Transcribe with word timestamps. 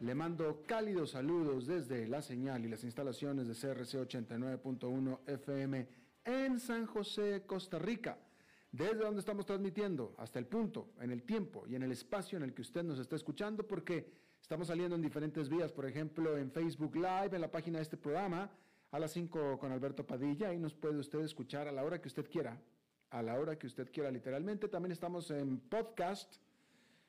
le 0.00 0.14
mando 0.14 0.62
cálidos 0.66 1.10
saludos 1.10 1.66
desde 1.66 2.06
la 2.06 2.22
señal 2.22 2.64
y 2.64 2.68
las 2.68 2.84
instalaciones 2.84 3.48
de 3.48 3.54
CRC 3.54 3.98
89.1 3.98 5.18
FM 5.26 5.88
en 6.24 6.60
San 6.60 6.86
José, 6.86 7.42
Costa 7.46 7.78
Rica, 7.78 8.18
desde 8.70 8.96
donde 8.96 9.20
estamos 9.20 9.46
transmitiendo 9.46 10.14
hasta 10.18 10.38
el 10.38 10.46
punto, 10.46 10.90
en 11.00 11.10
el 11.10 11.24
tiempo 11.24 11.64
y 11.66 11.74
en 11.74 11.82
el 11.82 11.90
espacio 11.90 12.36
en 12.36 12.44
el 12.44 12.54
que 12.54 12.62
usted 12.62 12.84
nos 12.84 12.98
está 12.98 13.16
escuchando, 13.16 13.66
porque 13.66 14.12
estamos 14.40 14.68
saliendo 14.68 14.94
en 14.94 15.02
diferentes 15.02 15.48
vías, 15.48 15.72
por 15.72 15.86
ejemplo, 15.86 16.36
en 16.36 16.52
Facebook 16.52 16.94
Live, 16.94 17.30
en 17.32 17.40
la 17.40 17.50
página 17.50 17.78
de 17.78 17.82
este 17.82 17.96
programa, 17.96 18.50
a 18.90 18.98
las 18.98 19.12
5 19.12 19.58
con 19.58 19.72
Alberto 19.72 20.06
Padilla, 20.06 20.50
ahí 20.50 20.58
nos 20.58 20.74
puede 20.74 20.98
usted 20.98 21.20
escuchar 21.20 21.66
a 21.66 21.72
la 21.72 21.82
hora 21.82 22.00
que 22.00 22.08
usted 22.08 22.28
quiera, 22.30 22.60
a 23.10 23.22
la 23.22 23.38
hora 23.38 23.58
que 23.58 23.66
usted 23.66 23.90
quiera 23.90 24.10
literalmente. 24.10 24.68
También 24.68 24.92
estamos 24.92 25.30
en 25.30 25.58
podcast 25.58 26.36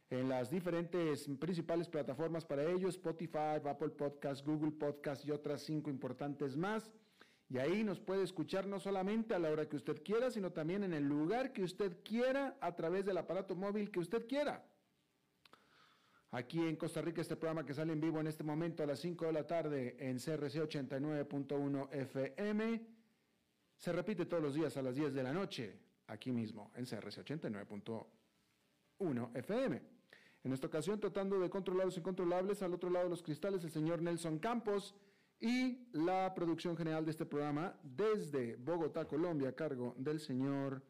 en 0.10 0.28
las 0.28 0.50
diferentes 0.50 1.28
principales 1.40 1.88
plataformas 1.88 2.46
para 2.46 2.64
ellos, 2.64 2.96
Spotify, 2.96 3.62
Apple 3.64 3.90
Podcast, 3.90 4.46
Google 4.46 4.72
Podcast 4.72 5.24
y 5.26 5.32
otras 5.32 5.62
cinco 5.62 5.92
importantes 5.92 6.58
más. 6.58 6.92
Y 7.48 7.58
ahí 7.58 7.84
nos 7.84 8.00
puede 8.00 8.24
escuchar 8.24 8.68
no 8.68 8.80
solamente 8.80 9.34
a 9.34 9.40
la 9.40 9.50
hora 9.50 9.68
que 9.68 9.76
usted 9.76 10.04
quiera, 10.04 10.30
sino 10.32 10.52
también 10.52 10.84
en 10.84 10.94
el 10.94 11.08
lugar 11.08 11.52
que 11.52 11.64
usted 11.64 11.98
quiera, 12.04 12.58
a 12.62 12.76
través 12.76 13.06
del 13.06 13.18
aparato 13.18 13.56
móvil 13.56 13.92
que 13.92 14.00
usted 14.00 14.28
quiera. 14.28 14.64
Aquí 16.32 16.60
en 16.60 16.76
Costa 16.76 17.02
Rica, 17.02 17.22
este 17.22 17.36
programa 17.36 17.66
que 17.66 17.74
sale 17.74 17.92
en 17.92 18.02
vivo 18.02 18.20
en 18.20 18.28
este 18.28 18.44
momento 18.44 18.84
a 18.84 18.86
las 18.86 19.00
5 19.00 19.26
de 19.26 19.34
la 19.34 19.48
tarde 19.48 19.96
en 20.00 20.18
CRC 20.18 20.62
89.1 20.62 21.92
FM, 21.92 22.82
se 23.76 23.92
repite 23.92 24.28
todos 24.28 24.44
los 24.44 24.54
días 24.54 24.78
a 24.78 24.84
las 24.84 24.96
10 24.96 25.14
de 25.14 25.24
la 25.24 25.34
noche, 25.34 25.80
aquí 26.06 26.32
mismo 26.32 26.72
en 26.76 26.86
CRC 26.86 27.26
89.1 27.26 29.38
FM. 29.38 29.99
En 30.44 30.54
esta 30.54 30.68
ocasión, 30.68 31.00
tratando 31.00 31.40
de 31.40 31.50
controlar 31.50 31.86
los 31.86 31.98
incontrolables, 31.98 32.62
al 32.62 32.74
otro 32.74 32.90
lado 32.90 33.06
de 33.06 33.10
los 33.10 33.24
cristales, 33.24 33.64
el 33.64 33.72
señor 33.72 34.02
Nelson 34.02 34.40
Campos 34.40 34.96
y 35.40 35.90
la 35.92 36.34
producción 36.34 36.78
general 36.78 37.06
de 37.06 37.12
este 37.12 37.26
programa 37.26 37.78
desde 37.84 38.56
Bogotá, 38.56 39.06
Colombia, 39.06 39.50
a 39.50 39.56
cargo 39.56 39.96
del 39.98 40.20
señor 40.20 40.82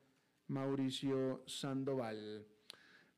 Mauricio 0.47 1.43
Sandoval. 1.47 2.47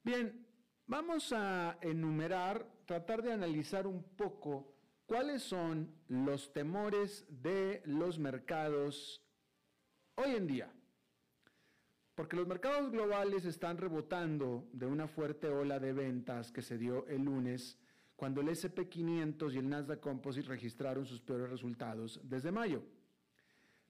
Bien, 0.04 0.46
vamos 0.88 1.32
a 1.34 1.78
enumerar, 1.82 2.70
tratar 2.86 3.22
de 3.22 3.34
analizar 3.34 3.86
un 3.86 4.04
poco 4.04 4.76
cuáles 5.06 5.44
son 5.44 5.94
los 6.08 6.54
temores 6.54 7.26
de 7.30 7.82
los 7.86 8.20
mercados 8.20 9.22
hoy 10.16 10.36
en 10.36 10.48
día. 10.48 10.74
Porque 12.22 12.36
los 12.36 12.46
mercados 12.46 12.92
globales 12.92 13.46
están 13.46 13.80
rebotando 13.80 14.70
de 14.74 14.86
una 14.86 15.08
fuerte 15.08 15.48
ola 15.48 15.80
de 15.80 15.92
ventas 15.92 16.52
que 16.52 16.62
se 16.62 16.78
dio 16.78 17.08
el 17.08 17.24
lunes 17.24 17.80
cuando 18.16 18.42
el 18.42 18.50
SP500 18.50 19.52
y 19.52 19.58
el 19.58 19.68
Nasdaq 19.68 20.02
Composite 20.02 20.48
registraron 20.48 21.04
sus 21.04 21.20
peores 21.20 21.50
resultados 21.50 22.22
desde 22.24 22.52
mayo. 22.52 22.84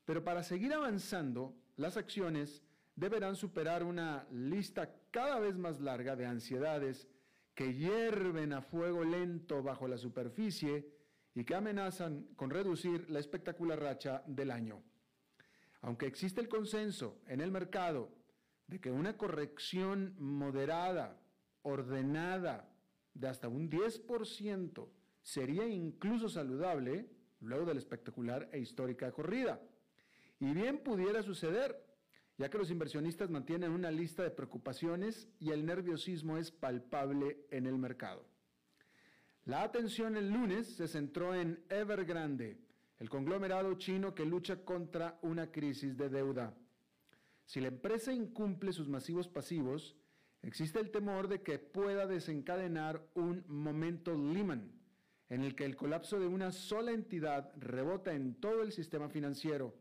Pero 0.05 0.23
para 0.23 0.43
seguir 0.43 0.73
avanzando, 0.73 1.53
las 1.75 1.97
acciones 1.97 2.63
deberán 2.95 3.35
superar 3.35 3.83
una 3.83 4.25
lista 4.31 4.95
cada 5.11 5.37
vez 5.37 5.57
más 5.57 5.81
larga 5.81 6.15
de 6.15 6.25
ansiedades 6.25 7.09
que 7.53 7.73
hierven 7.73 8.53
a 8.53 8.61
fuego 8.61 9.03
lento 9.03 9.61
bajo 9.61 9.89
la 9.89 9.97
superficie 9.97 10.87
y 11.35 11.43
que 11.43 11.53
amenazan 11.53 12.29
con 12.37 12.49
reducir 12.49 13.09
la 13.09 13.19
espectacular 13.19 13.77
racha 13.77 14.23
del 14.25 14.51
año. 14.51 14.81
Aunque 15.81 16.05
existe 16.05 16.39
el 16.39 16.47
consenso 16.47 17.19
en 17.27 17.41
el 17.41 17.51
mercado 17.51 18.20
de 18.71 18.79
que 18.79 18.89
una 18.89 19.17
corrección 19.17 20.15
moderada, 20.17 21.19
ordenada, 21.61 22.73
de 23.13 23.27
hasta 23.27 23.49
un 23.49 23.69
10% 23.69 24.87
sería 25.21 25.67
incluso 25.67 26.29
saludable 26.29 27.05
luego 27.41 27.65
de 27.65 27.73
la 27.73 27.81
espectacular 27.81 28.47
e 28.53 28.59
histórica 28.59 29.11
corrida. 29.11 29.61
Y 30.39 30.53
bien 30.53 30.79
pudiera 30.79 31.21
suceder, 31.21 31.85
ya 32.37 32.49
que 32.49 32.57
los 32.57 32.71
inversionistas 32.71 33.29
mantienen 33.29 33.71
una 33.71 33.91
lista 33.91 34.23
de 34.23 34.31
preocupaciones 34.31 35.27
y 35.37 35.51
el 35.51 35.65
nerviosismo 35.65 36.37
es 36.37 36.49
palpable 36.49 37.45
en 37.51 37.67
el 37.67 37.77
mercado. 37.77 38.25
La 39.43 39.63
atención 39.63 40.15
el 40.15 40.29
lunes 40.29 40.77
se 40.77 40.87
centró 40.87 41.35
en 41.35 41.61
Evergrande, 41.69 42.57
el 42.99 43.09
conglomerado 43.09 43.73
chino 43.73 44.15
que 44.15 44.25
lucha 44.25 44.63
contra 44.63 45.19
una 45.23 45.51
crisis 45.51 45.97
de 45.97 46.07
deuda. 46.07 46.55
Si 47.51 47.59
la 47.59 47.67
empresa 47.67 48.13
incumple 48.13 48.71
sus 48.71 48.87
masivos 48.87 49.27
pasivos, 49.27 49.97
existe 50.41 50.79
el 50.79 50.89
temor 50.89 51.27
de 51.27 51.41
que 51.41 51.59
pueda 51.59 52.07
desencadenar 52.07 53.05
un 53.13 53.43
momento 53.49 54.13
Lehman, 54.13 54.71
en 55.27 55.41
el 55.41 55.53
que 55.53 55.65
el 55.65 55.75
colapso 55.75 56.17
de 56.17 56.27
una 56.27 56.53
sola 56.53 56.93
entidad 56.93 57.51
rebota 57.57 58.13
en 58.13 58.35
todo 58.35 58.61
el 58.61 58.71
sistema 58.71 59.09
financiero. 59.09 59.75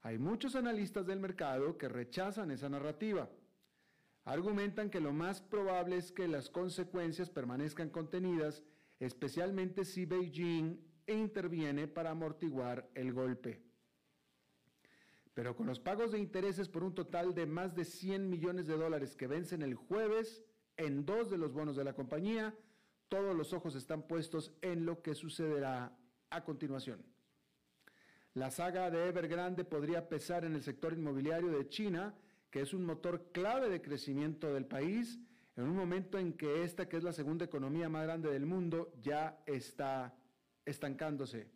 Hay 0.00 0.16
muchos 0.16 0.56
analistas 0.56 1.04
del 1.04 1.20
mercado 1.20 1.76
que 1.76 1.86
rechazan 1.86 2.50
esa 2.50 2.70
narrativa. 2.70 3.28
Argumentan 4.24 4.88
que 4.88 5.00
lo 5.00 5.12
más 5.12 5.42
probable 5.42 5.98
es 5.98 6.12
que 6.12 6.26
las 6.28 6.48
consecuencias 6.48 7.28
permanezcan 7.28 7.90
contenidas, 7.90 8.62
especialmente 9.00 9.84
si 9.84 10.06
Beijing 10.06 10.80
interviene 11.08 11.88
para 11.88 12.12
amortiguar 12.12 12.88
el 12.94 13.12
golpe. 13.12 13.73
Pero 15.34 15.56
con 15.56 15.66
los 15.66 15.80
pagos 15.80 16.12
de 16.12 16.20
intereses 16.20 16.68
por 16.68 16.84
un 16.84 16.94
total 16.94 17.34
de 17.34 17.44
más 17.44 17.74
de 17.74 17.84
100 17.84 18.30
millones 18.30 18.66
de 18.66 18.76
dólares 18.76 19.16
que 19.16 19.26
vencen 19.26 19.62
el 19.62 19.74
jueves 19.74 20.44
en 20.76 21.04
dos 21.04 21.28
de 21.30 21.38
los 21.38 21.52
bonos 21.52 21.76
de 21.76 21.84
la 21.84 21.92
compañía, 21.92 22.54
todos 23.08 23.36
los 23.36 23.52
ojos 23.52 23.74
están 23.74 24.06
puestos 24.06 24.52
en 24.62 24.86
lo 24.86 25.02
que 25.02 25.14
sucederá 25.14 25.96
a 26.30 26.44
continuación. 26.44 27.04
La 28.34 28.50
saga 28.50 28.90
de 28.90 29.08
Evergrande 29.08 29.64
podría 29.64 30.08
pesar 30.08 30.44
en 30.44 30.54
el 30.54 30.62
sector 30.62 30.92
inmobiliario 30.92 31.50
de 31.50 31.68
China, 31.68 32.14
que 32.50 32.60
es 32.60 32.72
un 32.72 32.84
motor 32.84 33.30
clave 33.32 33.68
de 33.68 33.82
crecimiento 33.82 34.52
del 34.52 34.66
país, 34.66 35.20
en 35.56 35.64
un 35.64 35.76
momento 35.76 36.18
en 36.18 36.32
que 36.32 36.64
esta, 36.64 36.88
que 36.88 36.96
es 36.96 37.04
la 37.04 37.12
segunda 37.12 37.44
economía 37.44 37.88
más 37.88 38.04
grande 38.04 38.30
del 38.30 38.46
mundo, 38.46 38.92
ya 39.00 39.40
está 39.46 40.16
estancándose. 40.64 41.48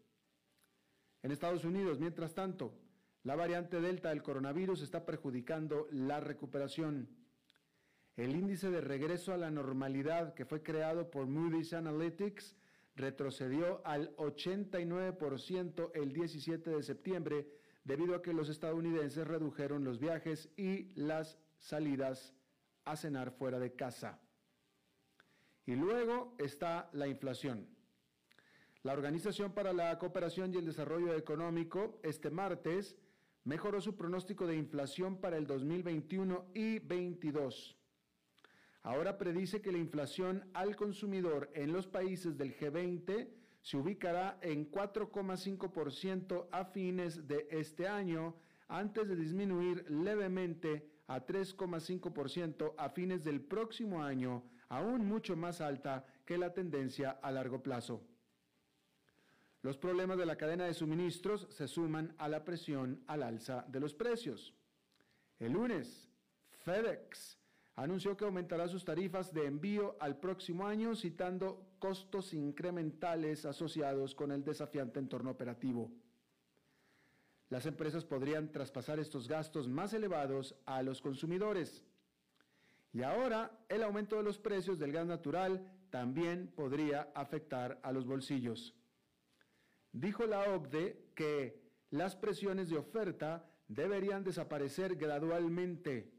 En 1.22 1.33
Estados 1.33 1.65
Unidos, 1.65 1.99
mientras 1.99 2.33
tanto, 2.33 2.78
la 3.28 3.37
variante 3.37 3.78
Delta 3.83 4.09
del 4.09 4.22
coronavirus 4.22 4.81
está 4.81 5.05
perjudicando 5.05 5.87
la 5.91 6.19
recuperación. 6.19 7.11
El 8.17 8.35
índice 8.35 8.70
de 8.70 8.81
regreso 8.81 9.35
a 9.35 9.37
la 9.37 9.50
normalidad 9.50 10.32
que 10.32 10.47
fue 10.47 10.62
creado 10.62 11.11
por 11.11 11.26
Moody's 11.26 11.75
Analytics 11.75 12.56
retrocedió 12.97 13.82
al 13.85 14.17
89% 14.17 15.91
el 15.93 16.14
17 16.14 16.70
de 16.70 16.82
septiembre 16.82 17.47
debido 17.85 18.14
a 18.14 18.23
que 18.23 18.32
los 18.32 18.49
estadounidenses 18.49 19.26
redujeron 19.26 19.85
los 19.85 19.99
viajes 19.99 20.49
y 20.56 20.94
las 20.94 21.38
salidas 21.58 22.32
a 22.87 22.97
cenar 22.97 23.32
fuera 23.32 23.58
de 23.58 23.75
casa. 23.75 24.23
Y 25.67 25.76
luego 25.76 26.35
está 26.38 26.88
la 26.94 27.06
inflación. 27.06 27.69
La 28.85 28.94
Organización 28.94 29.52
para 29.52 29.75
la 29.75 29.99
Cooperación 29.99 30.55
y 30.55 30.56
el 30.56 30.64
Desarrollo 30.64 31.12
Económico 31.14 32.00
este 32.02 32.31
martes 32.31 32.97
mejoró 33.49 33.81
su 33.81 33.97
pronóstico 33.97 34.47
de 34.47 34.56
inflación 34.56 35.17
para 35.17 35.39
el 35.39 35.47
2021 35.47 36.50
y 36.53 36.81
2022. 36.81 37.79
Ahora 38.83 39.17
predice 39.17 39.62
que 39.62 39.73
la 39.73 39.79
inflación 39.79 40.50
al 40.53 40.77
consumidor 40.77 41.50
en 41.55 41.73
los 41.73 41.87
países 41.87 42.37
del 42.37 42.55
G20 42.55 43.27
se 43.62 43.77
ubicará 43.79 44.39
en 44.43 44.71
4,5% 44.71 46.49
a 46.53 46.65
fines 46.67 47.27
de 47.27 47.49
este 47.50 47.89
año, 47.89 48.37
antes 48.69 49.09
de 49.09 49.17
disminuir 49.17 49.91
levemente 49.91 50.87
a 51.06 51.25
3,5% 51.25 52.75
a 52.77 52.91
fines 52.91 53.25
del 53.25 53.41
próximo 53.41 54.03
año, 54.03 54.43
aún 54.69 55.06
mucho 55.06 55.37
más 55.37 55.62
alta 55.62 56.05
que 56.27 56.37
la 56.37 56.53
tendencia 56.53 57.12
a 57.23 57.33
largo 57.33 57.62
plazo. 57.62 58.05
Los 59.62 59.76
problemas 59.76 60.19
de 60.19 60.26
la 60.26 60.37
cadena 60.37 60.66
de 60.66 60.75
suministros 60.75 61.46
se 61.50 61.66
suman 61.66 62.14
a 62.19 62.28
la 62.28 62.44
presión 62.44 63.02
al 63.06 63.22
alza 63.22 63.64
de 63.69 63.81
los 63.81 63.93
precios. 63.93 64.55
El 65.38 65.52
lunes, 65.52 66.08
FedEx 66.64 67.38
anunció 67.75 68.16
que 68.16 68.25
aumentará 68.25 68.69
sus 68.69 68.84
tarifas 68.84 69.32
de 69.32 69.46
envío 69.46 69.96
al 70.00 70.19
próximo 70.19 70.66
año, 70.66 70.94
citando 70.94 71.75
costos 71.78 72.34
incrementales 72.34 73.44
asociados 73.44 74.14
con 74.14 74.32
el 74.32 74.44
desafiante 74.44 74.99
entorno 75.00 75.31
operativo. 75.31 75.90
Las 77.50 77.66
empresas 77.66 78.04
podrían 78.04 78.52
traspasar 78.52 78.99
estos 78.99 79.26
gastos 79.26 79.69
más 79.69 79.93
elevados 79.93 80.54
a 80.66 80.82
los 80.82 81.00
consumidores. 81.00 81.82
Y 82.93 83.02
ahora 83.02 83.50
el 83.69 83.82
aumento 83.82 84.16
de 84.16 84.22
los 84.22 84.38
precios 84.38 84.78
del 84.78 84.93
gas 84.93 85.06
natural 85.06 85.66
también 85.90 86.49
podría 86.49 87.11
afectar 87.14 87.81
a 87.82 87.93
los 87.93 88.06
bolsillos. 88.06 88.75
Dijo 89.99 90.27
la 90.27 90.55
OCDE 90.55 91.11
que 91.17 91.61
las 91.91 92.15
presiones 92.15 92.69
de 92.69 92.77
oferta 92.77 93.50
deberían 93.67 94.23
desaparecer 94.23 94.95
gradualmente. 94.95 96.12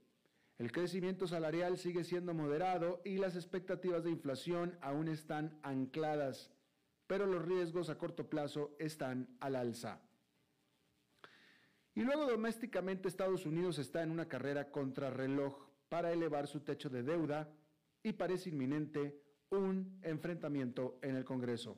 El 0.58 0.74
crecimiento 0.74 1.28
salarial 1.28 1.78
sigue 1.78 2.04
siendo 2.04 2.34
moderado 2.34 3.02
y 3.06 3.20
las 3.20 3.38
expectativas 3.38 4.04
de 4.04 4.12
inflación 4.12 4.78
aún 4.81 5.08
están 5.08 5.58
ancladas, 5.64 6.52
pero 7.08 7.26
los 7.26 7.46
riesgos 7.46 7.90
a 7.90 7.98
corto 7.98 8.30
plazo 8.30 8.76
están 8.80 9.30
al 9.40 9.56
alza. 9.56 10.02
Y 11.96 12.02
luego 12.02 12.26
domésticamente 12.26 13.08
Estados 13.08 13.46
Unidos 13.46 13.80
está 13.80 14.04
en 14.04 14.12
una 14.12 14.28
carrera 14.28 14.72
contrarreloj 14.72 15.56
para 15.88 16.12
elevar 16.12 16.48
su 16.48 16.60
techo 16.66 16.90
de 16.90 17.04
deuda 17.04 17.50
y 18.04 18.12
parece 18.12 18.50
inminente 18.50 19.24
un 19.52 20.02
enfrentamiento 20.02 21.00
en 21.02 21.16
el 21.16 21.24
Congreso. 21.24 21.78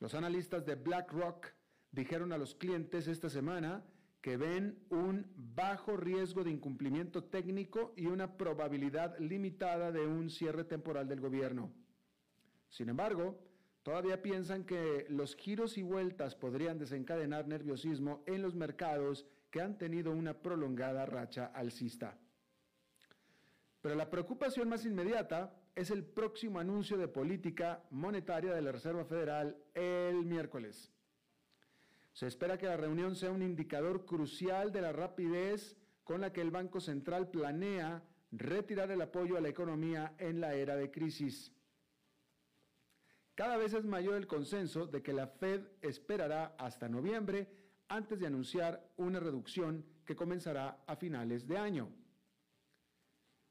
Los 0.00 0.14
analistas 0.14 0.64
de 0.64 0.76
BlackRock 0.76 1.48
dijeron 1.90 2.32
a 2.32 2.38
los 2.38 2.54
clientes 2.54 3.08
esta 3.08 3.28
semana 3.28 3.84
que 4.20 4.36
ven 4.36 4.84
un 4.90 5.26
bajo 5.36 5.96
riesgo 5.96 6.44
de 6.44 6.50
incumplimiento 6.50 7.24
técnico 7.24 7.94
y 7.96 8.06
una 8.06 8.36
probabilidad 8.36 9.18
limitada 9.18 9.90
de 9.92 10.06
un 10.06 10.30
cierre 10.30 10.64
temporal 10.64 11.08
del 11.08 11.20
gobierno. 11.20 11.72
Sin 12.68 12.88
embargo, 12.88 13.38
todavía 13.82 14.22
piensan 14.22 14.64
que 14.64 15.06
los 15.08 15.34
giros 15.34 15.78
y 15.78 15.82
vueltas 15.82 16.34
podrían 16.34 16.78
desencadenar 16.78 17.48
nerviosismo 17.48 18.22
en 18.26 18.42
los 18.42 18.54
mercados 18.54 19.26
que 19.50 19.60
han 19.60 19.78
tenido 19.78 20.12
una 20.12 20.34
prolongada 20.34 21.06
racha 21.06 21.46
alcista. 21.46 22.18
Pero 23.80 23.94
la 23.94 24.10
preocupación 24.10 24.68
más 24.68 24.84
inmediata 24.84 25.54
es 25.78 25.92
el 25.92 26.04
próximo 26.04 26.58
anuncio 26.58 26.98
de 26.98 27.06
política 27.06 27.84
monetaria 27.90 28.52
de 28.52 28.62
la 28.62 28.72
Reserva 28.72 29.04
Federal 29.04 29.56
el 29.74 30.26
miércoles. 30.26 30.92
Se 32.12 32.26
espera 32.26 32.58
que 32.58 32.66
la 32.66 32.76
reunión 32.76 33.14
sea 33.14 33.30
un 33.30 33.42
indicador 33.42 34.04
crucial 34.04 34.72
de 34.72 34.80
la 34.80 34.90
rapidez 34.90 35.76
con 36.02 36.20
la 36.20 36.32
que 36.32 36.40
el 36.40 36.50
Banco 36.50 36.80
Central 36.80 37.30
planea 37.30 38.02
retirar 38.32 38.90
el 38.90 39.00
apoyo 39.02 39.36
a 39.36 39.40
la 39.40 39.50
economía 39.50 40.16
en 40.18 40.40
la 40.40 40.54
era 40.54 40.74
de 40.74 40.90
crisis. 40.90 41.52
Cada 43.36 43.56
vez 43.56 43.72
es 43.72 43.84
mayor 43.84 44.16
el 44.16 44.26
consenso 44.26 44.84
de 44.88 45.00
que 45.00 45.12
la 45.12 45.28
Fed 45.28 45.60
esperará 45.80 46.56
hasta 46.58 46.88
noviembre 46.88 47.46
antes 47.86 48.18
de 48.18 48.26
anunciar 48.26 48.90
una 48.96 49.20
reducción 49.20 49.86
que 50.04 50.16
comenzará 50.16 50.82
a 50.88 50.96
finales 50.96 51.46
de 51.46 51.56
año. 51.56 51.88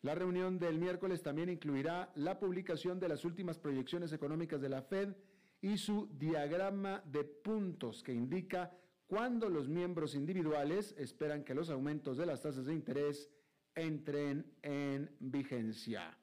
La 0.01 0.13
reunión 0.13 0.59
del 0.59 0.77
miércoles 0.77 1.23
también 1.23 1.49
incluirá 1.49 2.11
la 2.15 2.39
publicación 2.39 2.99
de 2.99 3.09
las 3.09 3.25
últimas 3.25 3.57
proyecciones 3.57 4.13
económicas 4.13 4.61
de 4.61 4.69
la 4.69 4.81
Fed 4.81 5.15
y 5.61 5.77
su 5.77 6.07
diagrama 6.13 7.01
de 7.05 7.23
puntos 7.23 8.03
que 8.03 8.13
indica 8.13 8.71
cuándo 9.07 9.49
los 9.49 9.67
miembros 9.67 10.13
individuales 10.13 10.93
esperan 10.97 11.43
que 11.43 11.55
los 11.55 11.69
aumentos 11.69 12.17
de 12.17 12.25
las 12.25 12.41
tasas 12.41 12.65
de 12.65 12.73
interés 12.73 13.29
entren 13.73 14.45
en 14.61 15.15
vigencia. 15.19 16.15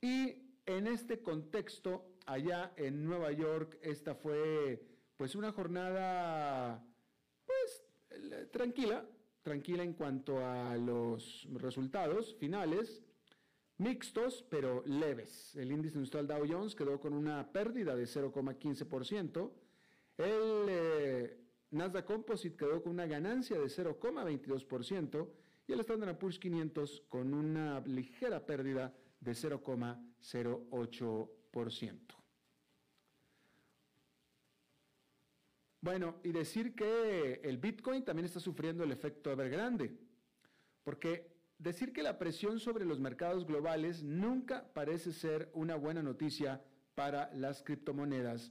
Y 0.00 0.34
en 0.66 0.86
este 0.86 1.22
contexto, 1.22 2.16
allá 2.26 2.72
en 2.76 3.04
Nueva 3.04 3.32
York, 3.32 3.78
esta 3.82 4.14
fue 4.14 4.80
pues 5.16 5.34
una 5.34 5.52
jornada 5.52 6.84
pues 7.46 8.50
tranquila, 8.52 9.04
tranquila 9.46 9.82
en 9.84 9.92
cuanto 9.92 10.44
a 10.44 10.76
los 10.76 11.46
resultados 11.52 12.34
finales, 12.34 13.04
mixtos 13.78 14.44
pero 14.50 14.82
leves. 14.86 15.54
El 15.54 15.70
índice 15.70 15.98
industrial 15.98 16.26
Dow 16.26 16.44
Jones 16.48 16.74
quedó 16.74 16.98
con 16.98 17.12
una 17.12 17.52
pérdida 17.52 17.94
de 17.94 18.06
0,15%. 18.06 19.52
El 20.18 20.66
eh, 20.68 21.38
Nasdaq 21.70 22.06
Composite 22.06 22.56
quedó 22.56 22.82
con 22.82 22.94
una 22.94 23.06
ganancia 23.06 23.56
de 23.56 23.66
0,22% 23.66 25.28
y 25.68 25.72
el 25.72 25.78
Standard 25.78 26.18
Poor's 26.18 26.40
500 26.40 27.04
con 27.08 27.32
una 27.32 27.78
ligera 27.86 28.44
pérdida 28.44 28.92
de 29.20 29.30
0,08%. 29.30 32.15
Bueno, 35.86 36.16
y 36.24 36.32
decir 36.32 36.74
que 36.74 37.40
el 37.44 37.58
Bitcoin 37.58 38.04
también 38.04 38.26
está 38.26 38.40
sufriendo 38.40 38.82
el 38.82 38.90
efecto 38.90 39.30
Evergrande, 39.30 39.96
porque 40.82 41.30
decir 41.60 41.92
que 41.92 42.02
la 42.02 42.18
presión 42.18 42.58
sobre 42.58 42.84
los 42.84 42.98
mercados 42.98 43.46
globales 43.46 44.02
nunca 44.02 44.66
parece 44.74 45.12
ser 45.12 45.48
una 45.54 45.76
buena 45.76 46.02
noticia 46.02 46.60
para 46.96 47.32
las 47.34 47.62
criptomonedas, 47.62 48.50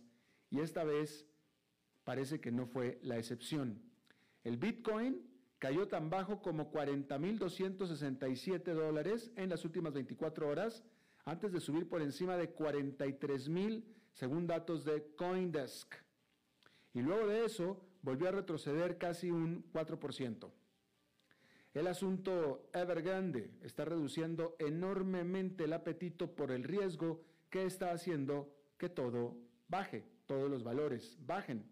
y 0.50 0.62
esta 0.62 0.86
vez 0.86 1.26
parece 2.06 2.40
que 2.40 2.54
no 2.54 2.68
fue 2.68 3.00
la 3.04 3.18
excepción. 3.18 3.82
El 4.46 4.56
Bitcoin 4.56 5.22
cayó 5.60 5.90
tan 5.90 6.10
bajo 6.10 6.42
como 6.42 6.72
40.267 6.72 8.64
dólares 8.74 9.34
en 9.36 9.50
las 9.50 9.66
últimas 9.66 9.92
24 9.92 10.48
horas, 10.48 10.86
antes 11.26 11.52
de 11.52 11.60
subir 11.60 11.90
por 11.90 12.02
encima 12.02 12.38
de 12.38 12.56
43.000 12.56 13.84
según 14.14 14.48
datos 14.48 14.86
de 14.86 15.14
Coindesk 15.18 16.05
y 16.96 17.02
luego 17.02 17.28
de 17.28 17.46
eso 17.46 17.80
volvió 18.02 18.30
a 18.30 18.32
retroceder 18.32 18.98
casi 18.98 19.30
un 19.30 19.70
4%. 19.72 20.50
El 21.74 21.88
asunto 21.88 22.70
Evergrande 22.74 23.52
está 23.62 23.84
reduciendo 23.84 24.56
enormemente 24.60 25.66
el 25.66 25.74
apetito 25.74 26.34
por 26.34 26.52
el 26.52 26.64
riesgo 26.64 27.22
que 27.50 27.66
está 27.66 27.92
haciendo 27.92 28.50
que 28.78 28.88
todo 28.88 29.36
baje, 29.68 30.06
todos 30.26 30.50
los 30.50 30.64
valores 30.64 31.18
bajen. 31.20 31.66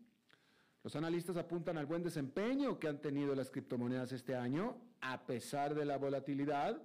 Los 0.83 0.97
analistas 0.97 1.37
apuntan 1.37 1.77
al 1.77 1.85
buen 1.85 2.03
desempeño 2.03 2.77
que 2.77 2.89
han 2.89 2.99
tenido 2.99 3.33
las 3.33 3.49
criptomonedas 3.49 4.11
este 4.11 4.35
año, 4.35 4.75
a 4.99 5.25
pesar 5.25 5.73
de 5.73 5.85
la 5.85 5.97
volatilidad. 5.97 6.81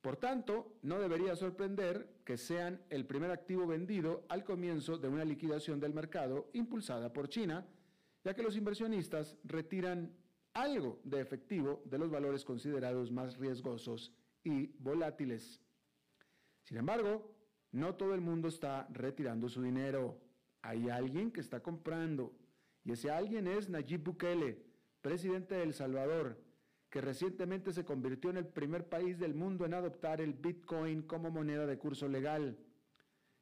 Por 0.00 0.16
tanto, 0.16 0.78
no 0.82 1.00
debería 1.00 1.34
sorprender 1.34 2.20
que 2.24 2.36
sean 2.36 2.80
el 2.88 3.04
primer 3.04 3.30
activo 3.30 3.66
vendido 3.66 4.24
al 4.28 4.44
comienzo 4.44 4.96
de 4.96 5.08
una 5.08 5.24
liquidación 5.24 5.80
del 5.80 5.92
mercado 5.92 6.50
impulsada 6.52 7.12
por 7.12 7.28
China, 7.28 7.66
ya 8.24 8.34
que 8.34 8.42
los 8.42 8.56
inversionistas 8.56 9.36
retiran 9.44 10.12
algo 10.52 11.00
de 11.04 11.20
efectivo 11.20 11.82
de 11.84 11.98
los 11.98 12.10
valores 12.10 12.44
considerados 12.44 13.10
más 13.10 13.36
riesgosos 13.38 14.12
y 14.44 14.66
volátiles. 14.78 15.60
Sin 16.62 16.76
embargo, 16.76 17.34
no 17.72 17.96
todo 17.96 18.14
el 18.14 18.20
mundo 18.20 18.48
está 18.48 18.86
retirando 18.90 19.48
su 19.48 19.62
dinero. 19.62 20.20
Hay 20.62 20.88
alguien 20.88 21.30
que 21.30 21.40
está 21.40 21.60
comprando, 21.60 22.32
y 22.84 22.92
ese 22.92 23.10
alguien 23.10 23.46
es 23.46 23.68
Nayib 23.68 24.04
Bukele, 24.04 24.64
presidente 25.00 25.56
de 25.56 25.62
El 25.64 25.74
Salvador, 25.74 26.40
que 26.90 27.00
recientemente 27.00 27.72
se 27.72 27.84
convirtió 27.84 28.30
en 28.30 28.38
el 28.38 28.46
primer 28.46 28.88
país 28.88 29.18
del 29.18 29.34
mundo 29.34 29.66
en 29.66 29.74
adoptar 29.74 30.20
el 30.20 30.32
Bitcoin 30.32 31.02
como 31.02 31.30
moneda 31.30 31.66
de 31.66 31.78
curso 31.78 32.08
legal. 32.08 32.58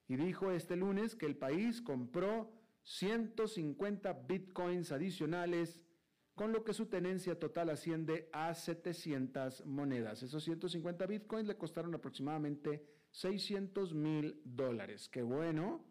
Y 0.09 0.17
dijo 0.17 0.51
este 0.51 0.77
lunes 0.77 1.15
que 1.15 1.27
el 1.27 1.37
país 1.37 1.81
compró 1.81 2.53
150 2.83 4.13
Bitcoins 4.29 4.93
adicionales, 4.93 5.81
con 6.35 6.53
lo 6.53 6.65
que 6.65 6.75
su 6.75 6.87
tenencia 6.87 7.39
total 7.39 7.71
asciende 7.71 8.29
a 8.33 8.55
700 8.55 9.65
monedas. 9.65 10.23
Esos 10.23 10.45
150 10.45 11.07
Bitcoins 11.07 11.49
le 11.49 11.57
costaron 11.57 11.95
aproximadamente 11.95 12.85
600 13.11 13.95
mil 13.95 14.41
dólares. 14.45 15.09
Qué 15.09 15.23
bueno 15.23 15.85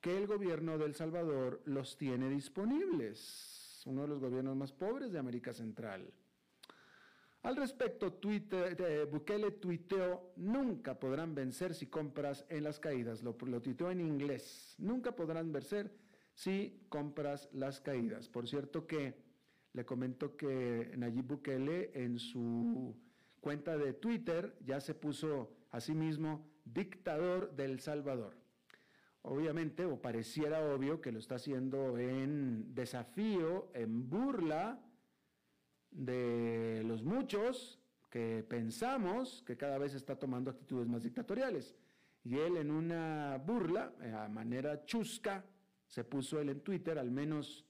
que 0.00 0.16
el 0.16 0.26
gobierno 0.26 0.78
de 0.78 0.84
El 0.84 0.94
Salvador 0.94 1.62
los 1.64 1.96
tiene 1.98 2.30
disponibles, 2.30 3.82
uno 3.86 4.02
de 4.02 4.08
los 4.08 4.20
gobiernos 4.20 4.56
más 4.56 4.72
pobres 4.72 5.10
de 5.10 5.18
América 5.18 5.52
Central. 5.52 6.14
Al 7.46 7.54
respecto, 7.54 8.12
Twitter, 8.14 8.76
eh, 8.80 9.04
Bukele 9.04 9.52
tuiteó, 9.52 10.32
nunca 10.34 10.98
podrán 10.98 11.32
vencer 11.32 11.74
si 11.74 11.86
compras 11.86 12.44
en 12.48 12.64
las 12.64 12.80
caídas. 12.80 13.22
Lo, 13.22 13.36
lo 13.40 13.62
tuiteó 13.62 13.92
en 13.92 14.00
inglés. 14.00 14.74
Nunca 14.78 15.14
podrán 15.14 15.52
vencer 15.52 15.94
si 16.34 16.82
compras 16.88 17.48
las 17.52 17.80
caídas. 17.80 18.28
Por 18.28 18.48
cierto 18.48 18.88
que 18.88 19.14
le 19.74 19.84
comento 19.84 20.36
que 20.36 20.92
Nayib 20.96 21.24
Bukele 21.24 21.92
en 21.94 22.18
su 22.18 22.96
cuenta 23.40 23.78
de 23.78 23.92
Twitter 23.92 24.58
ya 24.66 24.80
se 24.80 24.94
puso 24.94 25.52
a 25.70 25.78
sí 25.78 25.94
mismo 25.94 26.50
dictador 26.64 27.54
del 27.54 27.78
Salvador. 27.78 28.34
Obviamente, 29.22 29.84
o 29.84 30.02
pareciera 30.02 30.74
obvio 30.74 31.00
que 31.00 31.12
lo 31.12 31.20
está 31.20 31.36
haciendo 31.36 31.96
en 31.96 32.74
desafío, 32.74 33.70
en 33.72 34.10
burla 34.10 34.80
de 35.96 36.82
los 36.84 37.02
muchos 37.02 37.80
que 38.10 38.44
pensamos 38.48 39.42
que 39.46 39.56
cada 39.56 39.78
vez 39.78 39.94
está 39.94 40.18
tomando 40.18 40.50
actitudes 40.50 40.86
más 40.86 41.02
dictatoriales. 41.02 41.74
Y 42.22 42.36
él 42.38 42.56
en 42.56 42.70
una 42.70 43.42
burla, 43.44 43.92
eh, 44.02 44.12
a 44.12 44.28
manera 44.28 44.84
chusca, 44.84 45.44
se 45.86 46.04
puso 46.04 46.40
él 46.40 46.50
en 46.50 46.60
Twitter, 46.60 46.98
al 46.98 47.10
menos 47.10 47.64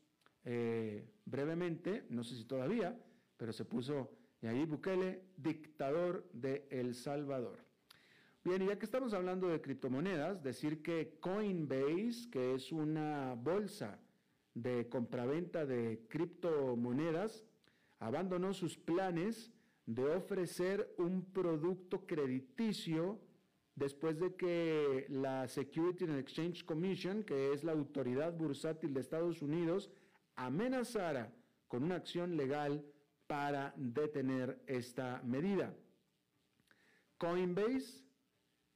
eh, 0.45 1.07
brevemente, 1.25 2.07
no 2.09 2.25
sé 2.25 2.35
si 2.35 2.45
todavía, 2.45 2.99
pero 3.37 3.53
se 3.53 3.65
puso 3.65 4.11
Nayib 4.41 4.69
Bukele, 4.69 5.23
dictador 5.37 6.29
de 6.33 6.67
El 6.71 6.95
Salvador. 6.95 7.59
Bien, 8.45 8.63
y 8.63 8.67
ya 8.67 8.79
que 8.79 8.85
estamos 8.85 9.13
hablando 9.13 9.49
de 9.49 9.61
criptomonedas, 9.61 10.43
decir 10.43 10.83
que 10.83 11.19
Coinbase, 11.21 12.31
que 12.31 12.55
es 12.55 12.73
una 12.73 13.35
bolsa 13.35 13.99
de 14.55 14.89
compraventa 14.89 15.67
de 15.67 16.07
criptomonedas, 16.09 17.45
abandonó 17.99 18.53
sus 18.53 18.77
planes 18.77 19.53
de 19.87 20.05
ofrecer 20.05 20.95
un 20.99 21.33
producto 21.33 22.07
crediticio 22.07 23.21
después 23.75 24.19
de 24.19 24.35
que 24.35 25.07
la 25.09 25.47
Security 25.49 26.05
and 26.05 26.19
Exchange 26.19 26.65
Commission, 26.65 27.23
que 27.23 27.53
es 27.53 27.63
la 27.63 27.73
autoridad 27.73 28.33
bursátil 28.33 28.93
de 28.95 29.01
Estados 29.01 29.43
Unidos, 29.43 29.91
amenazara 30.35 31.33
con 31.69 31.85
una 31.85 31.97
acción 31.97 32.37
legal 32.37 32.85
para 33.27 33.75
detener 33.77 34.63
esta 34.67 35.21
medida. 35.25 35.75
Coinbase 37.19 38.05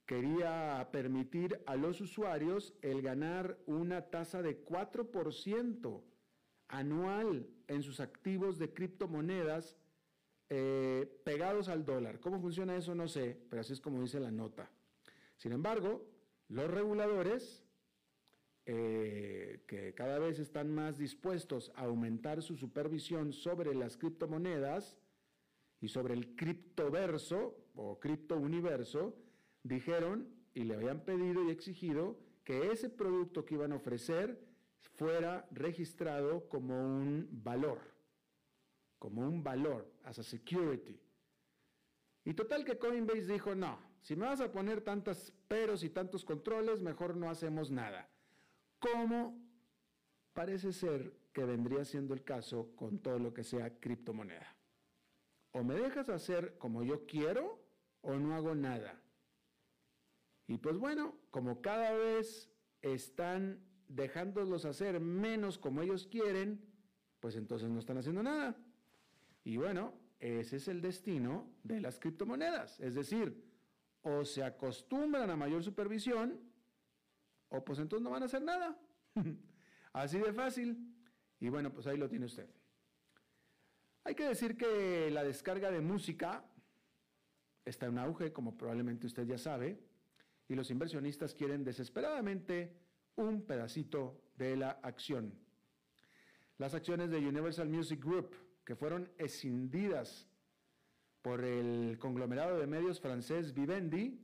quería 0.07 0.89
permitir 0.91 1.62
a 1.67 1.77
los 1.77 2.00
usuarios 2.00 2.75
el 2.83 3.00
ganar 3.00 3.59
una 3.67 4.11
tasa 4.11 4.43
de 4.43 4.65
4% 4.65 6.03
anual 6.69 7.49
en 7.71 7.85
sus 7.85 8.00
activos 8.00 8.59
de 8.59 8.73
criptomonedas 8.75 9.77
eh, 10.49 11.09
pegados 11.25 11.69
al 11.69 11.85
dólar. 11.85 12.19
¿Cómo 12.19 12.41
funciona 12.41 12.77
eso? 12.77 12.97
No 12.97 13.07
sé, 13.07 13.41
pero 13.49 13.61
así 13.61 13.73
es 13.73 13.81
como 13.81 14.03
dice 14.03 14.19
la 14.19 14.33
nota. 14.33 14.69
Sin 15.37 15.53
embargo, 15.53 16.05
los 16.49 16.69
reguladores, 16.69 17.65
eh, 18.67 19.62
que 19.69 19.95
cada 19.95 20.19
vez 20.19 20.41
están 20.41 20.75
más 20.75 20.99
dispuestos 20.99 21.71
a 21.77 21.83
aumentar 21.83 22.43
su 22.43 22.57
supervisión 22.57 23.33
sobre 23.33 23.73
las 23.73 23.97
criptomonedas 23.97 24.99
y 25.81 25.89
sobre 25.89 26.15
el 26.15 26.35
criptoverso 26.35 27.57
o 27.77 28.00
criptouniverso, 28.00 29.17
dijeron 29.62 30.29
y 30.55 30.65
le 30.65 30.75
habían 30.75 31.05
pedido 31.05 31.45
y 31.45 31.53
exigido 31.53 32.19
que 32.43 32.73
ese 32.73 32.91
producto 32.91 33.45
que 33.45 33.55
iban 33.55 33.71
a 33.71 33.77
ofrecer 33.77 34.50
fuera 34.80 35.46
registrado 35.50 36.49
como 36.49 36.78
un 36.78 37.28
valor, 37.30 37.80
como 38.99 39.22
un 39.22 39.42
valor, 39.42 39.90
as 40.04 40.18
a 40.18 40.22
security. 40.22 41.00
Y 42.25 42.34
total 42.34 42.64
que 42.64 42.78
Coinbase 42.78 43.32
dijo, 43.32 43.54
no, 43.54 43.78
si 44.02 44.16
me 44.16 44.26
vas 44.26 44.40
a 44.40 44.52
poner 44.52 44.82
tantos 44.82 45.32
peros 45.49 45.82
y 45.82 45.90
tantos 45.90 46.25
controles, 46.25 46.80
mejor 46.80 47.16
no 47.16 47.30
hacemos 47.30 47.70
nada. 47.70 48.08
Como 48.78 49.38
parece 50.32 50.72
ser 50.72 51.12
que 51.32 51.44
vendría 51.44 51.84
siendo 51.84 52.14
el 52.14 52.25
caso 52.25 52.75
con 52.76 52.99
todo 52.99 53.18
lo 53.18 53.32
que 53.32 53.44
sea 53.44 53.78
criptomoneda. 53.78 54.56
O 55.52 55.62
me 55.62 55.75
dejas 55.75 56.08
hacer 56.08 56.56
como 56.58 56.82
yo 56.82 57.06
quiero 57.06 57.60
o 58.02 58.14
no 58.14 58.34
hago 58.34 58.54
nada. 58.54 59.00
Y 60.46 60.58
pues 60.58 60.78
bueno, 60.78 61.16
como 61.30 61.60
cada 61.60 61.92
vez 61.92 62.50
están 62.82 63.64
dejándolos 63.90 64.64
hacer 64.64 65.00
menos 65.00 65.59
como 65.59 65.82
ellos 65.82 66.06
quieren, 66.06 66.64
pues 67.18 67.37
entonces 67.37 67.68
no 67.68 67.80
están 67.80 67.99
haciendo 67.99 68.23
nada. 68.23 68.56
Y 69.44 69.56
bueno, 69.56 69.94
ese 70.20 70.56
es 70.56 70.68
el 70.68 70.80
destino 70.80 71.50
de 71.64 71.80
las 71.80 71.99
criptomonedas. 71.99 72.78
Es 72.80 72.94
decir, 72.94 73.44
o 74.02 74.25
se 74.25 74.44
acostumbran 74.44 75.28
a 75.30 75.37
mayor 75.37 75.62
supervisión, 75.62 76.40
o 77.49 77.64
pues 77.64 77.78
entonces 77.80 78.04
no 78.04 78.11
van 78.11 78.23
a 78.23 78.26
hacer 78.26 78.42
nada. 78.42 78.78
Así 79.92 80.18
de 80.18 80.32
fácil. 80.32 80.94
Y 81.40 81.49
bueno, 81.49 81.73
pues 81.73 81.87
ahí 81.87 81.97
lo 81.97 82.09
tiene 82.09 82.26
usted. 82.26 82.49
Hay 84.04 84.14
que 84.14 84.25
decir 84.25 84.56
que 84.56 85.11
la 85.11 85.25
descarga 85.25 85.70
de 85.70 85.80
música 85.80 86.44
está 87.64 87.87
en 87.87 87.99
auge, 87.99 88.32
como 88.32 88.56
probablemente 88.56 89.06
usted 89.06 89.26
ya 89.26 89.37
sabe 89.37 89.78
y 90.49 90.54
los 90.54 90.70
inversionistas 90.70 91.35
quieren 91.35 91.64
desesperadamente 91.64 92.76
un 93.21 93.43
pedacito 93.43 94.21
de 94.37 94.57
la 94.57 94.71
acción. 94.83 95.35
Las 96.59 96.75
acciones 96.75 97.11
de 97.11 97.19
Universal 97.19 97.69
Music 97.69 98.05
Group, 98.05 98.35
que 98.65 98.77
fueron 98.77 99.11
escindidas 99.19 100.29
por 101.23 101.45
el 101.45 101.99
conglomerado 101.99 102.59
de 102.59 102.67
medios 102.67 103.00
francés 103.00 103.55
Vivendi, 103.55 104.19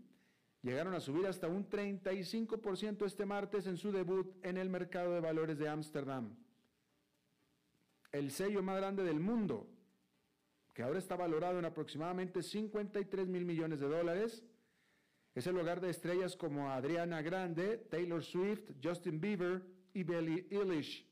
llegaron 0.62 0.94
a 0.94 1.00
subir 1.00 1.26
hasta 1.26 1.48
un 1.48 1.68
35% 1.68 3.06
este 3.06 3.26
martes 3.26 3.66
en 3.66 3.76
su 3.76 3.92
debut 3.92 4.34
en 4.42 4.56
el 4.56 4.68
mercado 4.68 5.14
de 5.14 5.20
valores 5.20 5.58
de 5.58 5.68
Ámsterdam. 5.68 6.36
El 8.12 8.30
sello 8.30 8.62
más 8.62 8.76
grande 8.76 9.02
del 9.02 9.20
mundo, 9.20 9.68
que 10.74 10.82
ahora 10.82 10.98
está 10.98 11.16
valorado 11.16 11.58
en 11.58 11.64
aproximadamente 11.64 12.42
53 12.42 13.28
mil 13.28 13.44
millones 13.44 13.80
de 13.80 13.88
dólares, 13.88 14.42
es 15.36 15.46
el 15.46 15.58
hogar 15.58 15.82
de 15.82 15.90
estrellas 15.90 16.34
como 16.34 16.70
Adriana 16.70 17.20
Grande, 17.20 17.76
Taylor 17.90 18.24
Swift, 18.24 18.70
Justin 18.82 19.20
Bieber 19.20 19.62
y 19.92 20.02
Billie 20.02 20.46
Eilish. 20.50 21.06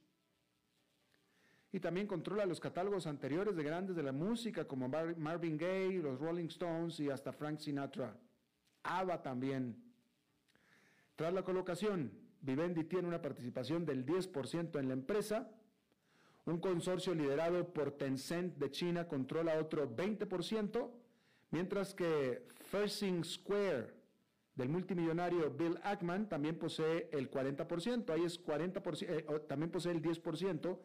Y 1.71 1.79
también 1.79 2.07
controla 2.07 2.47
los 2.47 2.59
catálogos 2.59 3.07
anteriores 3.07 3.55
de 3.55 3.63
grandes 3.63 3.95
de 3.95 4.03
la 4.03 4.13
música 4.13 4.67
como 4.67 4.89
Marvin 4.89 5.59
Gaye, 5.59 5.99
los 5.99 6.19
Rolling 6.19 6.47
Stones 6.47 6.99
y 7.01 7.11
hasta 7.11 7.35
Frank 7.35 7.59
Sinatra. 7.59 8.17
ABBA 8.83 9.21
también. 9.21 9.77
Tras 11.17 11.35
la 11.35 11.43
colocación, 11.43 12.11
Vivendi 12.41 12.85
tiene 12.85 13.09
una 13.09 13.21
participación 13.21 13.85
del 13.85 14.07
10% 14.07 14.81
en 14.81 14.89
la 14.89 14.95
empresa. 14.95 15.51
Un 16.47 16.61
consorcio 16.61 17.15
liderado 17.15 17.75
por 17.75 17.93
Tencent 17.93 18.57
de 18.57 18.71
China 18.71 19.07
controla 19.07 19.59
otro 19.59 19.87
20%, 19.87 20.91
mientras 21.51 21.93
que 21.93 22.47
Fersing 22.71 23.23
Square 23.23 24.04
del 24.55 24.69
multimillonario 24.69 25.51
Bill 25.51 25.79
Ackman 25.83 26.29
también 26.29 26.59
posee 26.59 27.09
el 27.13 27.31
40%, 27.31 28.11
ahí 28.11 28.25
es 28.25 28.43
40%, 28.43 29.07
eh, 29.09 29.41
también 29.49 29.71
posee 29.71 29.93
el 29.93 30.03
10%, 30.03 30.79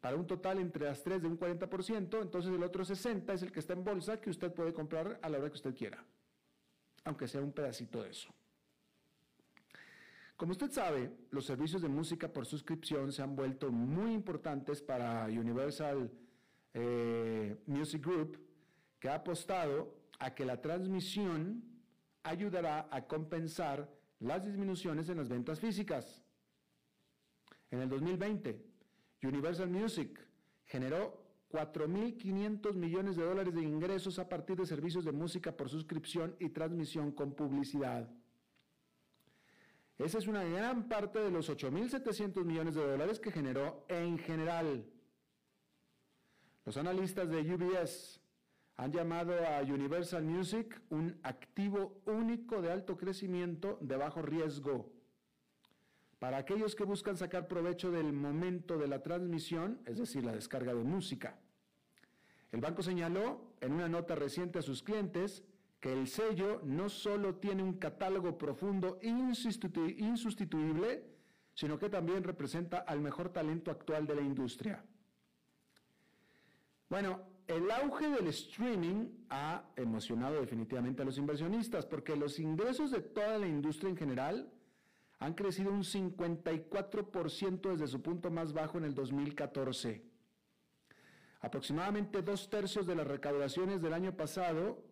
para 0.00 0.16
un 0.16 0.26
total 0.26 0.58
entre 0.58 0.86
las 0.86 1.02
tres 1.02 1.20
de 1.20 1.28
un 1.28 1.38
40%, 1.38 2.22
entonces 2.22 2.52
el 2.52 2.62
otro 2.62 2.84
60% 2.84 3.32
es 3.34 3.42
el 3.42 3.52
que 3.52 3.60
está 3.60 3.74
en 3.74 3.84
bolsa 3.84 4.20
que 4.20 4.30
usted 4.30 4.52
puede 4.52 4.72
comprar 4.72 5.18
a 5.22 5.28
la 5.28 5.38
hora 5.38 5.48
que 5.48 5.56
usted 5.56 5.74
quiera, 5.74 6.02
aunque 7.04 7.28
sea 7.28 7.42
un 7.42 7.52
pedacito 7.52 8.02
de 8.02 8.10
eso. 8.10 8.32
Como 10.36 10.52
usted 10.52 10.70
sabe, 10.70 11.12
los 11.30 11.44
servicios 11.44 11.82
de 11.82 11.88
música 11.88 12.32
por 12.32 12.46
suscripción 12.46 13.12
se 13.12 13.20
han 13.20 13.36
vuelto 13.36 13.70
muy 13.70 14.14
importantes 14.14 14.80
para 14.80 15.26
Universal 15.26 16.10
eh, 16.72 17.58
Music 17.66 18.02
Group, 18.02 18.38
que 18.98 19.10
ha 19.10 19.16
apostado 19.16 19.94
a 20.18 20.34
que 20.34 20.46
la 20.46 20.62
transmisión 20.62 21.62
ayudará 22.22 22.88
a 22.90 23.06
compensar 23.06 23.88
las 24.18 24.44
disminuciones 24.44 25.08
en 25.08 25.18
las 25.18 25.28
ventas 25.28 25.60
físicas. 25.60 26.22
En 27.70 27.80
el 27.80 27.88
2020, 27.88 28.64
Universal 29.22 29.68
Music 29.68 30.20
generó 30.64 31.20
4.500 31.50 32.74
millones 32.74 33.16
de 33.16 33.24
dólares 33.24 33.54
de 33.54 33.62
ingresos 33.62 34.18
a 34.18 34.28
partir 34.28 34.56
de 34.56 34.66
servicios 34.66 35.04
de 35.04 35.12
música 35.12 35.56
por 35.56 35.68
suscripción 35.68 36.36
y 36.38 36.50
transmisión 36.50 37.12
con 37.12 37.34
publicidad. 37.34 38.08
Esa 39.98 40.18
es 40.18 40.26
una 40.26 40.44
gran 40.44 40.88
parte 40.88 41.18
de 41.18 41.30
los 41.30 41.50
8.700 41.50 42.44
millones 42.44 42.74
de 42.74 42.86
dólares 42.86 43.20
que 43.20 43.30
generó 43.30 43.84
en 43.88 44.18
general. 44.18 44.86
Los 46.64 46.76
analistas 46.76 47.28
de 47.28 47.40
UBS 47.54 48.19
han 48.80 48.92
llamado 48.92 49.34
a 49.46 49.60
Universal 49.60 50.24
Music 50.24 50.80
un 50.88 51.20
activo 51.22 52.00
único 52.06 52.62
de 52.62 52.72
alto 52.72 52.96
crecimiento 52.96 53.76
de 53.82 53.94
bajo 53.94 54.22
riesgo. 54.22 54.90
Para 56.18 56.38
aquellos 56.38 56.74
que 56.74 56.84
buscan 56.84 57.18
sacar 57.18 57.46
provecho 57.46 57.90
del 57.90 58.14
momento 58.14 58.78
de 58.78 58.88
la 58.88 59.02
transmisión, 59.02 59.82
es 59.84 59.98
decir, 59.98 60.24
la 60.24 60.32
descarga 60.32 60.72
de 60.72 60.82
música. 60.82 61.38
El 62.52 62.62
banco 62.62 62.82
señaló 62.82 63.52
en 63.60 63.74
una 63.74 63.86
nota 63.86 64.14
reciente 64.14 64.60
a 64.60 64.62
sus 64.62 64.82
clientes 64.82 65.44
que 65.78 65.92
el 65.92 66.08
sello 66.08 66.62
no 66.64 66.88
solo 66.88 67.34
tiene 67.34 67.62
un 67.62 67.74
catálogo 67.74 68.38
profundo 68.38 68.98
e 69.02 69.08
insustituible, 69.08 71.04
sino 71.52 71.78
que 71.78 71.90
también 71.90 72.24
representa 72.24 72.78
al 72.78 73.02
mejor 73.02 73.28
talento 73.28 73.70
actual 73.70 74.06
de 74.06 74.14
la 74.14 74.22
industria. 74.22 74.82
Bueno, 76.88 77.29
el 77.50 77.68
auge 77.72 78.08
del 78.08 78.28
streaming 78.28 79.08
ha 79.28 79.64
emocionado 79.74 80.40
definitivamente 80.40 81.02
a 81.02 81.04
los 81.04 81.18
inversionistas 81.18 81.84
porque 81.84 82.14
los 82.14 82.38
ingresos 82.38 82.92
de 82.92 83.00
toda 83.00 83.38
la 83.38 83.48
industria 83.48 83.90
en 83.90 83.96
general 83.96 84.52
han 85.18 85.34
crecido 85.34 85.72
un 85.72 85.82
54% 85.82 87.72
desde 87.72 87.88
su 87.88 88.00
punto 88.02 88.30
más 88.30 88.52
bajo 88.52 88.78
en 88.78 88.84
el 88.84 88.94
2014. 88.94 90.02
Aproximadamente 91.40 92.22
dos 92.22 92.48
tercios 92.48 92.86
de 92.86 92.94
las 92.94 93.06
recaudaciones 93.06 93.82
del 93.82 93.94
año 93.94 94.16
pasado, 94.16 94.84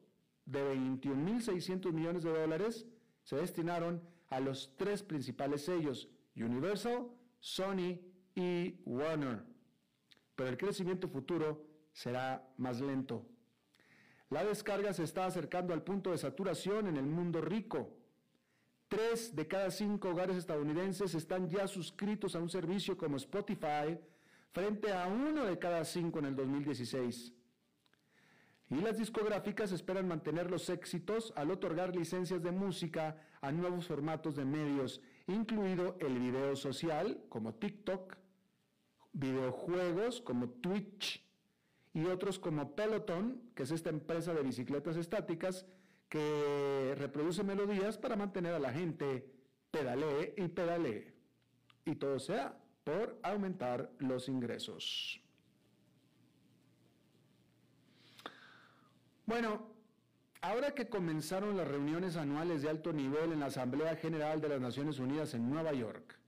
de 0.45 0.75
21.600 0.75 1.93
millones 1.93 2.25
de 2.25 2.31
dólares, 2.31 2.87
se 3.23 3.37
destinaron 3.37 4.03
a 4.31 4.41
los 4.41 4.75
tres 4.77 5.05
principales 5.05 5.65
sellos, 5.65 6.09
Universal, 6.35 7.09
Sony 7.39 8.01
y 8.35 8.81
Warner. 8.85 9.45
Pero 10.35 10.51
el 10.51 10.59
crecimiento 10.59 11.09
futuro 11.09 11.68
será 11.99 12.49
más 12.59 12.81
lento. 12.81 13.27
La 14.31 14.45
descarga 14.45 14.93
se 14.93 15.03
está 15.03 15.27
acercando 15.27 15.75
al 15.75 15.83
punto 15.83 16.13
de 16.13 16.19
saturación 16.19 16.87
en 16.87 16.97
el 16.97 17.07
mundo 17.07 17.41
rico. 17.41 17.93
Tres 18.87 19.35
de 19.35 19.49
cada 19.49 19.73
cinco 19.73 20.11
hogares 20.11 20.37
estadounidenses 20.37 21.15
están 21.15 21.49
ya 21.49 21.67
suscritos 21.67 22.37
a 22.37 22.39
un 22.39 22.49
servicio 22.49 22.97
como 22.97 23.17
Spotify, 23.17 23.99
frente 24.53 24.93
a 24.93 25.09
uno 25.09 25.45
de 25.45 25.59
cada 25.59 25.85
cinco 25.85 26.21
en 26.21 26.27
el 26.27 26.37
2016. 26.37 27.33
Y 28.71 28.77
las 28.77 28.97
discográficas 28.97 29.73
esperan 29.73 30.07
mantener 30.07 30.53
los 30.53 30.71
éxitos 30.71 31.33
al 31.35 31.51
otorgar 31.51 31.97
licencias 31.97 32.41
de 32.41 32.53
música 32.53 33.17
a 33.41 33.51
nuevos 33.51 33.89
formatos 33.89 34.37
de 34.37 34.45
medios, 34.45 35.01
incluido 35.27 35.97
el 35.99 36.17
video 36.17 36.55
social 36.55 37.25
como 37.29 37.55
TikTok, 37.55 38.17
videojuegos 39.13 40.21
como 40.21 40.49
Twitch 40.49 41.28
y 41.95 42.05
otros 42.07 42.39
como 42.39 42.75
Peloton, 42.75 43.41
que 43.55 43.65
es 43.65 43.71
esta 43.71 43.91
empresa 43.91 44.35
de 44.35 44.43
bicicletas 44.43 44.97
estáticas 44.97 45.67
que 46.09 46.95
reproduce 46.97 47.43
melodías 47.45 47.99
para 47.99 48.17
mantener 48.17 48.55
a 48.55 48.59
la 48.59 48.73
gente 48.73 49.31
pedalee 49.71 50.35
y 50.37 50.49
pedalee. 50.49 51.15
Y 51.85 51.97
todo 51.97 52.19
sea 52.19 52.59
por 52.85 53.19
aumentar 53.23 53.91
los 53.99 54.29
ingresos. 54.29 55.21
Bueno, 59.27 59.67
ahora 60.41 60.75
que 60.75 60.89
comenzaron 60.89 61.57
las 61.57 61.69
reuniones 61.69 62.17
anuales 62.17 62.63
de 62.63 62.71
alto 62.71 62.95
nivel 62.95 63.33
en 63.33 63.41
la 63.41 63.47
Asamblea 63.47 63.95
General 63.97 64.41
de 64.41 64.49
las 64.49 64.61
Naciones 64.61 64.99
Unidas 64.99 65.35
en 65.35 65.51
Nueva 65.51 65.75
York, 65.75 66.19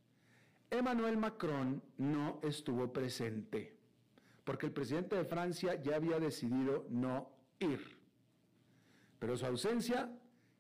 Emmanuel 0.71 1.17
Macron 1.17 1.83
no 1.97 2.39
estuvo 2.43 2.93
presente, 2.93 3.80
porque 4.45 4.67
el 4.67 4.73
presidente 4.73 5.17
de 5.17 5.25
Francia 5.25 5.81
ya 5.81 5.97
había 5.97 6.19
decidido 6.19 6.87
no 6.89 7.31
ir. 7.59 7.99
Pero 9.19 9.37
su 9.37 9.47
ausencia 9.47 10.11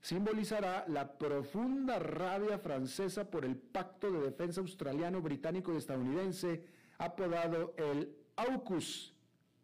simbolizará 0.00 0.84
la 0.88 1.18
profunda 1.18 1.98
rabia 1.98 2.58
francesa 2.58 3.30
por 3.30 3.44
el 3.44 3.56
pacto 3.56 4.10
de 4.10 4.20
defensa 4.20 4.60
australiano, 4.60 5.20
británico 5.20 5.72
y 5.72 5.76
estadounidense 5.76 6.64
apodado 6.98 7.74
el 7.76 8.14
AUKUS, 8.36 9.14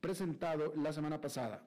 presentado 0.00 0.73
la 0.76 0.92
semana 0.92 1.20
pasada. 1.20 1.62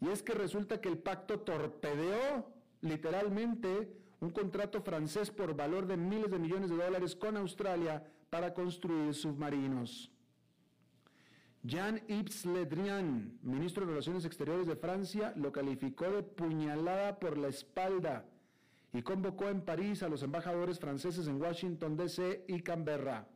Y 0.00 0.08
es 0.08 0.22
que 0.22 0.34
resulta 0.34 0.80
que 0.80 0.88
el 0.88 0.98
pacto 0.98 1.40
torpedeó 1.40 2.52
literalmente 2.82 3.90
un 4.20 4.30
contrato 4.30 4.82
francés 4.82 5.30
por 5.30 5.54
valor 5.54 5.86
de 5.86 5.96
miles 5.96 6.30
de 6.30 6.38
millones 6.38 6.70
de 6.70 6.76
dólares 6.76 7.14
con 7.14 7.36
Australia 7.36 8.02
para 8.30 8.52
construir 8.52 9.14
submarinos. 9.14 10.10
Jean-Yves 11.66 12.46
Le 12.46 12.64
Drian, 12.64 13.38
ministro 13.42 13.84
de 13.84 13.90
Relaciones 13.90 14.24
Exteriores 14.24 14.68
de 14.68 14.76
Francia, 14.76 15.32
lo 15.36 15.50
calificó 15.50 16.08
de 16.10 16.22
puñalada 16.22 17.18
por 17.18 17.36
la 17.36 17.48
espalda 17.48 18.24
y 18.92 19.02
convocó 19.02 19.48
en 19.48 19.62
París 19.62 20.04
a 20.04 20.08
los 20.08 20.22
embajadores 20.22 20.78
franceses 20.78 21.26
en 21.26 21.42
Washington, 21.42 21.96
D.C. 21.96 22.44
y 22.46 22.60
Canberra. 22.60 23.26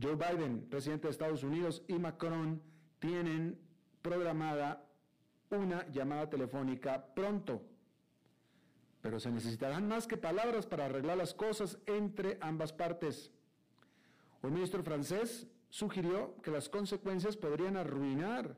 Joe 0.00 0.16
Biden, 0.16 0.66
presidente 0.68 1.06
de 1.06 1.12
Estados 1.12 1.42
Unidos, 1.42 1.82
y 1.88 1.94
Macron 1.94 2.60
tienen 2.98 3.58
programada 4.02 4.84
una 5.50 5.88
llamada 5.90 6.28
telefónica 6.28 7.14
pronto. 7.14 7.62
Pero 9.00 9.18
se 9.20 9.30
necesitarán 9.30 9.88
más 9.88 10.06
que 10.06 10.18
palabras 10.18 10.66
para 10.66 10.84
arreglar 10.84 11.16
las 11.16 11.32
cosas 11.32 11.78
entre 11.86 12.36
ambas 12.42 12.74
partes. 12.74 13.32
Un 14.42 14.52
ministro 14.52 14.82
francés 14.82 15.46
sugirió 15.74 16.36
que 16.40 16.52
las 16.52 16.68
consecuencias 16.68 17.36
podrían 17.36 17.76
arruinar 17.76 18.56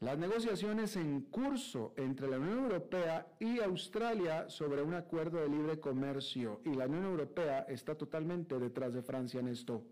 las 0.00 0.18
negociaciones 0.18 0.94
en 0.96 1.22
curso 1.22 1.94
entre 1.96 2.28
la 2.28 2.38
Unión 2.38 2.64
Europea 2.64 3.26
y 3.40 3.60
Australia 3.60 4.50
sobre 4.50 4.82
un 4.82 4.92
acuerdo 4.92 5.38
de 5.38 5.48
libre 5.48 5.80
comercio 5.80 6.60
y 6.66 6.74
la 6.74 6.84
Unión 6.84 7.06
Europea 7.06 7.60
está 7.60 7.94
totalmente 7.94 8.58
detrás 8.58 8.92
de 8.92 9.00
Francia 9.00 9.40
en 9.40 9.48
esto. 9.48 9.84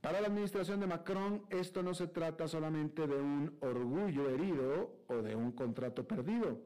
Para 0.00 0.20
la 0.20 0.28
administración 0.28 0.78
de 0.78 0.86
Macron 0.86 1.42
esto 1.50 1.82
no 1.82 1.92
se 1.92 2.06
trata 2.06 2.46
solamente 2.46 3.08
de 3.08 3.20
un 3.20 3.58
orgullo 3.62 4.30
herido 4.30 4.94
o 5.08 5.22
de 5.22 5.34
un 5.34 5.50
contrato 5.50 6.06
perdido. 6.06 6.60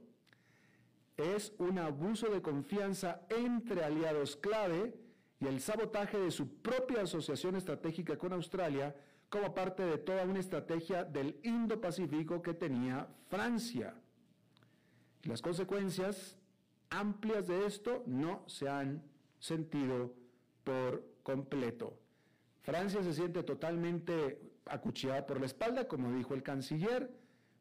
Es 1.16 1.54
un 1.56 1.78
abuso 1.78 2.28
de 2.28 2.42
confianza 2.42 3.22
entre 3.30 3.84
aliados 3.84 4.36
clave 4.36 4.92
y 5.40 5.46
el 5.46 5.60
sabotaje 5.60 6.18
de 6.18 6.30
su 6.30 6.62
propia 6.62 7.02
asociación 7.02 7.56
estratégica 7.56 8.16
con 8.16 8.32
Australia 8.32 8.94
como 9.28 9.54
parte 9.54 9.82
de 9.84 9.98
toda 9.98 10.24
una 10.24 10.40
estrategia 10.40 11.04
del 11.04 11.40
Indo-Pacífico 11.42 12.40
que 12.40 12.54
tenía 12.54 13.08
Francia. 13.28 13.94
las 15.24 15.40
consecuencias 15.40 16.36
amplias 16.90 17.48
de 17.48 17.66
esto 17.66 18.02
no 18.06 18.44
se 18.46 18.68
han 18.68 19.02
sentido 19.38 20.14
por 20.62 21.04
completo. 21.22 21.98
Francia 22.62 23.02
se 23.02 23.12
siente 23.12 23.42
totalmente 23.42 24.40
acuchillada 24.66 25.26
por 25.26 25.40
la 25.40 25.46
espalda, 25.46 25.88
como 25.88 26.12
dijo 26.12 26.34
el 26.34 26.42
canciller, 26.42 27.10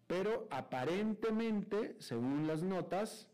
pero 0.07 0.47
aparentemente, 0.51 1.95
según 1.99 2.47
las 2.47 2.61
notas, 2.61 3.27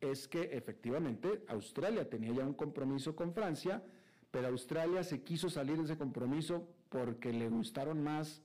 es 0.00 0.28
que 0.28 0.42
efectivamente 0.52 1.44
Australia 1.48 2.08
tenía 2.08 2.32
ya 2.32 2.44
un 2.44 2.54
compromiso 2.54 3.16
con 3.16 3.32
Francia, 3.32 3.82
pero 4.30 4.48
Australia 4.48 5.02
se 5.02 5.22
quiso 5.22 5.48
salir 5.48 5.78
de 5.78 5.84
ese 5.84 5.96
compromiso 5.96 6.68
porque 6.88 7.32
le 7.32 7.48
gustaron 7.48 8.02
más 8.02 8.42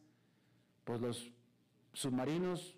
pues, 0.84 1.02
los 1.02 1.32
submarinos 1.94 2.78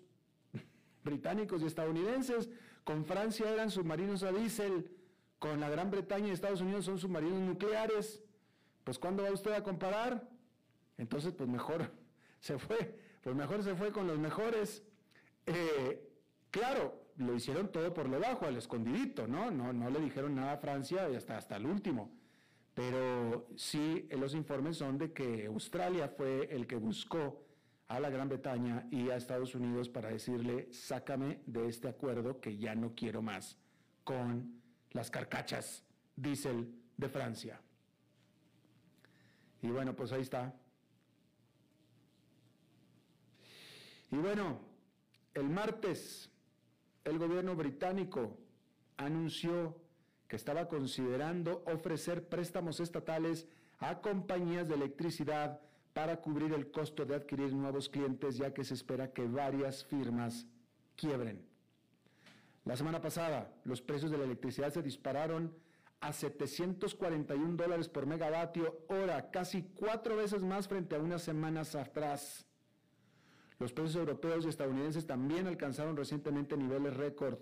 británicos 1.04 1.62
y 1.62 1.66
estadounidenses. 1.66 2.50
Con 2.82 3.04
Francia 3.04 3.50
eran 3.50 3.70
submarinos 3.70 4.22
a 4.22 4.32
diésel, 4.32 4.90
con 5.38 5.60
la 5.60 5.68
Gran 5.68 5.90
Bretaña 5.90 6.28
y 6.28 6.30
Estados 6.30 6.60
Unidos 6.60 6.84
son 6.84 6.98
submarinos 6.98 7.40
nucleares. 7.40 8.22
Pues 8.82 8.98
¿cuándo 8.98 9.22
va 9.22 9.30
usted 9.30 9.52
a 9.52 9.62
comparar? 9.62 10.28
Entonces, 10.98 11.32
pues 11.32 11.48
mejor 11.48 11.90
se 12.40 12.58
fue, 12.58 12.98
pues 13.22 13.34
mejor 13.34 13.62
se 13.62 13.74
fue 13.74 13.92
con 13.92 14.06
los 14.06 14.18
mejores. 14.18 14.82
Eh, 15.46 16.08
claro, 16.50 17.03
lo 17.16 17.34
hicieron 17.34 17.70
todo 17.70 17.92
por 17.94 18.08
lo 18.08 18.18
bajo, 18.18 18.46
al 18.46 18.56
escondidito, 18.56 19.26
¿no? 19.26 19.50
No, 19.50 19.72
no 19.72 19.90
le 19.90 20.00
dijeron 20.00 20.34
nada 20.34 20.52
a 20.52 20.58
Francia 20.58 21.08
y 21.10 21.16
hasta, 21.16 21.36
hasta 21.36 21.56
el 21.56 21.66
último. 21.66 22.10
Pero 22.74 23.46
sí, 23.56 24.08
los 24.10 24.34
informes 24.34 24.78
son 24.78 24.98
de 24.98 25.12
que 25.12 25.46
Australia 25.46 26.08
fue 26.08 26.48
el 26.50 26.66
que 26.66 26.76
buscó 26.76 27.44
a 27.86 28.00
la 28.00 28.10
Gran 28.10 28.28
Bretaña 28.28 28.86
y 28.90 29.10
a 29.10 29.16
Estados 29.16 29.54
Unidos 29.54 29.88
para 29.88 30.08
decirle, 30.08 30.72
sácame 30.72 31.40
de 31.46 31.68
este 31.68 31.88
acuerdo 31.88 32.40
que 32.40 32.56
ya 32.56 32.74
no 32.74 32.94
quiero 32.94 33.22
más 33.22 33.56
con 34.02 34.60
las 34.90 35.10
carcachas 35.10 35.84
diésel 36.16 36.74
de 36.96 37.08
Francia. 37.08 37.60
Y 39.62 39.68
bueno, 39.68 39.94
pues 39.94 40.12
ahí 40.12 40.22
está. 40.22 40.52
Y 44.10 44.16
bueno, 44.16 44.60
el 45.34 45.48
martes 45.48 46.30
el 47.04 47.18
gobierno 47.18 47.54
británico 47.54 48.36
anunció 48.96 49.76
que 50.28 50.36
estaba 50.36 50.68
considerando 50.68 51.62
ofrecer 51.66 52.28
préstamos 52.28 52.80
estatales 52.80 53.46
a 53.78 54.00
compañías 54.00 54.68
de 54.68 54.74
electricidad 54.74 55.60
para 55.92 56.20
cubrir 56.20 56.52
el 56.52 56.70
costo 56.70 57.04
de 57.04 57.14
adquirir 57.14 57.54
nuevos 57.54 57.88
clientes, 57.88 58.36
ya 58.36 58.52
que 58.52 58.64
se 58.64 58.74
espera 58.74 59.12
que 59.12 59.26
varias 59.26 59.84
firmas 59.84 60.46
quiebren. 60.96 61.46
La 62.64 62.76
semana 62.76 63.00
pasada, 63.00 63.52
los 63.64 63.82
precios 63.82 64.10
de 64.10 64.18
la 64.18 64.24
electricidad 64.24 64.72
se 64.72 64.82
dispararon 64.82 65.54
a 66.00 66.12
741 66.12 67.56
dólares 67.56 67.88
por 67.88 68.06
megavatio 68.06 68.84
hora, 68.88 69.30
casi 69.30 69.62
cuatro 69.74 70.16
veces 70.16 70.42
más 70.42 70.66
frente 70.66 70.96
a 70.96 70.98
unas 70.98 71.22
semanas 71.22 71.74
atrás. 71.74 72.46
Los 73.64 73.72
precios 73.72 73.96
europeos 73.96 74.44
y 74.44 74.50
estadounidenses 74.50 75.06
también 75.06 75.46
alcanzaron 75.46 75.96
recientemente 75.96 76.54
niveles 76.54 76.94
récord. 76.98 77.38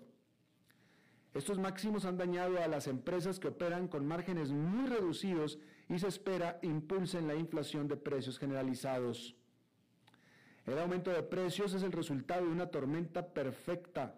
Estos 1.34 1.58
máximos 1.58 2.04
han 2.04 2.16
dañado 2.16 2.62
a 2.62 2.68
las 2.68 2.86
empresas 2.86 3.40
que 3.40 3.48
operan 3.48 3.88
con 3.88 4.06
márgenes 4.06 4.52
muy 4.52 4.88
reducidos 4.88 5.58
y 5.88 5.98
se 5.98 6.06
espera 6.06 6.60
impulsen 6.62 7.26
la 7.26 7.34
inflación 7.34 7.88
de 7.88 7.96
precios 7.96 8.38
generalizados. 8.38 9.34
El 10.64 10.78
aumento 10.78 11.10
de 11.10 11.24
precios 11.24 11.74
es 11.74 11.82
el 11.82 11.90
resultado 11.90 12.46
de 12.46 12.52
una 12.52 12.68
tormenta 12.68 13.26
perfecta. 13.26 14.14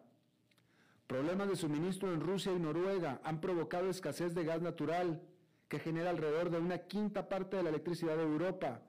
Problemas 1.06 1.48
de 1.48 1.56
suministro 1.56 2.12
en 2.12 2.20
Rusia 2.20 2.52
y 2.52 2.58
Noruega 2.58 3.22
han 3.24 3.40
provocado 3.40 3.88
escasez 3.88 4.34
de 4.34 4.44
gas 4.44 4.60
natural, 4.60 5.22
que 5.68 5.78
genera 5.78 6.10
alrededor 6.10 6.50
de 6.50 6.58
una 6.58 6.80
quinta 6.80 7.30
parte 7.30 7.56
de 7.56 7.62
la 7.62 7.70
electricidad 7.70 8.18
de 8.18 8.24
Europa, 8.24 8.82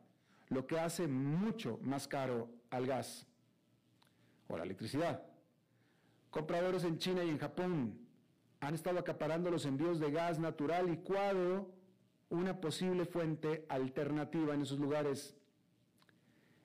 lo 0.49 0.67
que 0.67 0.77
hace 0.77 1.07
mucho 1.07 1.79
más 1.81 2.09
caro 2.09 2.49
al 2.75 2.85
gas 2.85 3.27
o 4.47 4.57
la 4.57 4.63
electricidad. 4.63 5.23
Compradores 6.29 6.83
en 6.83 6.97
China 6.97 7.23
y 7.23 7.29
en 7.29 7.37
Japón 7.37 7.97
han 8.59 8.73
estado 8.73 8.99
acaparando 8.99 9.49
los 9.49 9.65
envíos 9.65 9.99
de 9.99 10.11
gas 10.11 10.39
natural 10.39 10.87
licuado, 10.87 11.71
una 12.29 12.59
posible 12.59 13.05
fuente 13.05 13.65
alternativa 13.69 14.53
en 14.53 14.61
esos 14.61 14.79
lugares. 14.79 15.35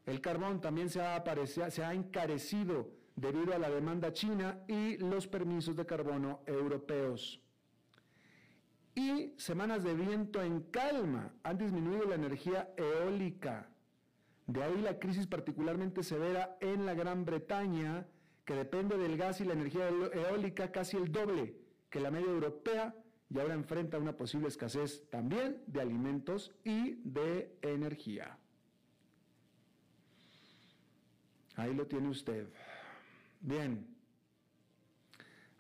El 0.07 0.21
carbón 0.21 0.61
también 0.61 0.89
se 0.89 1.01
ha, 1.01 1.23
se 1.71 1.85
ha 1.85 1.95
encarecido 1.95 2.91
debido 3.15 3.55
a 3.55 3.59
la 3.59 3.71
demanda 3.71 4.13
china 4.13 4.59
y 4.67 4.97
los 4.97 5.27
permisos 5.27 5.77
de 5.77 5.87
carbono 5.87 6.41
europeos. 6.47 7.41
Y 8.95 9.35
semanas 9.37 9.85
de 9.85 9.95
viento 9.95 10.43
en 10.43 10.63
calma 10.63 11.33
han 11.43 11.59
disminuido 11.59 12.07
la 12.07 12.17
energía 12.17 12.73
eólica. 12.77 13.69
De 14.51 14.65
ahí 14.65 14.81
la 14.81 14.99
crisis 14.99 15.29
particularmente 15.29 16.03
severa 16.03 16.57
en 16.61 16.85
la 16.85 16.95
Gran 16.95 17.25
Bretaña, 17.25 18.09
que 18.45 18.55
depende 18.55 18.99
del 18.99 19.17
gas 19.17 19.41
y 19.41 19.45
la 19.45 19.53
energía 19.53 19.89
eólica 19.89 20.73
casi 20.73 20.97
el 20.97 21.13
doble 21.13 21.55
que 21.89 22.01
la 22.01 22.11
media 22.11 22.33
europea 22.33 22.93
y 23.33 23.39
ahora 23.39 23.55
enfrenta 23.55 23.97
una 23.99 24.17
posible 24.17 24.49
escasez 24.49 25.09
también 25.09 25.63
de 25.69 25.81
alimentos 25.81 26.53
y 26.65 26.97
de 27.05 27.57
energía. 27.63 28.37
Ahí 31.55 31.73
lo 31.73 31.87
tiene 31.87 32.09
usted. 32.09 32.49
Bien, 33.41 33.87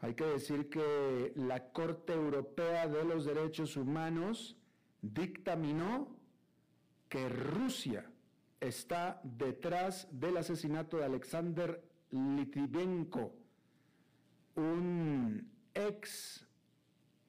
hay 0.00 0.14
que 0.14 0.24
decir 0.24 0.68
que 0.68 1.33
la 1.37 1.70
Corte 1.70 2.12
Europea 2.12 2.88
de 2.88 3.05
los 3.05 3.24
Derechos 3.24 3.76
Humanos 3.76 4.57
dictaminó 5.00 6.16
que 7.09 7.29
Rusia 7.29 8.11
está 8.61 9.20
detrás 9.25 10.07
del 10.12 10.37
asesinato 10.37 10.99
de 10.99 11.05
Alexander 11.07 11.83
Litvinenko, 12.11 13.35
un 14.57 15.51
ex 15.75 16.46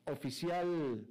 oficial 0.05 1.05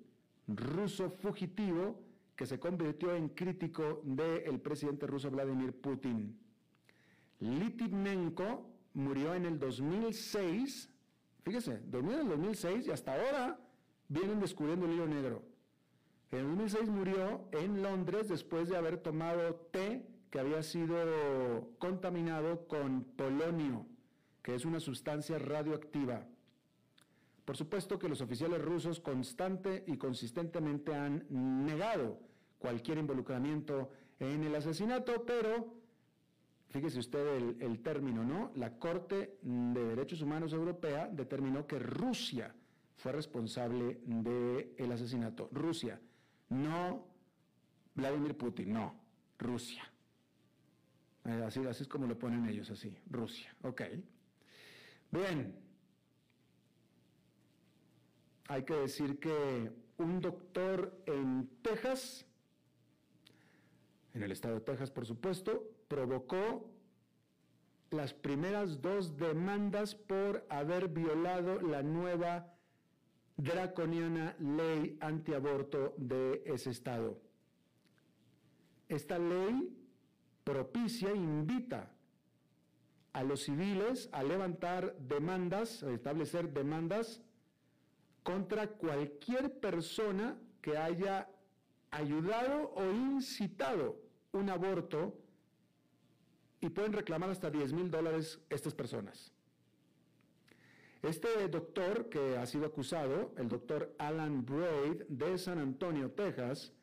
ruso 0.46 1.10
fugitivo 1.10 2.00
que 2.36 2.46
se 2.46 2.58
convirtió 2.58 3.14
en 3.14 3.28
crítico 3.30 4.02
del 4.04 4.60
presidente 4.60 5.06
ruso 5.06 5.30
Vladimir 5.30 5.72
Putin. 5.80 6.38
Litvinenko 7.38 8.70
murió 8.94 9.34
en 9.34 9.46
el 9.46 9.58
2006, 9.58 10.90
fíjese, 11.42 11.80
dormió 11.86 12.14
en 12.14 12.20
el 12.20 12.28
2006 12.28 12.86
y 12.86 12.90
hasta 12.90 13.14
ahora 13.14 13.58
vienen 14.08 14.40
descubriendo 14.40 14.86
el 14.86 14.92
hilo 14.92 15.06
negro. 15.06 15.49
En 16.32 16.38
el 16.38 16.46
2006 16.46 16.88
murió 16.88 17.48
en 17.50 17.82
Londres 17.82 18.28
después 18.28 18.68
de 18.68 18.76
haber 18.76 18.98
tomado 18.98 19.54
té 19.72 20.06
que 20.30 20.38
había 20.38 20.62
sido 20.62 20.96
contaminado 21.78 22.68
con 22.68 23.02
polonio, 23.16 23.86
que 24.42 24.54
es 24.54 24.64
una 24.64 24.78
sustancia 24.78 25.38
radioactiva. 25.38 26.24
Por 27.44 27.56
supuesto 27.56 27.98
que 27.98 28.08
los 28.08 28.20
oficiales 28.20 28.62
rusos 28.62 29.00
constante 29.00 29.82
y 29.88 29.96
consistentemente 29.96 30.94
han 30.94 31.26
negado 31.66 32.20
cualquier 32.60 32.98
involucramiento 32.98 33.90
en 34.20 34.44
el 34.44 34.54
asesinato, 34.54 35.24
pero 35.26 35.74
fíjese 36.68 37.00
usted 37.00 37.58
el, 37.58 37.82
término, 37.82 38.22
¿no? 38.22 38.52
La 38.54 38.78
Corte 38.78 39.38
de 39.42 39.84
Derechos 39.84 40.22
Humanos 40.22 40.52
Europea 40.52 41.08
determinó 41.08 41.66
que 41.66 41.80
Rusia 41.80 42.54
fue 42.94 43.10
responsable 43.10 43.98
del 44.04 44.92
asesinato. 44.92 45.48
Rusia, 45.50 46.00
no 46.50 47.10
Vladimir 47.94 48.36
Putin, 48.36 48.72
no, 48.72 48.94
Rusia. 49.38 49.82
Eh, 51.24 51.42
así, 51.46 51.60
es 51.60 51.88
como 51.88 52.06
lo 52.06 52.18
ponen 52.18 52.48
ellos, 52.48 52.70
así, 52.70 52.96
Rusia. 53.10 53.54
Ok. 53.62 53.82
Bien. 55.10 55.54
Hay 58.48 58.64
que 58.64 58.74
decir 58.74 59.18
que 59.18 59.70
un 59.98 60.20
doctor 60.20 61.02
en 61.06 61.48
Texas, 61.62 62.26
en 64.14 64.22
el 64.22 64.32
estado 64.32 64.54
de 64.54 64.60
Texas 64.62 64.90
por 64.90 65.06
supuesto, 65.06 65.70
provocó 65.88 66.68
las 67.90 68.14
primeras 68.14 68.80
dos 68.80 69.16
demandas 69.16 69.94
por 69.94 70.46
haber 70.48 70.88
violado 70.88 71.60
la 71.60 71.82
nueva 71.82 72.54
draconiana 73.40 74.36
ley 74.38 74.96
antiaborto 75.00 75.94
de 75.96 76.42
ese 76.44 76.70
estado. 76.70 77.20
Esta 78.88 79.18
ley 79.18 79.76
propicia, 80.44 81.14
invita 81.14 81.90
a 83.12 83.22
los 83.22 83.42
civiles 83.44 84.08
a 84.12 84.22
levantar 84.22 84.96
demandas, 84.98 85.82
a 85.82 85.90
establecer 85.92 86.52
demandas 86.52 87.22
contra 88.22 88.68
cualquier 88.68 89.58
persona 89.58 90.36
que 90.60 90.76
haya 90.76 91.28
ayudado 91.90 92.72
o 92.74 92.84
incitado 92.92 94.00
un 94.32 94.50
aborto 94.50 95.18
y 96.60 96.68
pueden 96.68 96.92
reclamar 96.92 97.30
hasta 97.30 97.50
10 97.50 97.72
mil 97.72 97.90
dólares 97.90 98.40
estas 98.50 98.74
personas. 98.74 99.32
Este 101.02 101.48
doctor 101.48 102.10
que 102.10 102.36
ha 102.36 102.44
sido 102.46 102.66
acusado, 102.66 103.32
el 103.38 103.48
doctor 103.48 103.94
Alan 103.98 104.44
Braid 104.44 105.04
de 105.08 105.38
San 105.38 105.58
Antonio, 105.58 106.10
Texas, 106.10 106.74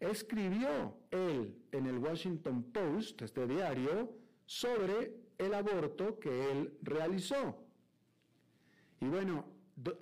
escribió 0.00 0.96
él 1.10 1.54
en 1.72 1.86
el 1.86 1.98
Washington 1.98 2.62
Post, 2.72 3.20
este 3.20 3.46
diario, 3.46 4.16
sobre 4.46 5.14
el 5.36 5.52
aborto 5.52 6.18
que 6.18 6.50
él 6.50 6.78
realizó. 6.82 7.62
Y 9.00 9.06
bueno, 9.06 9.44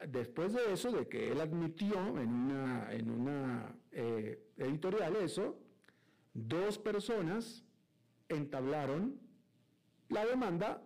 después 0.08 0.52
de 0.52 0.72
eso, 0.72 0.92
de 0.92 1.08
que 1.08 1.32
él 1.32 1.40
admitió 1.40 2.18
en 2.18 2.32
una, 2.32 2.92
en 2.92 3.10
una 3.10 3.74
eh, 3.90 4.42
editorial 4.56 5.16
eso, 5.16 5.58
dos 6.32 6.78
personas 6.78 7.64
entablaron 8.28 9.18
la 10.08 10.24
demanda 10.24 10.82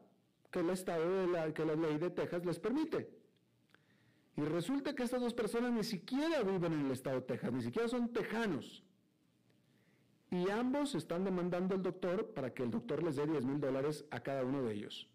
que 0.50 0.60
el 0.60 0.70
Estado 0.70 1.20
de 1.20 1.26
la, 1.26 1.52
que 1.52 1.64
la 1.64 1.74
ley 1.74 1.98
de 1.98 2.10
Texas 2.10 2.44
les 2.44 2.58
permite. 2.58 3.08
Y 4.36 4.42
resulta 4.42 4.94
que 4.94 5.02
estas 5.02 5.20
dos 5.20 5.34
personas 5.34 5.72
ni 5.72 5.84
siquiera 5.84 6.42
viven 6.42 6.72
en 6.72 6.86
el 6.86 6.92
Estado 6.92 7.16
de 7.16 7.26
Texas, 7.26 7.52
ni 7.52 7.62
siquiera 7.62 7.88
son 7.88 8.12
tejanos. 8.12 8.82
Y 10.30 10.48
ambos 10.48 10.94
están 10.94 11.24
demandando 11.24 11.74
al 11.74 11.82
doctor 11.82 12.32
para 12.32 12.54
que 12.54 12.62
el 12.62 12.70
doctor 12.70 13.02
les 13.02 13.16
dé 13.16 13.26
10 13.26 13.44
mil 13.44 13.60
dólares 13.60 14.04
a 14.10 14.20
cada 14.20 14.44
uno 14.44 14.62
de 14.62 14.74
ellos. 14.74 15.08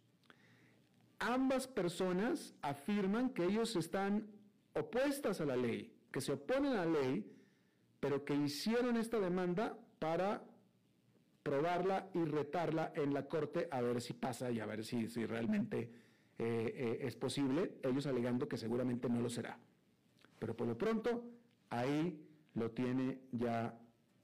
Ambas 1.19 1.67
personas 1.67 2.54
afirman 2.62 3.30
que 3.30 3.45
ellos 3.45 3.76
están 3.78 4.28
opuestas 4.74 5.39
a 5.39 5.45
la 5.45 5.56
ley, 5.56 5.95
que 6.12 6.19
se 6.19 6.34
oponen 6.34 6.74
a 6.74 6.86
la 6.86 7.02
ley, 7.02 7.32
pero 8.02 8.26
que 8.26 8.36
hicieron 8.36 8.98
esta 8.98 9.19
demanda 9.19 9.78
para 10.00 10.43
probarla 11.45 12.10
y 12.15 12.25
retarla 12.25 12.91
en 12.95 13.13
la 13.13 13.27
corte 13.27 13.67
a 13.69 13.79
ver 13.79 14.01
si 14.01 14.13
pasa 14.13 14.49
y 14.49 14.60
a 14.60 14.65
ver 14.65 14.84
si, 14.84 15.05
realmente 15.27 15.91
eh, 16.39 16.73
eh, 16.75 16.97
es 17.01 17.15
posible, 17.15 17.73
ellos 17.84 18.08
alegando 18.08 18.47
que 18.47 18.58
seguramente 18.58 19.08
no 19.08 19.21
lo 19.21 19.29
será. 19.29 19.55
Pero 20.39 20.58
por 20.58 20.65
lo 20.65 20.75
pronto, 20.75 21.23
ahí 21.69 22.19
lo 22.55 22.71
tiene 22.71 23.19
ya 23.31 23.77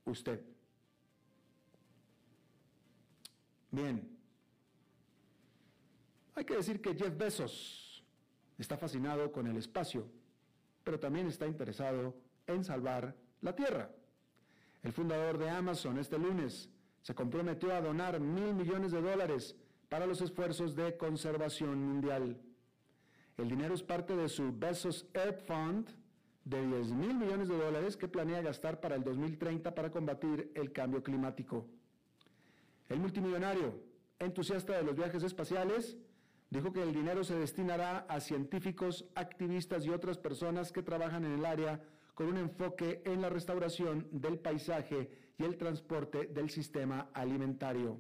usted. 0.05 0.41
Bien, 3.69 4.17
hay 6.33 6.43
que 6.43 6.55
decir 6.55 6.81
que 6.81 6.95
Jeff 6.95 7.15
Bezos 7.15 8.03
está 8.57 8.77
fascinado 8.77 9.31
con 9.31 9.45
el 9.45 9.57
espacio, 9.57 10.09
pero 10.83 10.99
también 10.99 11.27
está 11.27 11.45
interesado 11.45 12.15
en 12.47 12.63
salvar 12.63 13.15
la 13.41 13.55
Tierra. 13.55 13.91
El 14.81 14.91
fundador 14.91 15.37
de 15.37 15.51
Amazon 15.51 15.99
este 15.99 16.17
lunes 16.17 16.70
se 17.01 17.15
comprometió 17.15 17.73
a 17.73 17.81
donar 17.81 18.19
mil 18.19 18.53
millones 18.53 18.91
de 18.91 19.01
dólares 19.01 19.55
para 19.89 20.05
los 20.05 20.21
esfuerzos 20.21 20.75
de 20.75 20.97
conservación 20.97 21.81
mundial. 21.83 22.39
El 23.37 23.49
dinero 23.49 23.73
es 23.73 23.83
parte 23.83 24.15
de 24.15 24.29
su 24.29 24.51
Bezos 24.57 25.07
Earth 25.13 25.41
Fund 25.45 25.89
de 26.43 26.65
10 26.65 26.93
mil 26.93 27.15
millones 27.15 27.47
de 27.47 27.57
dólares 27.57 27.97
que 27.97 28.07
planea 28.07 28.41
gastar 28.41 28.79
para 28.79 28.95
el 28.95 29.03
2030 29.03 29.73
para 29.73 29.91
combatir 29.91 30.51
el 30.55 30.71
cambio 30.71 31.03
climático. 31.03 31.67
El 32.89 32.99
multimillonario, 32.99 33.79
entusiasta 34.19 34.73
de 34.73 34.83
los 34.83 34.95
viajes 34.95 35.23
espaciales, 35.23 35.97
dijo 36.49 36.73
que 36.73 36.83
el 36.83 36.93
dinero 36.93 37.23
se 37.23 37.35
destinará 37.35 37.99
a 38.09 38.19
científicos, 38.19 39.05
activistas 39.15 39.85
y 39.85 39.89
otras 39.89 40.17
personas 40.17 40.71
que 40.71 40.83
trabajan 40.83 41.25
en 41.25 41.33
el 41.33 41.45
área 41.45 41.81
con 42.13 42.27
un 42.27 42.37
enfoque 42.37 43.01
en 43.05 43.21
la 43.21 43.29
restauración 43.29 44.07
del 44.11 44.37
paisaje 44.39 45.09
y 45.41 45.45
el 45.45 45.57
transporte 45.57 46.27
del 46.27 46.49
sistema 46.49 47.09
alimentario. 47.13 47.99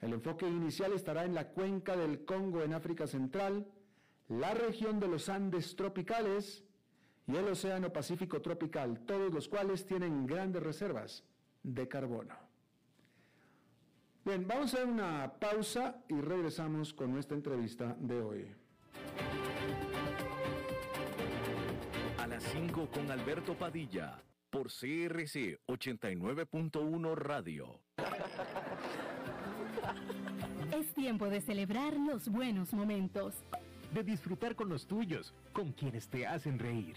El 0.00 0.12
enfoque 0.12 0.46
inicial 0.46 0.92
estará 0.92 1.24
en 1.24 1.34
la 1.34 1.48
cuenca 1.48 1.96
del 1.96 2.24
Congo 2.24 2.62
en 2.62 2.74
África 2.74 3.06
Central, 3.06 3.66
la 4.28 4.54
región 4.54 5.00
de 5.00 5.08
los 5.08 5.28
Andes 5.28 5.74
tropicales 5.74 6.62
y 7.26 7.36
el 7.36 7.48
Océano 7.48 7.92
Pacífico 7.92 8.40
tropical, 8.42 9.00
todos 9.06 9.32
los 9.32 9.48
cuales 9.48 9.86
tienen 9.86 10.26
grandes 10.26 10.62
reservas 10.62 11.24
de 11.62 11.88
carbono. 11.88 12.34
Bien, 14.24 14.46
vamos 14.46 14.72
a 14.72 14.76
hacer 14.76 14.88
una 14.88 15.32
pausa 15.38 16.02
y 16.08 16.20
regresamos 16.20 16.94
con 16.94 17.12
nuestra 17.12 17.36
entrevista 17.36 17.96
de 17.98 18.20
hoy. 18.20 18.46
A 22.18 22.26
las 22.26 22.42
5 22.44 22.88
con 22.92 23.10
Alberto 23.10 23.54
Padilla, 23.54 24.22
por 24.54 24.68
CRC 24.68 25.58
89.1 25.66 27.16
Radio. 27.16 27.80
Es 30.72 30.94
tiempo 30.94 31.28
de 31.28 31.40
celebrar 31.40 31.94
los 31.94 32.28
buenos 32.28 32.72
momentos. 32.72 33.34
De 33.92 34.04
disfrutar 34.04 34.54
con 34.54 34.68
los 34.68 34.86
tuyos, 34.86 35.34
con 35.52 35.72
quienes 35.72 36.06
te 36.06 36.24
hacen 36.28 36.60
reír. 36.60 36.94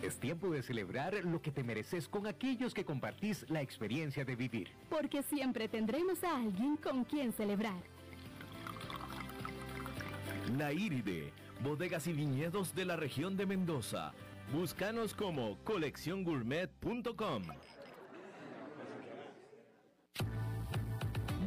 Es 0.00 0.20
tiempo 0.20 0.48
de 0.50 0.62
celebrar 0.62 1.12
lo 1.24 1.42
que 1.42 1.50
te 1.50 1.64
mereces 1.64 2.06
con 2.06 2.28
aquellos 2.28 2.72
que 2.72 2.84
compartís 2.84 3.44
la 3.50 3.60
experiencia 3.60 4.24
de 4.24 4.36
vivir. 4.36 4.68
Porque 4.88 5.24
siempre 5.24 5.66
tendremos 5.66 6.22
a 6.22 6.36
alguien 6.36 6.76
con 6.76 7.02
quien 7.02 7.32
celebrar. 7.32 7.82
La 10.56 10.72
Iride, 10.72 11.32
bodegas 11.64 12.06
y 12.06 12.12
viñedos 12.12 12.76
de 12.76 12.84
la 12.84 12.94
región 12.94 13.36
de 13.36 13.46
Mendoza. 13.46 14.14
Búscanos 14.52 15.12
como 15.14 15.58
colecciongourmet.com. 15.64 17.42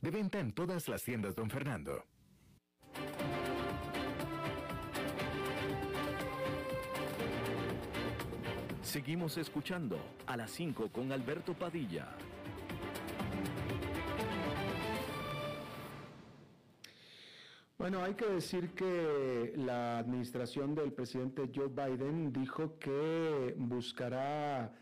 De 0.00 0.10
venta 0.10 0.38
en 0.40 0.52
todas 0.52 0.88
las 0.88 1.02
tiendas, 1.02 1.34
don 1.34 1.50
Fernando. 1.50 2.04
Seguimos 8.82 9.38
escuchando 9.38 9.96
a 10.26 10.36
las 10.36 10.50
5 10.50 10.90
con 10.92 11.12
Alberto 11.12 11.54
Padilla. 11.54 12.08
Bueno, 17.78 18.02
hay 18.04 18.14
que 18.14 18.26
decir 18.26 18.74
que 18.74 19.54
la 19.56 19.98
administración 19.98 20.74
del 20.74 20.92
presidente 20.92 21.50
Joe 21.52 21.68
Biden 21.68 22.32
dijo 22.32 22.78
que 22.78 23.54
buscará 23.58 24.72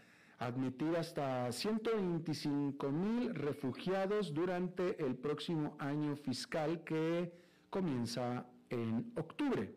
admitir 0.40 0.96
hasta 0.96 1.52
125 1.52 2.90
mil 2.90 3.34
refugiados 3.34 4.32
durante 4.32 5.00
el 5.04 5.14
próximo 5.14 5.76
año 5.78 6.16
fiscal 6.16 6.82
que 6.82 7.30
comienza 7.68 8.46
en 8.70 9.12
octubre. 9.16 9.74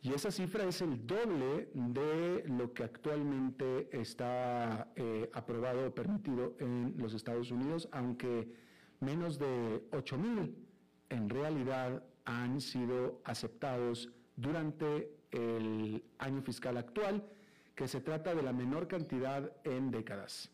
Y 0.00 0.12
esa 0.12 0.30
cifra 0.30 0.64
es 0.64 0.80
el 0.82 1.04
doble 1.04 1.68
de 1.74 2.44
lo 2.46 2.72
que 2.72 2.84
actualmente 2.84 3.88
está 3.92 4.92
eh, 4.94 5.28
aprobado 5.32 5.88
o 5.88 5.94
permitido 5.94 6.54
en 6.60 6.94
los 6.96 7.12
Estados 7.12 7.50
Unidos, 7.50 7.88
aunque 7.90 8.52
menos 9.00 9.38
de 9.38 9.84
8 9.92 10.16
mil 10.16 10.56
en 11.08 11.28
realidad 11.28 12.04
han 12.24 12.60
sido 12.60 13.20
aceptados 13.24 14.10
durante 14.36 15.12
el 15.32 16.04
año 16.18 16.40
fiscal 16.40 16.76
actual 16.76 17.24
que 17.82 17.88
se 17.88 18.00
trata 18.00 18.32
de 18.32 18.44
la 18.44 18.52
menor 18.52 18.86
cantidad 18.86 19.50
en 19.64 19.90
décadas. 19.90 20.52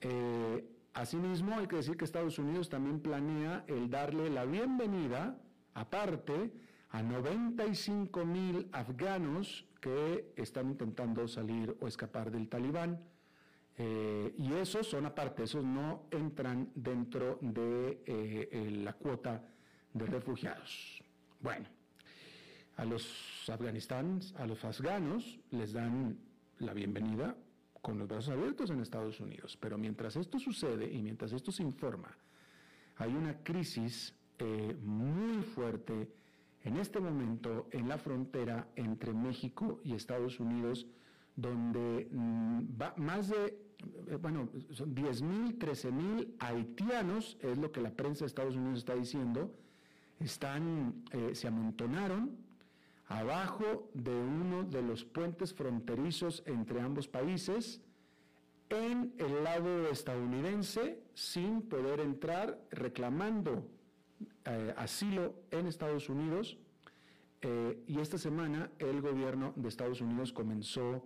Eh, 0.00 0.68
asimismo, 0.94 1.56
hay 1.56 1.68
que 1.68 1.76
decir 1.76 1.96
que 1.96 2.04
Estados 2.04 2.40
Unidos 2.40 2.68
también 2.68 2.98
planea 2.98 3.64
el 3.68 3.88
darle 3.88 4.28
la 4.30 4.44
bienvenida, 4.46 5.38
aparte, 5.74 6.50
a 6.88 7.04
95 7.04 8.24
mil 8.24 8.68
afganos 8.72 9.64
que 9.80 10.32
están 10.34 10.70
intentando 10.70 11.28
salir 11.28 11.76
o 11.80 11.86
escapar 11.86 12.32
del 12.32 12.48
talibán. 12.48 12.98
Eh, 13.78 14.34
y 14.36 14.52
esos 14.54 14.88
son 14.88 15.06
aparte, 15.06 15.44
esos 15.44 15.64
no 15.64 16.08
entran 16.10 16.68
dentro 16.74 17.38
de 17.42 18.02
eh, 18.06 18.70
la 18.82 18.94
cuota 18.94 19.40
de 19.94 20.04
refugiados. 20.04 21.00
Bueno, 21.38 21.66
a 22.76 22.84
los 22.84 23.48
afganistán, 23.48 24.18
a 24.36 24.46
los 24.46 24.64
afganos 24.64 25.38
les 25.52 25.74
dan 25.74 26.18
la 26.60 26.74
bienvenida 26.74 27.36
con 27.80 27.98
los 27.98 28.08
brazos 28.08 28.34
abiertos 28.34 28.70
en 28.70 28.80
Estados 28.80 29.20
Unidos. 29.20 29.56
Pero 29.60 29.78
mientras 29.78 30.16
esto 30.16 30.38
sucede 30.38 30.90
y 30.92 31.02
mientras 31.02 31.32
esto 31.32 31.50
se 31.50 31.62
informa, 31.62 32.16
hay 32.96 33.14
una 33.14 33.42
crisis 33.42 34.14
eh, 34.38 34.76
muy 34.82 35.42
fuerte 35.42 36.08
en 36.62 36.76
este 36.76 37.00
momento 37.00 37.68
en 37.70 37.88
la 37.88 37.96
frontera 37.96 38.68
entre 38.76 39.14
México 39.14 39.80
y 39.82 39.94
Estados 39.94 40.38
Unidos, 40.38 40.86
donde 41.34 42.08
mm, 42.10 42.62
más 42.96 43.30
de, 43.30 43.58
eh, 44.08 44.16
bueno, 44.20 44.50
son 44.70 44.94
10 44.94 45.22
mil, 45.22 45.58
13 45.58 45.90
mil 45.90 46.36
haitianos, 46.38 47.38
es 47.40 47.56
lo 47.56 47.72
que 47.72 47.80
la 47.80 47.90
prensa 47.90 48.20
de 48.20 48.26
Estados 48.26 48.56
Unidos 48.56 48.80
está 48.80 48.94
diciendo, 48.94 49.54
están, 50.18 51.02
eh, 51.12 51.34
se 51.34 51.48
amontonaron 51.48 52.49
abajo 53.10 53.90
de 53.92 54.14
uno 54.14 54.62
de 54.62 54.82
los 54.82 55.04
puentes 55.04 55.52
fronterizos 55.52 56.44
entre 56.46 56.80
ambos 56.80 57.08
países, 57.08 57.82
en 58.68 59.12
el 59.18 59.42
lado 59.42 59.88
estadounidense, 59.88 61.02
sin 61.12 61.60
poder 61.62 61.98
entrar, 61.98 62.60
reclamando 62.70 63.66
eh, 64.44 64.72
asilo 64.76 65.34
en 65.50 65.66
Estados 65.66 66.08
Unidos. 66.08 66.56
Eh, 67.42 67.82
y 67.88 67.98
esta 67.98 68.16
semana 68.16 68.70
el 68.78 69.00
gobierno 69.00 69.54
de 69.56 69.68
Estados 69.68 70.00
Unidos 70.00 70.32
comenzó 70.32 71.04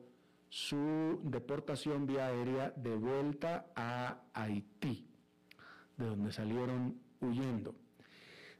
su 0.50 1.20
deportación 1.22 2.04
vía 2.06 2.26
aérea 2.26 2.70
de 2.76 2.96
vuelta 2.96 3.72
a 3.74 4.20
Haití, 4.34 5.08
de 5.96 6.04
donde 6.04 6.32
salieron 6.32 7.00
huyendo 7.22 7.74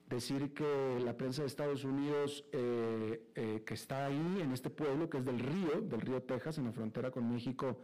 decir 0.08 0.52
que 0.52 1.00
la 1.04 1.16
prensa 1.16 1.42
de 1.42 1.48
Estados 1.48 1.84
Unidos 1.84 2.44
eh, 2.52 3.30
eh, 3.34 3.62
que 3.64 3.74
está 3.74 4.06
ahí 4.06 4.40
en 4.40 4.52
este 4.52 4.70
pueblo 4.70 5.08
que 5.08 5.18
es 5.18 5.24
del 5.24 5.38
río, 5.38 5.80
del 5.80 6.00
río 6.00 6.22
Texas, 6.22 6.58
en 6.58 6.64
la 6.64 6.72
frontera 6.72 7.10
con 7.10 7.30
México, 7.32 7.80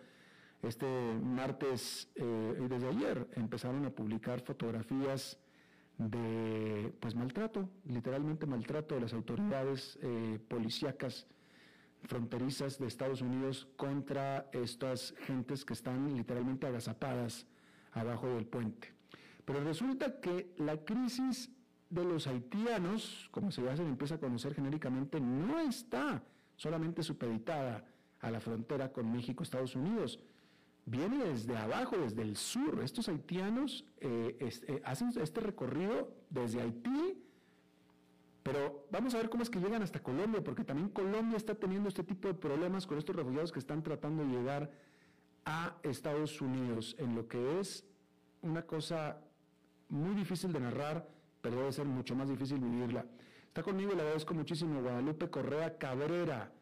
este 0.62 0.86
martes 1.22 2.10
eh, 2.14 2.60
y 2.62 2.68
desde 2.68 2.88
ayer 2.88 3.28
empezaron 3.36 3.84
a 3.86 3.90
publicar 3.90 4.40
fotografías 4.40 5.38
de 5.96 6.92
pues 7.00 7.14
maltrato, 7.14 7.68
literalmente 7.86 8.46
maltrato 8.46 8.94
de 8.94 9.02
las 9.02 9.12
autoridades 9.12 9.98
policíacas 10.48 11.26
fronterizas 12.04 12.78
de 12.78 12.86
Estados 12.86 13.20
Unidos 13.20 13.68
contra 13.76 14.48
estas 14.52 15.14
gentes 15.26 15.62
que 15.62 15.74
están 15.74 16.16
literalmente 16.16 16.66
agazapadas 16.66 17.46
abajo 17.92 18.28
del 18.28 18.46
puente. 18.46 18.94
Pero 19.44 19.62
resulta 19.62 20.20
que 20.20 20.54
la 20.56 20.78
crisis 20.78 21.50
de 21.90 22.04
los 22.04 22.26
haitianos, 22.26 23.28
como 23.32 23.50
se 23.50 23.62
ya 23.62 23.76
se 23.76 23.82
empieza 23.82 24.14
a 24.14 24.18
conocer 24.18 24.54
genéricamente, 24.54 25.20
no 25.20 25.58
está 25.58 26.22
solamente 26.56 27.02
supeditada 27.02 27.84
a 28.20 28.30
la 28.30 28.40
frontera 28.40 28.92
con 28.92 29.10
México, 29.12 29.42
Estados 29.42 29.74
Unidos. 29.74 30.20
viene 30.86 31.24
desde 31.24 31.56
abajo, 31.56 31.96
desde 31.98 32.22
el 32.22 32.36
sur. 32.36 32.80
Estos 32.82 33.08
haitianos 33.08 33.84
eh, 34.00 34.36
eh, 34.40 34.82
hacen 34.84 35.12
este 35.20 35.40
recorrido 35.40 36.12
desde 36.30 36.60
Haití, 36.60 37.22
pero 38.42 38.86
vamos 38.90 39.14
a 39.14 39.18
ver 39.18 39.28
cómo 39.28 39.42
es 39.42 39.50
que 39.50 39.60
llegan 39.60 39.82
hasta 39.82 40.02
Colombia, 40.02 40.42
porque 40.42 40.64
también 40.64 40.88
Colombia 40.88 41.36
está 41.36 41.54
teniendo 41.54 41.88
este 41.88 42.02
tipo 42.02 42.28
de 42.28 42.34
problemas 42.34 42.86
con 42.86 42.98
estos 42.98 43.14
refugiados 43.14 43.52
que 43.52 43.58
están 43.58 43.82
tratando 43.82 44.24
de 44.24 44.30
llegar 44.30 44.70
a 45.44 45.76
Estados 45.82 46.40
Unidos, 46.40 46.96
en 46.98 47.14
lo 47.14 47.28
que 47.28 47.60
es 47.60 47.84
una 48.42 48.62
cosa 48.62 49.20
muy 49.88 50.14
difícil 50.14 50.52
de 50.52 50.60
narrar, 50.60 51.08
pero 51.40 51.56
debe 51.56 51.72
ser 51.72 51.86
mucho 51.86 52.14
más 52.14 52.28
difícil 52.28 52.58
vivirla. 52.58 53.04
Está 53.46 53.62
conmigo, 53.62 53.92
le 53.94 54.02
agradezco 54.02 54.34
muchísimo, 54.34 54.80
Guadalupe 54.80 55.28
Correa 55.28 55.76
Cabrera. 55.76 56.52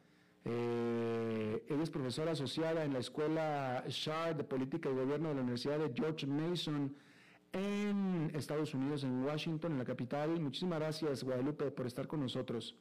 Eh, 0.45 1.64
ella 1.69 1.83
es 1.83 1.91
profesora 1.91 2.33
asociada 2.33 2.85
en 2.85 2.95
la 2.95 3.01
Escuela 3.01 3.85
Shard 3.88 4.37
de 4.37 4.45
Política 4.45 4.88
y 4.88 4.95
Gobierno 4.95 5.29
de 5.29 5.35
la 5.35 5.41
Universidad 5.43 5.79
de 5.79 5.93
George 5.95 6.27
Mason 6.27 6.97
en 7.53 8.31
Estados 8.35 8.73
Unidos, 8.75 9.05
en 9.05 9.23
Washington, 9.25 9.73
en 9.73 9.79
la 9.79 9.85
capital. 9.85 10.41
Muchísimas 10.41 10.79
gracias, 10.79 11.25
Guadalupe, 11.25 11.71
por 11.71 11.87
estar 11.87 12.07
con 12.07 12.21
nosotros. 12.21 12.75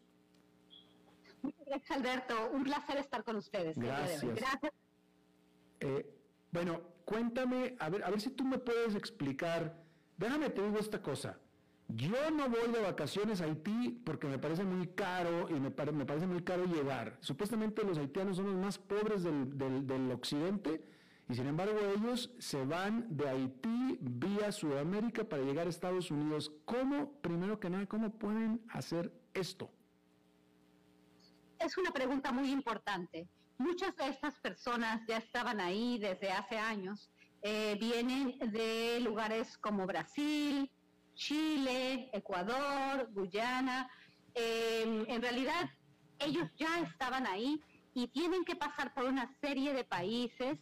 Muchas 1.42 1.66
gracias, 1.66 1.92
Alberto. 1.92 2.50
Un 2.54 2.64
placer 2.64 2.98
estar 2.98 3.24
con 3.24 3.36
ustedes. 3.36 3.78
Gracias. 3.78 4.24
gracias. 4.24 4.74
Eh, 5.80 6.10
bueno, 6.52 6.82
cuéntame, 7.06 7.76
a 7.80 7.90
ver, 7.90 8.04
a 8.04 8.10
ver 8.10 8.22
si 8.22 8.30
tú 8.32 8.44
me 8.44 8.58
puedes 8.58 8.96
explicar. 8.96 9.84
Déjame 10.18 10.50
te 10.50 10.62
digo 10.62 10.80
esta 10.80 11.02
cosa. 11.02 11.38
Yo 11.90 12.30
no 12.32 12.50
voy 12.50 12.70
de 12.74 12.82
vacaciones 12.82 13.40
a 13.40 13.46
Haití 13.46 14.02
porque 14.04 14.28
me 14.28 14.38
parece 14.38 14.66
muy 14.66 14.88
caro 14.88 15.50
y 15.50 15.54
me, 15.54 15.72
parece 15.72 16.28
muy 16.28 16.44
caro 16.44 16.66
llegar. 16.66 17.18
Supuestamente 17.22 17.84
los 17.84 17.98
haitianos 17.98 18.36
son 18.38 18.48
los 18.48 18.56
más 18.56 18.78
pobres 18.78 19.24
del, 19.24 19.58
del, 19.58 20.12
occidente 20.12 20.84
y 21.30 21.36
sin 21.36 21.48
embargo 21.48 21.80
ellos 21.96 22.34
se 22.40 22.66
van 22.66 23.06
de 23.16 23.30
Haití 23.30 24.00
vía 24.02 24.52
Sudamérica 24.52 25.24
para 25.24 25.44
llegar 25.44 25.68
a 25.68 25.70
Estados 25.70 26.12
Unidos. 26.12 26.52
¿Cómo, 26.66 27.14
primero 27.22 27.58
que 27.58 27.70
nada, 27.70 27.86
cómo 27.86 28.12
pueden 28.12 28.62
hacer 28.70 29.14
esto? 29.34 29.72
Es 31.60 31.78
una 31.78 31.92
pregunta 31.92 32.34
muy 32.34 32.52
importante. 32.52 33.30
Muchas 33.58 33.96
de 33.96 34.10
estas 34.10 34.36
personas 34.40 35.02
ya 35.08 35.18
estaban 35.18 35.62
ahí 35.62 35.98
desde 36.00 36.32
hace 36.32 36.58
años. 36.58 37.10
Eh, 37.42 37.78
vienen 37.80 38.38
de 38.40 39.00
lugares 39.00 39.58
como 39.58 39.86
Brasil, 39.88 40.70
Chile, 41.18 42.10
Ecuador, 42.14 43.10
Guyana. 43.12 43.90
Em, 44.34 45.04
en 45.10 45.22
realidad, 45.22 45.70
ellos 46.20 46.50
ya 46.58 46.80
estaban 46.80 47.28
ahí 47.28 47.62
y 47.94 48.08
tienen 48.08 48.46
que 48.46 48.56
pasar 48.56 48.94
por 48.94 49.06
una 49.06 49.28
serie 49.42 49.74
de 49.74 49.84
países 49.84 50.60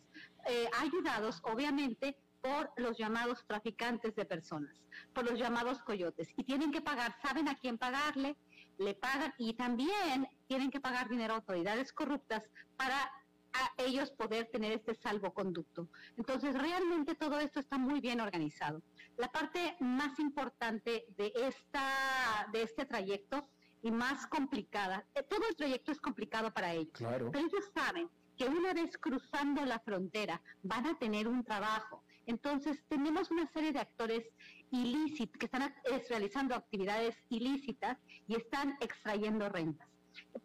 eh, 0.48 0.70
ayudados, 0.80 1.42
obviamente, 1.44 2.18
por 2.42 2.72
los 2.78 2.98
llamados 2.98 3.44
traficantes 3.46 4.16
de 4.16 4.24
personas, 4.24 4.82
por 5.14 5.30
los 5.30 5.38
llamados 5.38 5.82
coyotes. 5.82 6.30
Y 6.38 6.44
tienen 6.44 6.72
que 6.72 6.82
pagar, 6.82 7.16
saben 7.22 7.48
a 7.50 7.56
quién 7.56 7.78
pagarle, 7.78 8.38
le 8.78 8.94
pagan 8.94 9.34
y 9.38 9.54
también 9.54 10.28
tienen 10.48 10.72
que 10.72 10.80
pagar 10.80 11.10
dinero 11.10 11.34
a 11.34 11.38
autoridades 11.38 11.92
corruptas 11.92 12.44
para 12.78 13.12
a 13.56 13.74
ellos 13.78 14.12
poder 14.12 14.48
tener 14.52 14.72
este 14.74 14.94
salvoconducto. 14.94 15.88
Entonces, 16.18 16.54
realmente 16.58 17.16
todo 17.16 17.40
esto 17.40 17.60
está 17.60 17.78
muy 17.78 18.02
bien 18.02 18.20
organizado. 18.20 18.82
La 19.18 19.32
parte 19.32 19.76
más 19.80 20.20
importante 20.20 21.06
de, 21.18 21.32
esta, 21.36 22.50
de 22.52 22.64
este 22.64 22.86
trayecto 22.86 23.48
y 23.82 23.92
más 23.92 24.28
complicada, 24.28 25.06
eh, 25.14 25.24
todo 25.24 25.48
el 25.48 25.56
trayecto 25.56 25.92
es 25.92 26.02
complicado 26.02 26.52
para 26.54 26.74
ellos, 26.74 26.94
claro. 26.94 27.30
pero 27.32 27.46
ellos 27.46 27.72
saben 27.74 28.10
que 28.38 28.46
una 28.46 28.74
vez 28.74 28.98
cruzando 28.98 29.64
la 29.66 29.80
frontera 29.80 30.42
van 30.64 30.88
a 30.88 30.98
tener 30.98 31.28
un 31.28 31.44
trabajo. 31.44 32.04
Entonces, 32.26 32.84
tenemos 32.90 33.32
una 33.32 33.48
serie 33.48 33.72
de 33.72 33.80
actores 33.80 34.26
ilícitos 34.72 35.38
que 35.38 35.46
están 35.46 35.74
realizando 36.10 36.56
actividades 36.56 37.16
ilícitas 37.30 37.98
y 38.28 38.36
están 38.36 38.76
extrayendo 38.82 39.48
rentas. 39.48 39.88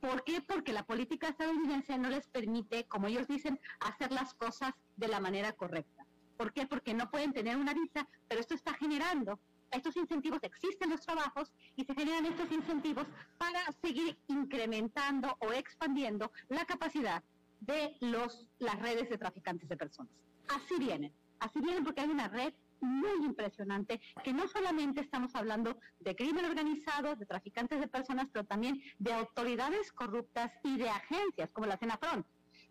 ¿Por 0.01 0.25
qué? 0.25 0.41
Porque 0.41 0.73
la 0.73 0.85
política 0.85 1.29
estadounidense 1.29 1.99
no 1.99 2.09
les 2.11 2.29
permite, 2.29 2.85
como 2.85 3.09
ellos 3.09 3.29
dicen, 3.29 3.61
hacer 3.81 4.13
las 4.13 4.35
cosas 4.35 4.73
de 4.97 5.09
la 5.09 5.21
manera 5.21 5.53
correcta. 5.53 6.07
¿Por 6.37 6.53
qué? 6.53 6.67
Porque 6.67 6.95
no 6.95 7.11
pueden 7.11 7.33
tener 7.33 7.57
una 7.57 7.75
visa, 7.75 8.09
pero 8.29 8.41
esto 8.41 8.55
está 8.55 8.75
generando 8.75 9.39
estos 9.71 9.97
incentivos, 9.97 10.41
existen 10.43 10.91
los 10.91 11.01
trabajos 11.01 11.53
y 11.77 11.85
se 11.85 11.95
generan 11.95 12.27
estos 12.27 12.51
incentivos 12.51 13.07
para 13.39 13.61
seguir 13.83 14.19
incrementando 14.27 15.37
o 15.41 15.53
expandiendo 15.53 16.33
la 16.49 16.65
capacidad 16.65 17.23
de 17.61 17.97
los, 18.01 18.49
las 18.59 18.79
redes 18.81 19.09
de 19.09 19.19
traficantes 19.19 19.69
de 19.69 19.77
personas. 19.77 20.13
Así 20.49 20.77
vienen, 20.79 21.13
así 21.39 21.61
vienen 21.61 21.85
porque 21.85 22.01
hay 22.01 22.09
una 22.09 22.29
red 22.29 22.53
muy 22.81 23.25
impresionante, 23.25 24.01
que 24.23 24.33
no 24.33 24.49
solamente 24.49 25.01
estamos 25.01 25.35
hablando 25.35 25.79
de 26.01 26.17
crimen 26.17 26.45
organizado, 26.45 27.17
de 27.17 27.27
traficantes 27.27 27.81
de 27.81 27.89
personas, 27.89 28.29
pero 28.33 28.45
también 28.45 28.81
de 28.99 29.13
autoridades 29.13 29.93
corruptas 29.93 30.53
y 30.65 30.77
de 30.77 30.89
agencias 30.89 31.53
como 31.53 31.67
la 31.67 31.77
CENAFRON, 31.77 32.25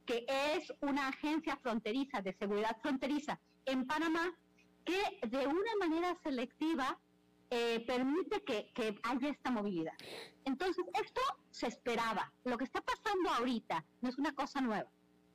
que 0.05 0.25
es 0.27 0.73
una 0.81 1.07
agencia 1.09 1.55
fronteriza 1.57 2.21
de 2.21 2.33
seguridad 2.33 2.77
fronteriza 2.81 3.39
en 3.65 3.85
Panamá 3.85 4.33
que 4.85 5.27
de 5.27 5.45
una 5.45 5.75
manera 5.79 6.15
selectiva 6.23 6.99
eh, 7.51 7.83
permite 7.85 8.43
que, 8.43 8.71
que, 8.73 8.99
haya 9.03 9.29
esta 9.29 9.51
movilidad. 9.51 9.93
Entonces, 10.45 10.85
esto 11.03 11.21
se 11.49 11.67
esperaba. 11.67 12.31
Lo 12.43 12.57
que 12.57 12.63
está 12.63 12.81
pasando 12.81 13.29
ahorita 13.31 13.85
no 14.01 14.09
es 14.09 14.17
una 14.17 14.33
cosa 14.33 14.61
nueva 14.61 14.89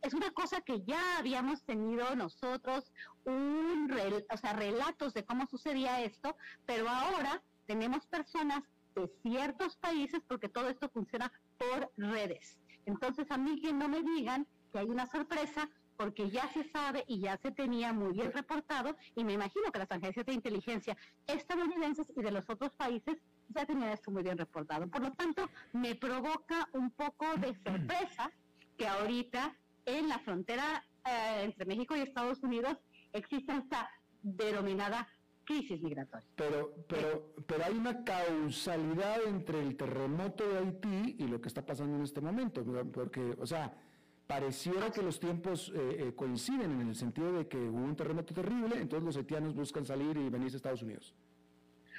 es 0.04 0.12
una 0.12 0.30
cosa 0.32 0.60
que 0.60 0.82
ya 0.82 1.18
habíamos 1.18 1.62
tenido 1.64 2.14
nosotros, 2.14 2.92
un 3.24 3.90
o 4.30 4.36
sea, 4.36 4.52
relatos 4.52 5.14
de 5.14 5.24
cómo 5.24 5.46
sucedía 5.46 6.02
esto, 6.02 6.36
pero 6.66 6.88
ahora 6.88 7.42
tenemos 7.66 8.06
personas 8.06 8.62
de 8.94 9.10
ciertos 9.22 9.76
países 9.76 10.20
porque 10.26 10.48
todo 10.48 10.68
esto 10.68 10.88
funciona 10.88 11.32
por 11.58 11.90
redes. 11.96 12.58
Entonces 12.86 13.30
a 13.30 13.38
mí 13.38 13.60
que 13.60 13.72
no 13.72 13.88
me 13.88 14.02
digan 14.02 14.46
que 14.72 14.78
hay 14.78 14.86
una 14.86 15.06
sorpresa 15.06 15.68
porque 15.96 16.28
ya 16.28 16.48
se 16.48 16.64
sabe 16.70 17.04
y 17.06 17.20
ya 17.20 17.36
se 17.36 17.52
tenía 17.52 17.92
muy 17.92 18.12
bien 18.12 18.32
reportado 18.32 18.96
y 19.14 19.24
me 19.24 19.32
imagino 19.34 19.70
que 19.70 19.78
las 19.78 19.90
agencias 19.90 20.26
de 20.26 20.32
inteligencia 20.32 20.96
estadounidenses 21.26 22.12
y 22.16 22.22
de 22.22 22.32
los 22.32 22.48
otros 22.50 22.72
países 22.72 23.16
ya 23.48 23.64
tenían 23.64 23.90
esto 23.90 24.10
muy 24.10 24.22
bien 24.22 24.36
reportado. 24.36 24.88
Por 24.88 25.02
lo 25.02 25.12
tanto, 25.12 25.48
me 25.72 25.94
provoca 25.94 26.68
un 26.72 26.90
poco 26.90 27.26
de 27.36 27.54
sorpresa 27.64 28.32
que 28.76 28.88
ahorita 28.88 29.54
en 29.86 30.08
la 30.08 30.18
frontera 30.18 30.84
eh, 31.04 31.42
entre 31.44 31.64
México 31.66 31.94
y 31.94 32.00
Estados 32.00 32.42
Unidos 32.42 32.78
existe 33.14 33.56
esta 33.56 33.88
denominada 34.22 35.08
crisis 35.44 35.80
migratoria. 35.80 36.26
Pero, 36.36 36.74
pero, 36.88 37.34
pero 37.46 37.64
hay 37.64 37.74
una 37.74 38.04
causalidad 38.04 39.22
entre 39.26 39.60
el 39.60 39.76
terremoto 39.76 40.46
de 40.48 40.58
Haití 40.58 41.16
y 41.18 41.26
lo 41.26 41.40
que 41.40 41.48
está 41.48 41.64
pasando 41.64 41.96
en 41.96 42.02
este 42.02 42.20
momento, 42.20 42.64
porque, 42.92 43.36
o 43.38 43.46
sea, 43.46 43.74
pareciera 44.26 44.90
que 44.90 45.02
los 45.02 45.20
tiempos 45.20 45.70
eh, 45.74 46.08
eh, 46.08 46.14
coinciden 46.14 46.80
en 46.80 46.88
el 46.88 46.94
sentido 46.94 47.32
de 47.32 47.46
que 47.46 47.58
hubo 47.58 47.84
un 47.84 47.96
terremoto 47.96 48.32
terrible, 48.34 48.76
entonces 48.76 49.04
los 49.04 49.16
haitianos 49.16 49.54
buscan 49.54 49.84
salir 49.84 50.16
y 50.16 50.30
venirse 50.30 50.56
a 50.56 50.58
Estados 50.58 50.82
Unidos. 50.82 51.14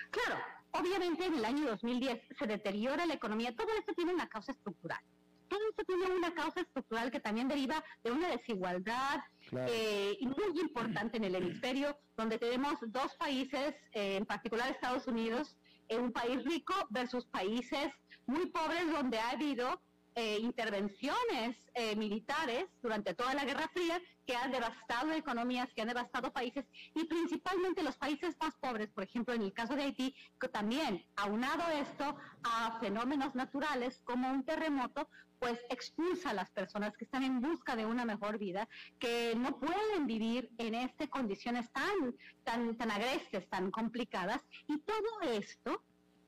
Claro, 0.09 0.41
obviamente 0.71 1.25
en 1.25 1.35
el 1.35 1.45
año 1.45 1.67
2010 1.67 2.21
se 2.37 2.47
deteriora 2.47 3.05
la 3.05 3.13
economía, 3.13 3.55
todo 3.55 3.69
esto 3.77 3.93
tiene 3.93 4.13
una 4.13 4.27
causa 4.27 4.51
estructural 4.51 4.99
todo 5.47 5.59
esto 5.69 5.83
tiene 5.83 6.15
una 6.15 6.33
causa 6.33 6.61
estructural 6.61 7.11
que 7.11 7.19
también 7.19 7.47
deriva 7.47 7.83
de 8.03 8.11
una 8.11 8.29
desigualdad 8.29 9.21
eh, 9.67 10.17
muy 10.21 10.59
importante 10.59 11.17
en 11.17 11.23
el 11.25 11.35
hemisferio, 11.35 11.97
donde 12.17 12.37
tenemos 12.37 12.75
dos 12.87 13.15
países, 13.15 13.75
eh, 13.93 14.17
en 14.17 14.25
particular 14.25 14.69
Estados 14.69 15.07
Unidos, 15.07 15.57
eh, 15.87 15.97
un 15.97 16.11
país 16.11 16.43
rico 16.43 16.73
versus 16.89 17.25
países 17.25 17.91
muy 18.25 18.47
pobres 18.47 18.91
donde 18.91 19.19
ha 19.19 19.31
habido 19.31 19.81
eh, 20.15 20.39
intervenciones 20.39 21.57
eh, 21.73 21.93
militares 21.97 22.67
durante 22.81 23.13
toda 23.13 23.33
la 23.33 23.43
Guerra 23.43 23.69
Fría 23.73 24.01
que 24.25 24.33
han 24.33 24.49
devastado 24.49 25.11
economías, 25.11 25.67
que 25.73 25.81
han 25.81 25.89
devastado 25.89 26.31
países 26.31 26.65
y 26.95 27.03
principalmente 27.03 27.83
los 27.83 27.97
países 27.97 28.35
más 28.39 28.55
pobres, 28.55 28.89
por 28.91 29.03
ejemplo 29.03 29.33
en 29.33 29.41
el 29.41 29.51
caso 29.51 29.75
de 29.75 29.83
Haití, 29.83 30.15
que 30.39 30.47
también 30.47 31.03
aunado 31.17 31.69
esto 31.69 32.15
a 32.43 32.79
fenómenos 32.79 33.35
naturales 33.35 34.01
como 34.05 34.31
un 34.31 34.45
terremoto, 34.45 35.09
pues 35.45 35.59
expulsa 35.69 36.31
a 36.31 36.33
las 36.33 36.49
personas 36.49 36.97
que 36.97 37.05
están 37.05 37.21
en 37.21 37.39
busca 37.39 37.75
de 37.75 37.85
una 37.85 38.03
mejor 38.03 38.39
vida, 38.39 38.67
que 38.97 39.35
no 39.37 39.59
pueden 39.59 40.07
vivir 40.07 40.49
en 40.57 40.73
estas 40.73 41.07
condiciones 41.07 41.71
tan, 41.71 42.15
tan, 42.43 42.75
tan 42.75 42.89
agrestes, 42.89 43.47
tan 43.47 43.69
complicadas 43.69 44.41
y 44.67 44.79
todo 44.79 45.21
esto 45.21 45.83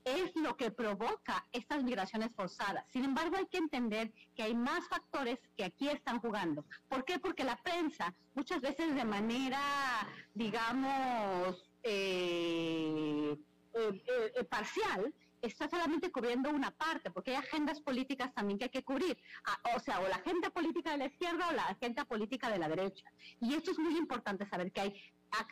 es 0.05 0.36
lo 0.36 0.55
que 0.55 0.70
provoca 0.70 1.43
estas 1.51 1.84
migraciones 1.84 2.32
forzadas. 2.36 2.86
Sin 2.93 3.05
embargo, 3.05 3.38
hay 3.38 3.47
que 3.47 3.57
entender 3.57 4.13
que 4.36 4.43
hay 4.43 4.53
más 4.53 4.88
factores 4.88 5.39
que 5.57 5.63
aquí 5.63 5.89
están 5.89 6.20
jugando. 6.20 6.63
¿Por 6.88 7.03
qué? 7.03 7.18
Porque 7.18 7.43
la 7.43 7.57
prensa, 7.57 8.13
muchas 8.36 8.61
veces 8.61 8.93
de 8.93 9.03
manera, 9.03 9.59
digamos, 10.36 11.72
eh, 11.82 13.36
eh, 13.74 14.03
eh, 14.36 14.43
parcial, 14.43 15.11
está 15.42 15.70
solamente 15.70 16.12
cubriendo 16.12 16.50
una 16.50 16.72
parte, 16.72 17.12
porque 17.12 17.32
hay 17.32 17.38
agendas 17.38 17.80
políticas 17.82 18.34
también 18.34 18.58
que 18.58 18.66
hay 18.66 18.72
que 18.72 18.84
cubrir. 18.84 19.18
Ah, 19.46 19.76
o 19.76 19.80
sea, 19.80 20.00
o 20.00 20.08
la 20.08 20.16
agenda 20.16 20.50
política 20.50 20.92
de 20.92 20.98
la 20.98 21.06
izquierda 21.06 21.50
o 21.50 21.54
la 21.54 21.68
agenda 21.68 22.06
política 22.06 22.50
de 22.50 22.60
la 22.60 22.70
derecha. 22.70 23.06
Y 23.40 23.54
esto 23.54 23.72
es 23.72 23.80
muy 23.80 23.98
importante 23.98 24.48
saber 24.48 24.72
que 24.72 24.82
hay 24.82 25.02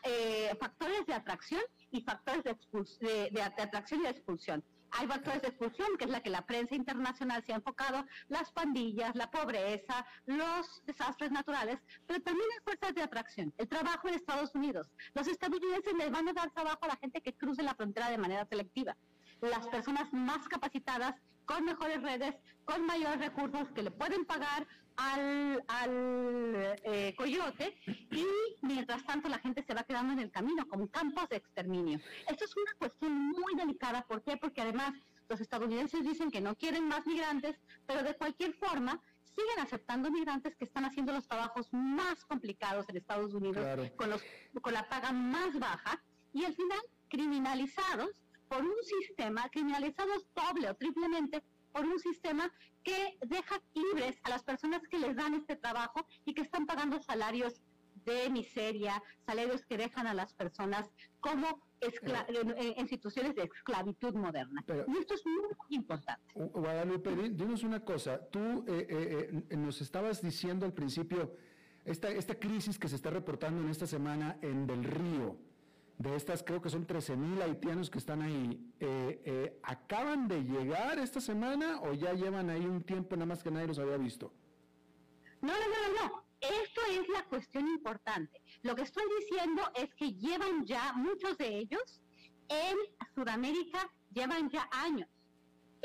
eh, 0.03 0.55
factores 0.59 1.05
de 1.05 1.13
atracción 1.13 1.61
y 1.91 2.01
factores 2.01 2.43
de, 2.43 3.29
de 3.31 3.41
atracción 3.41 4.01
y 4.01 4.03
de 4.03 4.09
expulsión. 4.09 4.63
Hay 4.97 5.07
factores 5.07 5.41
de 5.41 5.49
expulsión, 5.49 5.97
que 5.97 6.05
es 6.05 6.09
la 6.09 6.21
que 6.21 6.29
la 6.29 6.45
prensa 6.45 6.73
internacional 6.73 7.43
se 7.43 7.51
ha 7.51 7.57
enfocado, 7.57 8.05
las 8.29 8.49
pandillas, 8.51 9.13
la 9.15 9.29
pobreza, 9.29 10.05
los 10.25 10.85
desastres 10.85 11.31
naturales, 11.31 11.79
pero 12.07 12.21
también 12.21 12.47
hay 12.53 12.63
fuerzas 12.63 12.95
de 12.95 13.01
atracción, 13.01 13.53
el 13.57 13.67
trabajo 13.67 14.07
en 14.07 14.13
Estados 14.13 14.55
Unidos. 14.55 14.87
Los 15.13 15.27
estadounidenses 15.27 15.93
les 15.95 16.11
van 16.11 16.29
a 16.29 16.33
dar 16.33 16.49
trabajo 16.51 16.79
a 16.83 16.87
la 16.87 16.95
gente 16.95 17.19
que 17.21 17.33
cruce 17.33 17.61
la 17.61 17.75
frontera 17.75 18.09
de 18.09 18.17
manera 18.17 18.45
selectiva 18.45 18.95
las 19.41 19.67
personas 19.67 20.11
más 20.13 20.47
capacitadas, 20.47 21.15
con 21.45 21.63
mejores 21.63 22.01
redes, 22.01 22.35
con 22.63 22.85
mayores 22.85 23.19
recursos 23.19 23.71
que 23.73 23.83
le 23.83 23.91
pueden 23.91 24.25
pagar 24.25 24.67
al, 24.97 25.63
al 25.67 26.75
eh, 26.83 27.13
coyote 27.17 27.77
y 28.11 28.25
mientras 28.61 29.05
tanto 29.05 29.29
la 29.29 29.39
gente 29.39 29.63
se 29.63 29.73
va 29.73 29.83
quedando 29.83 30.13
en 30.13 30.19
el 30.19 30.31
camino 30.31 30.67
como 30.67 30.87
campos 30.87 31.29
de 31.29 31.37
exterminio. 31.37 31.99
Esto 32.27 32.45
es 32.45 32.55
una 32.55 32.73
cuestión 32.77 33.13
muy 33.13 33.55
delicada. 33.55 34.03
¿Por 34.07 34.23
qué? 34.23 34.37
Porque 34.37 34.61
además 34.61 34.93
los 35.29 35.41
estadounidenses 35.41 36.03
dicen 36.03 36.31
que 36.31 36.41
no 36.41 36.55
quieren 36.55 36.87
más 36.87 37.05
migrantes, 37.05 37.57
pero 37.85 38.03
de 38.03 38.15
cualquier 38.15 38.53
forma 38.53 39.01
siguen 39.23 39.59
aceptando 39.59 40.09
migrantes 40.11 40.55
que 40.55 40.63
están 40.63 40.85
haciendo 40.85 41.11
los 41.11 41.27
trabajos 41.27 41.67
más 41.71 42.23
complicados 42.25 42.87
en 42.89 42.97
Estados 42.97 43.33
Unidos 43.33 43.65
con, 43.97 44.09
los, 44.09 44.23
con 44.61 44.73
la 44.73 44.87
paga 44.87 45.11
más 45.11 45.59
baja 45.59 46.01
y 46.33 46.45
al 46.45 46.55
final 46.55 46.79
criminalizados 47.09 48.24
por 48.55 48.63
un 48.63 48.83
sistema, 48.83 49.49
criminalizados 49.49 50.25
doble 50.33 50.69
o 50.69 50.75
triplemente 50.75 51.43
por 51.73 51.85
un 51.85 51.99
sistema 51.99 52.49
que 52.83 53.17
deja 53.25 53.61
libres 53.73 54.17
a 54.23 54.29
las 54.29 54.43
personas 54.43 54.81
que 54.89 54.97
les 54.97 55.15
dan 55.15 55.33
este 55.33 55.57
trabajo 55.57 56.05
y 56.23 56.33
que 56.33 56.41
están 56.41 56.65
pagando 56.65 57.01
salarios 57.01 57.61
de 58.05 58.29
miseria, 58.29 59.01
salarios 59.25 59.65
que 59.65 59.77
dejan 59.77 60.07
a 60.07 60.13
las 60.13 60.33
personas 60.33 60.89
como 61.19 61.47
en, 61.81 62.87
situaciones 62.87 63.35
de 63.35 63.43
esclavitud 63.43 64.13
moderna. 64.13 64.63
y 64.87 64.97
esto 64.97 65.15
es 65.15 65.25
muy 65.25 65.49
importante. 65.69 66.33
Guadalupe, 66.35 67.13
dinos 67.31 67.63
una 67.63 67.83
cosa, 67.83 68.25
tú 68.29 68.63
eh, 68.67 68.87
eh, 68.89 69.43
eh, 69.49 69.57
nos 69.57 69.81
estabas 69.81 70.21
diciendo 70.21 70.65
al 70.65 70.73
principio 70.73 71.35
esta, 71.83 72.09
esta 72.09 72.35
crisis 72.35 72.79
que 72.79 72.87
se 72.87 72.95
está 72.95 73.09
reportando 73.09 73.61
en 73.61 73.69
esta 73.69 73.87
semana 73.87 74.37
en 74.41 74.65
Del 74.65 74.83
Río, 74.83 75.37
de 75.97 76.15
estas 76.15 76.43
creo 76.43 76.61
que 76.61 76.69
son 76.69 76.85
13 76.85 77.15
mil 77.15 77.41
haitianos 77.41 77.89
que 77.89 77.99
están 77.99 78.21
ahí, 78.21 78.73
eh, 78.79 79.21
eh, 79.23 79.59
¿acaban 79.63 80.27
de 80.27 80.43
llegar 80.43 80.99
esta 80.99 81.21
semana 81.21 81.81
o 81.81 81.93
ya 81.93 82.13
llevan 82.13 82.49
ahí 82.49 82.65
un 82.65 82.83
tiempo 82.83 83.15
nada 83.15 83.27
más 83.27 83.43
que 83.43 83.51
nadie 83.51 83.67
los 83.67 83.79
había 83.79 83.97
visto? 83.97 84.33
No, 85.41 85.53
no, 85.53 85.59
no, 85.59 86.07
no. 86.07 86.25
Esto 86.41 86.81
es 86.91 87.07
la 87.09 87.23
cuestión 87.25 87.67
importante. 87.67 88.41
Lo 88.61 88.75
que 88.75 88.83
estoy 88.83 89.03
diciendo 89.19 89.61
es 89.75 89.93
que 89.95 90.13
llevan 90.13 90.65
ya, 90.65 90.93
muchos 90.93 91.37
de 91.37 91.59
ellos, 91.59 92.01
en 92.49 92.77
Sudamérica, 93.15 93.89
llevan 94.11 94.49
ya 94.49 94.69
años. 94.71 95.09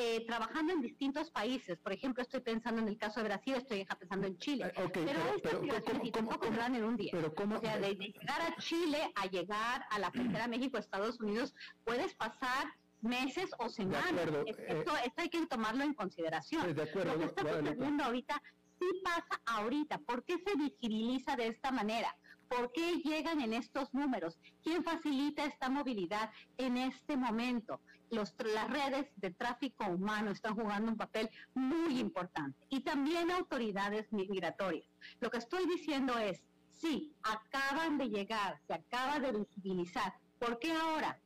Eh, 0.03 0.25
trabajando 0.27 0.73
en 0.73 0.81
distintos 0.81 1.31
países. 1.31 1.79
Por 1.79 1.93
ejemplo, 1.93 2.23
estoy 2.23 2.41
pensando 2.41 2.81
en 2.81 2.89
el 2.89 2.97
caso 2.97 3.21
de 3.21 3.25
Brasil, 3.25 3.57
estoy 3.57 3.85
pensando 3.85 4.27
en 4.27 4.39
Chile. 4.39 4.73
Eh, 4.75 4.89
pero, 4.95 5.21
estas 5.37 5.61
migraciones 5.61 6.13
tampoco 6.13 6.47
se 6.47 6.59
en 6.59 6.85
un 6.85 6.97
día. 6.97 7.13
o 7.15 7.61
sea, 7.61 7.79
de, 7.79 7.95
llegar 7.97 8.41
a 8.41 8.57
Chile 8.57 9.13
a 9.15 9.27
llegar 9.27 9.85
a 9.91 9.99
la 9.99 10.11
frontera 10.11 10.49
México-Estados 10.49 11.21
Unidos, 11.21 11.55
puedes 11.85 12.15
pasar 12.15 12.73
meses 13.03 13.51
o 13.59 13.69
semanas. 13.69 14.11
Eh, 14.47 14.55
esto, 14.69 14.97
esto, 15.05 15.21
hay 15.21 15.29
que 15.29 15.45
tomarlo 15.47 15.85
en 15.85 15.93
consideración. 15.93 16.75
De 16.75 16.83
acuerdo, 16.83 17.13
Lo 17.13 17.19
que 17.19 17.27
está 17.27 17.61
sucediendo 17.61 18.05
ahorita 18.05 18.43
sí 18.79 18.87
pasa 19.05 19.43
ahorita. 19.45 19.99
¿Por 19.99 20.25
qué 20.25 20.39
se 20.39 20.57
visibiliza 20.57 21.37
de 21.37 21.49
esta 21.49 21.73
manera? 21.73 22.17
¿Por 22.49 22.73
qué 22.73 23.03
llegan 23.05 23.43
en 23.43 23.53
estos 23.53 23.93
números? 23.93 24.39
¿Quién 24.63 24.83
facilita 24.83 25.45
esta 25.45 25.69
movilidad 25.69 26.31
en 26.57 26.79
este 26.79 27.19
momento? 27.19 27.83
Las 28.11 28.35
redes 28.71 29.07
de 29.17 29.31
tráfico 29.31 29.87
humano 29.87 30.31
están 30.31 30.55
jugando 30.55 30.91
un 30.91 30.97
papel 30.97 31.31
muy 31.55 31.99
importante 31.99 32.67
y 32.69 32.81
también 32.81 33.31
autoridades 33.31 34.13
migratorias. 34.13 34.89
Lo 35.21 35.31
que 35.31 35.39
estoy 35.39 35.67
diciendo 35.67 36.19
es, 36.19 36.43
sí, 36.71 37.15
acaban 37.23 37.99
de 37.99 38.09
llegar, 38.09 38.61
se 38.67 38.75
acaba 38.75 39.19
de 39.21 39.33
visibilizar. 39.33 40.15
¿Por 40.39 40.59
qué 40.59 40.73
ahora? 40.73 41.21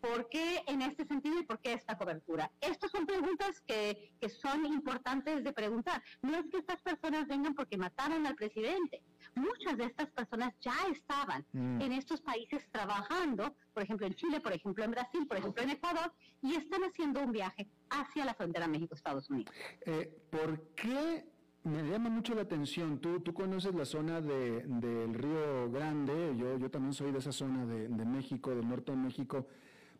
¿Por 0.00 0.28
qué 0.28 0.62
en 0.66 0.82
este 0.82 1.06
sentido 1.06 1.38
y 1.38 1.44
por 1.44 1.60
qué 1.60 1.72
esta 1.72 1.96
cobertura? 1.96 2.50
Estas 2.60 2.90
son 2.90 3.06
preguntas 3.06 3.62
que, 3.62 4.12
que 4.20 4.28
son 4.28 4.66
importantes 4.66 5.42
de 5.42 5.52
preguntar. 5.52 6.02
No 6.20 6.36
es 6.36 6.44
que 6.50 6.58
estas 6.58 6.82
personas 6.82 7.26
vengan 7.26 7.54
porque 7.54 7.78
mataron 7.78 8.26
al 8.26 8.34
presidente. 8.34 9.02
Muchas 9.36 9.76
de 9.76 9.84
estas 9.84 10.10
personas 10.10 10.54
ya 10.60 10.76
estaban 10.90 11.44
mm. 11.52 11.80
en 11.80 11.92
estos 11.92 12.20
países 12.20 12.62
trabajando, 12.70 13.54
por 13.72 13.82
ejemplo 13.82 14.06
en 14.06 14.14
Chile, 14.14 14.40
por 14.40 14.52
ejemplo 14.52 14.84
en 14.84 14.90
Brasil, 14.92 15.26
por 15.26 15.36
ejemplo 15.38 15.62
en 15.62 15.70
Ecuador, 15.70 16.12
y 16.42 16.54
están 16.54 16.82
haciendo 16.84 17.22
un 17.22 17.32
viaje 17.32 17.68
hacia 17.90 18.24
la 18.24 18.34
frontera 18.34 18.66
México-Estados 18.68 19.28
Unidos. 19.30 19.54
Eh, 19.86 20.16
¿Por 20.30 20.60
qué 20.74 21.24
me 21.64 21.82
llama 21.82 22.10
mucho 22.10 22.34
la 22.34 22.42
atención. 22.42 22.98
Tú, 22.98 23.20
tú 23.20 23.32
conoces 23.32 23.74
la 23.74 23.86
zona 23.86 24.20
de, 24.20 24.64
del 24.66 25.14
Río 25.14 25.70
Grande, 25.70 26.34
yo, 26.36 26.58
yo 26.58 26.70
también 26.70 26.92
soy 26.92 27.10
de 27.10 27.18
esa 27.18 27.32
zona 27.32 27.64
de, 27.64 27.88
de, 27.88 28.04
México, 28.04 28.54
del 28.54 28.68
norte 28.68 28.92
de 28.92 28.98
México. 28.98 29.46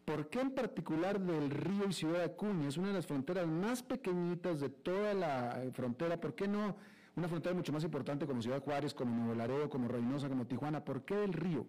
¿Por 0.04 0.28
qué 0.28 0.40
en 0.40 0.50
particular 0.50 1.18
del 1.18 1.48
río 1.48 1.88
y 1.88 1.92
Ciudad 1.94 2.22
Acuña? 2.22 2.68
Es 2.68 2.76
una 2.76 2.88
de 2.88 2.94
las 2.94 3.06
fronteras 3.06 3.46
más 3.46 3.82
pequeñitas 3.82 4.60
de 4.60 4.68
toda 4.68 5.14
la 5.14 5.64
eh, 5.64 5.70
frontera. 5.72 6.20
¿Por 6.20 6.34
qué 6.34 6.46
no 6.46 6.76
una 7.16 7.28
frontera 7.28 7.54
mucho 7.54 7.72
más 7.72 7.84
importante 7.84 8.26
como 8.26 8.42
Ciudad 8.42 8.62
Juárez, 8.62 8.94
como 8.94 9.14
Nuevo 9.14 9.34
Laredo, 9.34 9.70
como 9.70 9.88
Reynosa, 9.88 10.28
como 10.28 10.46
Tijuana? 10.46 10.84
¿Por 10.84 11.04
qué 11.04 11.24
el 11.24 11.32
río? 11.32 11.66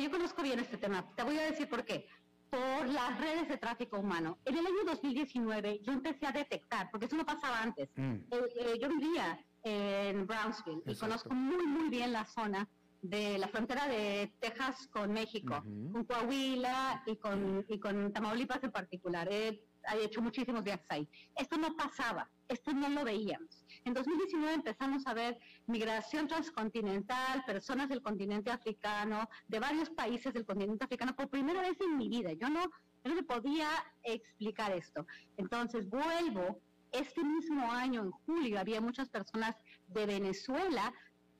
yo 0.00 0.10
conozco 0.10 0.42
bien 0.42 0.58
este 0.58 0.78
tema. 0.78 1.04
Te 1.14 1.22
voy 1.22 1.38
a 1.38 1.42
decir 1.42 1.68
por 1.68 1.84
qué. 1.84 2.06
Por 2.48 2.88
las 2.88 3.18
redes 3.18 3.48
de 3.48 3.56
tráfico 3.56 3.98
humano. 3.98 4.38
En 4.44 4.56
el 4.56 4.66
año 4.66 4.84
2019 4.86 5.80
yo 5.82 5.92
empecé 5.92 6.26
a 6.26 6.32
detectar, 6.32 6.90
porque 6.90 7.06
eso 7.06 7.16
no 7.16 7.26
pasaba 7.26 7.62
antes. 7.62 7.90
Mm. 7.96 8.14
Eh, 8.14 8.24
eh, 8.30 8.78
yo 8.80 8.88
vivía 8.88 9.38
en 9.64 10.26
Brownsville 10.26 10.82
y 10.86 10.94
conozco 10.96 11.34
muy, 11.34 11.66
muy 11.66 11.88
bien 11.88 12.12
la 12.12 12.24
zona 12.24 12.68
de 13.02 13.36
la 13.36 13.48
frontera 13.48 13.88
de 13.88 14.32
Texas 14.38 14.88
con 14.88 15.12
México, 15.12 15.62
con 15.92 16.04
Coahuila 16.04 17.02
y 17.06 17.16
con, 17.16 17.64
y 17.68 17.78
con 17.78 18.12
Tamaulipas 18.12 18.62
en 18.62 18.70
particular. 18.70 19.28
He, 19.30 19.64
hecho 20.00 20.22
muchísimos 20.22 20.62
viajes 20.62 20.86
ahí. 20.90 21.08
Esto 21.34 21.56
no 21.58 21.74
pasaba, 21.74 22.30
esto 22.48 22.72
no 22.72 22.88
lo 22.88 23.04
veíamos. 23.04 23.61
En 23.84 23.94
2019 23.94 24.54
empezamos 24.54 25.06
a 25.06 25.14
ver 25.14 25.38
migración 25.66 26.28
transcontinental, 26.28 27.44
personas 27.44 27.88
del 27.88 28.00
continente 28.00 28.50
africano, 28.50 29.28
de 29.48 29.58
varios 29.58 29.90
países 29.90 30.32
del 30.32 30.44
continente 30.44 30.84
africano, 30.84 31.16
por 31.16 31.28
primera 31.28 31.62
vez 31.62 31.80
en 31.80 31.96
mi 31.96 32.08
vida. 32.08 32.32
Yo 32.32 32.48
no, 32.48 32.62
yo 32.62 33.10
no 33.10 33.14
me 33.14 33.22
podía 33.24 33.68
explicar 34.04 34.72
esto. 34.72 35.06
Entonces 35.36 35.88
vuelvo, 35.88 36.60
este 36.92 37.24
mismo 37.24 37.72
año, 37.72 38.02
en 38.02 38.10
julio, 38.10 38.60
había 38.60 38.80
muchas 38.80 39.08
personas 39.08 39.56
de 39.88 40.06
Venezuela 40.06 40.92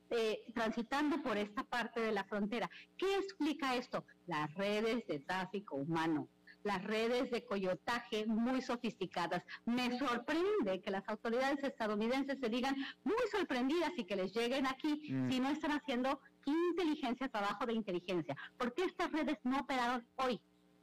eh, 0.09 0.43
transitando 0.53 1.21
por 1.23 1.37
esta 1.37 1.63
parte 1.63 2.01
de 2.01 2.11
la 2.11 2.23
frontera. 2.25 2.69
¿Qué 2.97 3.15
explica 3.17 3.75
esto? 3.75 4.05
Las 4.27 4.53
redes 4.55 5.07
de 5.07 5.19
tráfico 5.19 5.75
humano, 5.75 6.27
las 6.63 6.83
redes 6.83 7.29
de 7.31 7.43
coyotaje 7.45 8.25
muy 8.25 8.61
sofisticadas. 8.61 9.43
Me 9.65 9.97
sorprende 9.97 10.81
que 10.81 10.91
las 10.91 11.07
autoridades 11.07 11.63
estadounidenses 11.63 12.39
se 12.39 12.49
digan 12.49 12.75
muy 13.03 13.15
sorprendidas 13.31 13.91
y 13.97 14.05
que 14.05 14.15
les 14.15 14.33
lleguen 14.33 14.65
aquí 14.65 15.11
mm. 15.11 15.29
si 15.29 15.39
no 15.39 15.49
están 15.49 15.71
haciendo 15.71 16.19
inteligencia, 16.45 17.29
trabajo 17.29 17.65
de 17.65 17.73
inteligencia. 17.73 18.35
¿Por 18.57 18.73
qué 18.73 18.85
estas 18.85 19.11
redes 19.11 19.37
no 19.43 19.59
operaron 19.59 20.05
hoy? 20.15 20.39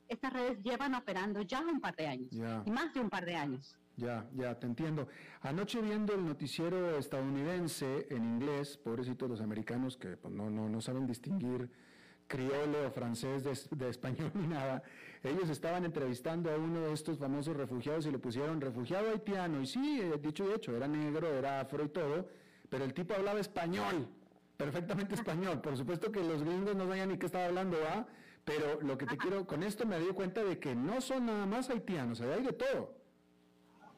Estas 0.08 0.32
redes 0.32 0.62
llevan 0.62 0.94
operando 0.94 1.42
ya 1.42 1.60
un 1.60 1.80
par 1.80 1.94
de 1.94 2.08
años, 2.08 2.32
y 2.32 2.70
más 2.70 2.92
de 2.92 3.00
un 3.00 3.10
par 3.10 3.24
de 3.24 3.36
años. 3.36 3.78
Ya, 3.96 4.26
ya, 4.34 4.58
te 4.58 4.66
entiendo. 4.66 5.08
Anoche 5.42 5.80
viendo 5.80 6.14
el 6.14 6.24
noticiero 6.24 6.98
estadounidense 6.98 8.06
en 8.10 8.24
inglés, 8.24 8.78
pobrecitos 8.78 9.28
los 9.28 9.40
americanos 9.40 9.96
que 9.96 10.16
pues, 10.16 10.32
no, 10.32 10.50
no, 10.50 10.68
no 10.68 10.80
saben 10.80 11.06
distinguir 11.06 11.70
criollo 12.26 12.86
o 12.86 12.90
francés 12.90 13.44
de, 13.44 13.88
español 13.88 14.30
ni 14.34 14.46
nada, 14.46 14.82
ellos 15.22 15.50
estaban 15.50 15.84
entrevistando 15.84 16.50
a 16.50 16.56
uno 16.56 16.80
de 16.80 16.92
estos 16.92 17.18
famosos 17.18 17.56
refugiados 17.56 18.06
y 18.06 18.10
le 18.10 18.18
pusieron 18.18 18.60
refugiado 18.60 19.10
haitiano. 19.10 19.60
Y 19.60 19.66
sí, 19.66 20.00
eh, 20.00 20.18
dicho 20.20 20.48
y 20.48 20.54
hecho, 20.54 20.76
era 20.76 20.88
negro, 20.88 21.28
era 21.28 21.60
afro 21.60 21.84
y 21.84 21.88
todo, 21.88 22.28
pero 22.68 22.84
el 22.84 22.94
tipo 22.94 23.14
hablaba 23.14 23.40
español, 23.40 24.08
perfectamente 24.56 25.14
español. 25.14 25.60
Por 25.60 25.76
supuesto 25.76 26.10
que 26.10 26.22
los 26.22 26.42
gringos 26.42 26.74
no 26.74 26.86
sabían 26.86 27.10
ni 27.10 27.18
qué 27.18 27.26
estaba 27.26 27.46
hablando, 27.46 27.76
¿ah? 27.88 28.06
Pero 28.44 28.80
lo 28.80 28.96
que 28.96 29.06
te 29.06 29.18
quiero, 29.18 29.46
con 29.46 29.62
esto 29.62 29.84
me 29.86 29.98
di 29.98 30.06
cuenta 30.08 30.42
de 30.42 30.58
que 30.58 30.74
no 30.74 31.00
son 31.00 31.26
nada 31.26 31.44
más 31.44 31.68
haitianos, 31.68 32.20
hay 32.22 32.42
de 32.42 32.52
todo 32.52 33.00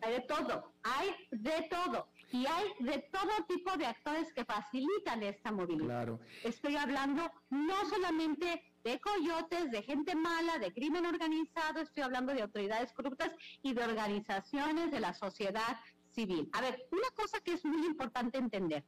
hay 0.03 0.15
de 0.15 0.21
todo, 0.23 0.73
hay 0.83 1.11
de 1.31 1.69
todo. 1.71 2.09
Y 2.33 2.47
hay 2.47 2.67
de 2.81 2.99
todo 3.13 3.31
tipo 3.47 3.77
de 3.77 3.87
actores 3.87 4.33
que 4.33 4.45
facilitan 4.45 5.23
esta 5.23 5.53
movilidad. 5.53 6.19
Estoy 6.43 6.77
hablando 6.77 7.31
no 7.51 7.85
solamente 7.89 8.63
de 8.85 9.01
coyotes, 9.01 9.71
de 9.71 9.83
gente 9.83 10.15
mala, 10.15 10.59
de 10.59 10.73
crimen 10.73 11.07
organizado, 11.07 11.81
estoy 11.81 12.03
hablando 12.03 12.33
de 12.33 12.43
autoridades 12.43 12.93
corruptas 12.93 13.31
y 13.63 13.75
de 13.75 13.85
organizaciones 13.85 14.91
de 14.91 15.01
la 15.01 15.15
sociedad 15.15 15.79
civil. 16.11 16.49
A 16.53 16.61
ver, 16.61 16.87
una 16.91 17.09
cosa 17.15 17.41
que 17.41 17.55
es 17.55 17.65
muy 17.65 17.87
importante 17.87 18.39
entender, 18.39 18.85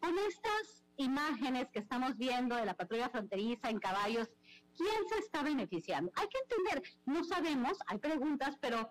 con 0.00 0.16
estas 0.18 0.84
imágenes 0.96 1.68
que 1.70 1.80
estamos 1.80 2.16
viendo 2.16 2.56
de 2.56 2.66
la 2.66 2.74
patrulla 2.74 3.08
fronteriza 3.08 3.70
en 3.70 3.78
caballos, 3.78 4.28
¿quién 4.76 5.08
se 5.08 5.18
está 5.18 5.42
beneficiando? 5.42 6.12
Hay 6.14 6.28
que 6.28 6.38
entender, 6.38 6.82
no 7.06 7.24
sabemos, 7.24 7.78
hay 7.86 7.98
preguntas, 7.98 8.56
pero 8.60 8.88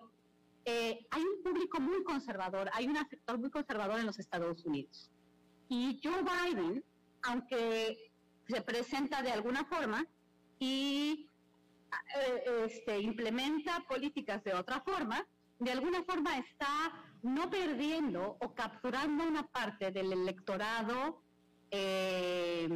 eh, 0.64 1.06
hay 1.10 1.22
un 1.22 1.42
público 1.42 1.80
muy 1.80 2.02
conservador, 2.04 2.70
hay 2.74 2.86
un 2.86 2.96
sector 3.08 3.38
muy 3.38 3.50
conservador 3.50 4.00
en 4.00 4.06
los 4.06 4.18
Estados 4.18 4.64
Unidos. 4.64 5.10
Y 5.68 6.00
Joe 6.02 6.22
Biden, 6.22 6.84
aunque 7.22 8.10
se 8.46 8.60
presenta 8.62 9.22
de 9.22 9.30
alguna 9.30 9.64
forma 9.64 10.06
y 10.58 11.28
eh, 12.16 12.66
este, 12.66 12.98
implementa 13.00 13.84
políticas 13.88 14.42
de 14.44 14.54
otra 14.54 14.80
forma, 14.80 15.26
de 15.58 15.72
alguna 15.72 16.02
forma 16.04 16.38
está 16.38 16.92
no 17.22 17.50
perdiendo 17.50 18.36
o 18.40 18.54
capturando 18.54 19.26
una 19.26 19.46
parte 19.46 19.90
del 19.90 20.12
electorado 20.12 21.22
eh, 21.70 22.68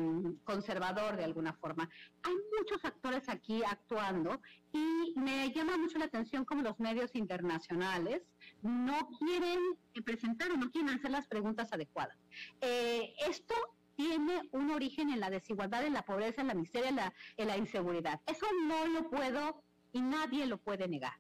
conservador 0.44 1.16
de 1.16 1.24
alguna 1.24 1.52
forma. 1.54 1.88
Hay 2.22 2.34
muchos 2.58 2.84
actores 2.84 3.28
aquí 3.28 3.62
actuando 3.64 4.40
y 4.72 5.14
me 5.16 5.50
llama 5.52 5.78
mucho 5.78 5.98
la 5.98 6.06
atención 6.06 6.44
como 6.44 6.62
los 6.62 6.78
medios 6.78 7.14
internacionales 7.14 8.22
no 8.60 9.08
quieren 9.18 9.60
presentar 10.04 10.50
o 10.52 10.56
no 10.56 10.70
quieren 10.70 10.94
hacer 10.94 11.10
las 11.10 11.26
preguntas 11.26 11.72
adecuadas. 11.72 12.18
Eh, 12.60 13.14
esto 13.26 13.54
tiene 13.94 14.42
un 14.52 14.70
origen 14.70 15.10
en 15.10 15.20
la 15.20 15.30
desigualdad, 15.30 15.84
en 15.84 15.92
la 15.92 16.04
pobreza, 16.04 16.40
en 16.40 16.48
la 16.48 16.54
miseria, 16.54 16.88
en 16.88 16.96
la, 16.96 17.14
en 17.36 17.48
la 17.48 17.56
inseguridad. 17.56 18.20
Eso 18.26 18.46
no 18.66 18.86
lo 18.86 19.10
puedo 19.10 19.62
y 19.92 20.00
nadie 20.00 20.46
lo 20.46 20.58
puede 20.58 20.88
negar. 20.88 21.14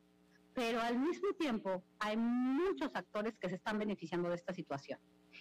Pero 0.54 0.80
al 0.80 0.98
mismo 0.98 1.32
tiempo 1.38 1.82
hay 1.98 2.16
muchos 2.16 2.90
actores 2.94 3.38
que 3.38 3.48
se 3.48 3.54
están 3.56 3.78
beneficiando 3.78 4.28
de 4.28 4.36
esta 4.36 4.52
situación. 4.52 4.98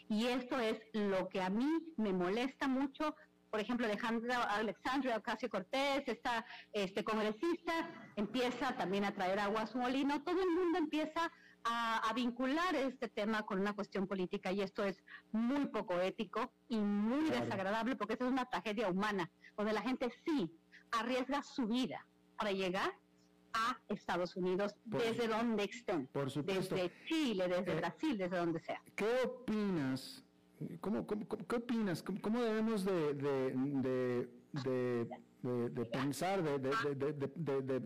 Y 0.09 0.27
esto 0.27 0.59
es 0.59 0.79
lo 0.93 1.27
que 1.29 1.41
a 1.41 1.49
mí 1.49 1.67
me 1.97 2.13
molesta 2.13 2.67
mucho. 2.67 3.15
Por 3.49 3.59
ejemplo, 3.59 3.85
Alejandra, 3.85 4.43
Alexandria 4.43 5.17
Ocasio 5.17 5.49
Cortés, 5.49 6.03
esta 6.07 6.45
este 6.71 7.03
congresista, 7.03 7.89
empieza 8.15 8.75
también 8.77 9.03
a 9.03 9.13
traer 9.13 9.39
agua 9.39 9.63
a 9.63 9.67
su 9.67 9.77
molino. 9.77 10.23
Todo 10.23 10.41
el 10.41 10.49
mundo 10.49 10.77
empieza 10.77 11.31
a, 11.63 12.11
vincular 12.13 12.75
este 12.75 13.07
tema 13.07 13.43
con 13.43 13.59
una 13.59 13.73
cuestión 13.73 14.05
política 14.05 14.51
y 14.51 14.61
esto 14.61 14.83
es 14.83 15.01
muy 15.31 15.67
poco 15.67 15.99
ético 16.01 16.51
y 16.67 16.77
muy 16.77 17.29
desagradable 17.29 17.95
porque 17.95 18.13
esto 18.13 18.25
es 18.25 18.31
una 18.31 18.45
tragedia 18.45 18.89
humana, 18.89 19.31
donde 19.55 19.71
la 19.71 19.81
gente 19.81 20.11
sí 20.25 20.51
arriesga 20.91 21.41
su 21.41 21.67
vida 21.67 22.05
para 22.37 22.51
llegar 22.51 22.91
a 23.53 23.79
Estados 23.87 24.35
Unidos 24.35 24.75
desde 24.83 25.27
donde 25.27 25.63
estén. 25.65 26.07
Por 26.07 26.29
supuesto. 26.29 26.75
Desde 26.75 26.91
Chile, 27.05 27.47
desde 27.47 27.71
eh, 27.71 27.75
Brasil, 27.75 28.17
desde 28.17 28.37
donde 28.37 28.59
sea. 28.59 28.81
¿Qué 28.95 29.07
opinas? 29.23 30.23
¿Cómo, 30.79 31.07
cómo, 31.07 31.27
qué 31.27 31.55
opinas? 31.55 32.03
¿Cómo, 32.03 32.41
debemos 32.41 32.85
de, 32.85 33.13
de, 33.13 34.29
de, 34.63 35.69
de 35.69 35.85
pensar, 35.85 36.43
de, 36.43 37.81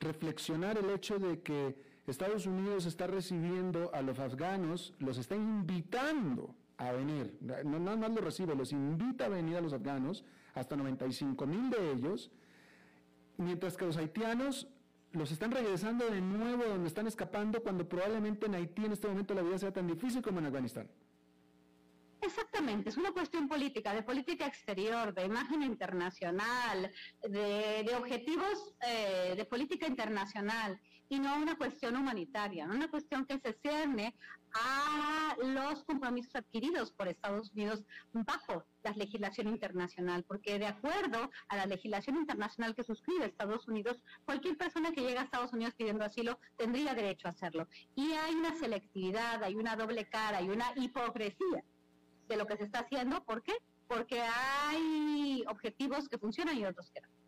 reflexionar 0.00 0.76
el 0.78 0.90
hecho 0.90 1.18
de 1.18 1.40
que 1.40 1.91
Estados 2.06 2.46
Unidos 2.46 2.86
está 2.86 3.06
recibiendo 3.06 3.90
a 3.94 4.02
los 4.02 4.18
afganos, 4.18 4.94
los 4.98 5.18
está 5.18 5.36
invitando 5.36 6.54
a 6.76 6.90
venir, 6.92 7.38
no 7.64 7.78
nada 7.78 7.96
más 7.96 8.10
los 8.10 8.24
recibe, 8.24 8.56
los 8.56 8.72
invita 8.72 9.26
a 9.26 9.28
venir 9.28 9.56
a 9.56 9.60
los 9.60 9.72
afganos, 9.72 10.24
hasta 10.54 10.74
95 10.74 11.46
mil 11.46 11.70
de 11.70 11.92
ellos, 11.92 12.30
mientras 13.36 13.76
que 13.76 13.86
los 13.86 13.96
haitianos 13.96 14.66
los 15.12 15.30
están 15.30 15.50
regresando 15.52 16.08
de 16.08 16.20
nuevo 16.20 16.64
donde 16.64 16.88
están 16.88 17.06
escapando 17.06 17.62
cuando 17.62 17.88
probablemente 17.88 18.46
en 18.46 18.54
Haití 18.54 18.84
en 18.84 18.92
este 18.92 19.08
momento 19.08 19.34
la 19.34 19.42
vida 19.42 19.58
sea 19.58 19.72
tan 19.72 19.86
difícil 19.86 20.22
como 20.22 20.38
en 20.38 20.46
Afganistán. 20.46 20.88
Exactamente, 22.22 22.88
es 22.88 22.96
una 22.96 23.10
cuestión 23.10 23.48
política, 23.48 23.92
de 23.92 24.02
política 24.02 24.46
exterior, 24.46 25.12
de 25.12 25.24
imagen 25.24 25.62
internacional, 25.62 26.90
de, 27.28 27.92
objetivos 27.96 28.74
eh, 28.86 29.34
de 29.36 29.44
política 29.44 29.86
internacional 29.86 30.80
y 31.12 31.20
no 31.20 31.36
una 31.36 31.58
cuestión 31.58 31.94
humanitaria, 31.96 32.64
una 32.64 32.88
cuestión 32.88 33.26
que 33.26 33.38
se 33.38 33.52
cierne 33.60 34.14
a 34.54 35.36
los 35.44 35.84
compromisos 35.84 36.34
adquiridos 36.34 36.90
por 36.90 37.06
Estados 37.06 37.50
Unidos 37.50 37.84
bajo 38.14 38.64
la 38.82 38.92
legislación 38.92 39.48
internacional, 39.48 40.24
porque 40.24 40.58
de 40.58 40.68
acuerdo 40.68 41.30
a 41.48 41.56
la 41.58 41.66
legislación 41.66 42.16
internacional 42.16 42.74
que 42.74 42.82
suscribe 42.82 43.26
Estados 43.26 43.68
Unidos, 43.68 44.02
cualquier 44.24 44.56
persona 44.56 44.92
que 44.92 45.02
llega 45.02 45.20
a 45.20 45.24
Estados 45.24 45.52
Unidos 45.52 45.74
pidiendo 45.74 46.02
asilo 46.02 46.38
tendría 46.56 46.94
derecho 46.94 47.28
a 47.28 47.32
hacerlo. 47.32 47.68
Y 47.94 48.12
hay 48.12 48.34
una 48.34 48.54
selectividad, 48.54 49.44
hay 49.44 49.54
una 49.54 49.76
doble 49.76 50.08
cara, 50.08 50.38
hay 50.38 50.48
una 50.48 50.72
hipocresía 50.76 51.62
de 52.26 52.36
lo 52.38 52.46
que 52.46 52.56
se 52.56 52.64
está 52.64 52.78
haciendo. 52.78 53.22
¿Por 53.22 53.42
qué? 53.42 53.52
Porque 53.86 54.22
hay 54.22 55.44
objetivos 55.46 56.08
que 56.08 56.16
funcionan 56.16 56.56
y 56.56 56.64
otros 56.64 56.90
que 56.90 57.02
no. 57.02 57.21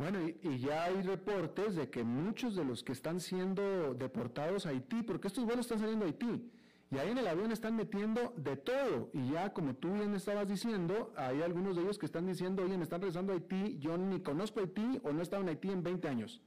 Bueno, 0.00 0.18
y, 0.26 0.58
ya 0.58 0.84
hay 0.84 1.02
reportes 1.02 1.76
de 1.76 1.90
que 1.90 2.02
muchos 2.04 2.56
de 2.56 2.64
los 2.64 2.82
que 2.82 2.92
están 2.92 3.20
siendo 3.20 3.92
deportados 3.92 4.64
a 4.64 4.70
Haití, 4.70 5.02
porque 5.02 5.28
estos 5.28 5.44
vuelos 5.44 5.66
están 5.66 5.78
saliendo 5.78 6.06
a 6.06 6.08
Haití, 6.08 6.50
y 6.90 6.96
ahí 6.96 7.10
en 7.10 7.18
el 7.18 7.28
avión 7.28 7.52
están 7.52 7.76
metiendo 7.76 8.32
de 8.34 8.56
todo. 8.56 9.10
Y 9.12 9.32
ya, 9.32 9.52
como 9.52 9.74
tú 9.74 9.92
bien 9.92 10.14
estabas 10.14 10.48
diciendo, 10.48 11.12
hay 11.18 11.42
algunos 11.42 11.76
de 11.76 11.82
ellos 11.82 11.98
que 11.98 12.06
están 12.06 12.26
diciendo, 12.26 12.62
oye, 12.62 12.78
me 12.78 12.84
están 12.84 13.02
regresando 13.02 13.34
a 13.34 13.36
Haití, 13.36 13.78
yo 13.78 13.98
ni 13.98 14.22
conozco 14.22 14.60
Haití 14.60 15.02
o 15.04 15.12
no 15.12 15.20
he 15.20 15.22
estado 15.22 15.42
en 15.42 15.50
Haití 15.50 15.68
en 15.68 15.82
20 15.82 16.08
años. 16.08 16.40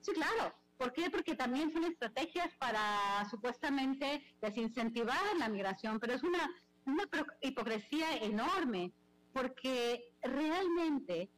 Sí, 0.00 0.10
claro. 0.12 0.52
¿Por 0.76 0.92
qué? 0.92 1.08
Porque 1.08 1.36
también 1.36 1.70
son 1.70 1.84
estrategias 1.84 2.52
para 2.56 3.24
supuestamente 3.30 4.24
desincentivar 4.42 5.22
la 5.38 5.48
migración, 5.48 6.00
pero 6.00 6.14
es 6.14 6.24
una, 6.24 6.50
una 6.84 7.04
hipocresía 7.42 8.16
enorme, 8.16 8.92
porque 9.32 10.02
realmente 10.20 11.30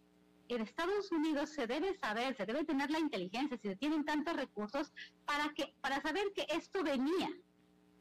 en 0.54 0.62
Estados 0.62 1.10
Unidos 1.12 1.50
se 1.50 1.66
debe 1.66 1.94
saber, 1.98 2.36
se 2.36 2.46
debe 2.46 2.64
tener 2.64 2.90
la 2.90 2.98
inteligencia, 2.98 3.56
si 3.56 3.68
se 3.68 3.76
tienen 3.76 4.04
tantos 4.04 4.34
recursos, 4.36 4.92
para, 5.24 5.52
que, 5.54 5.74
para 5.80 6.00
saber 6.02 6.32
que 6.34 6.46
esto 6.48 6.82
venía. 6.82 7.30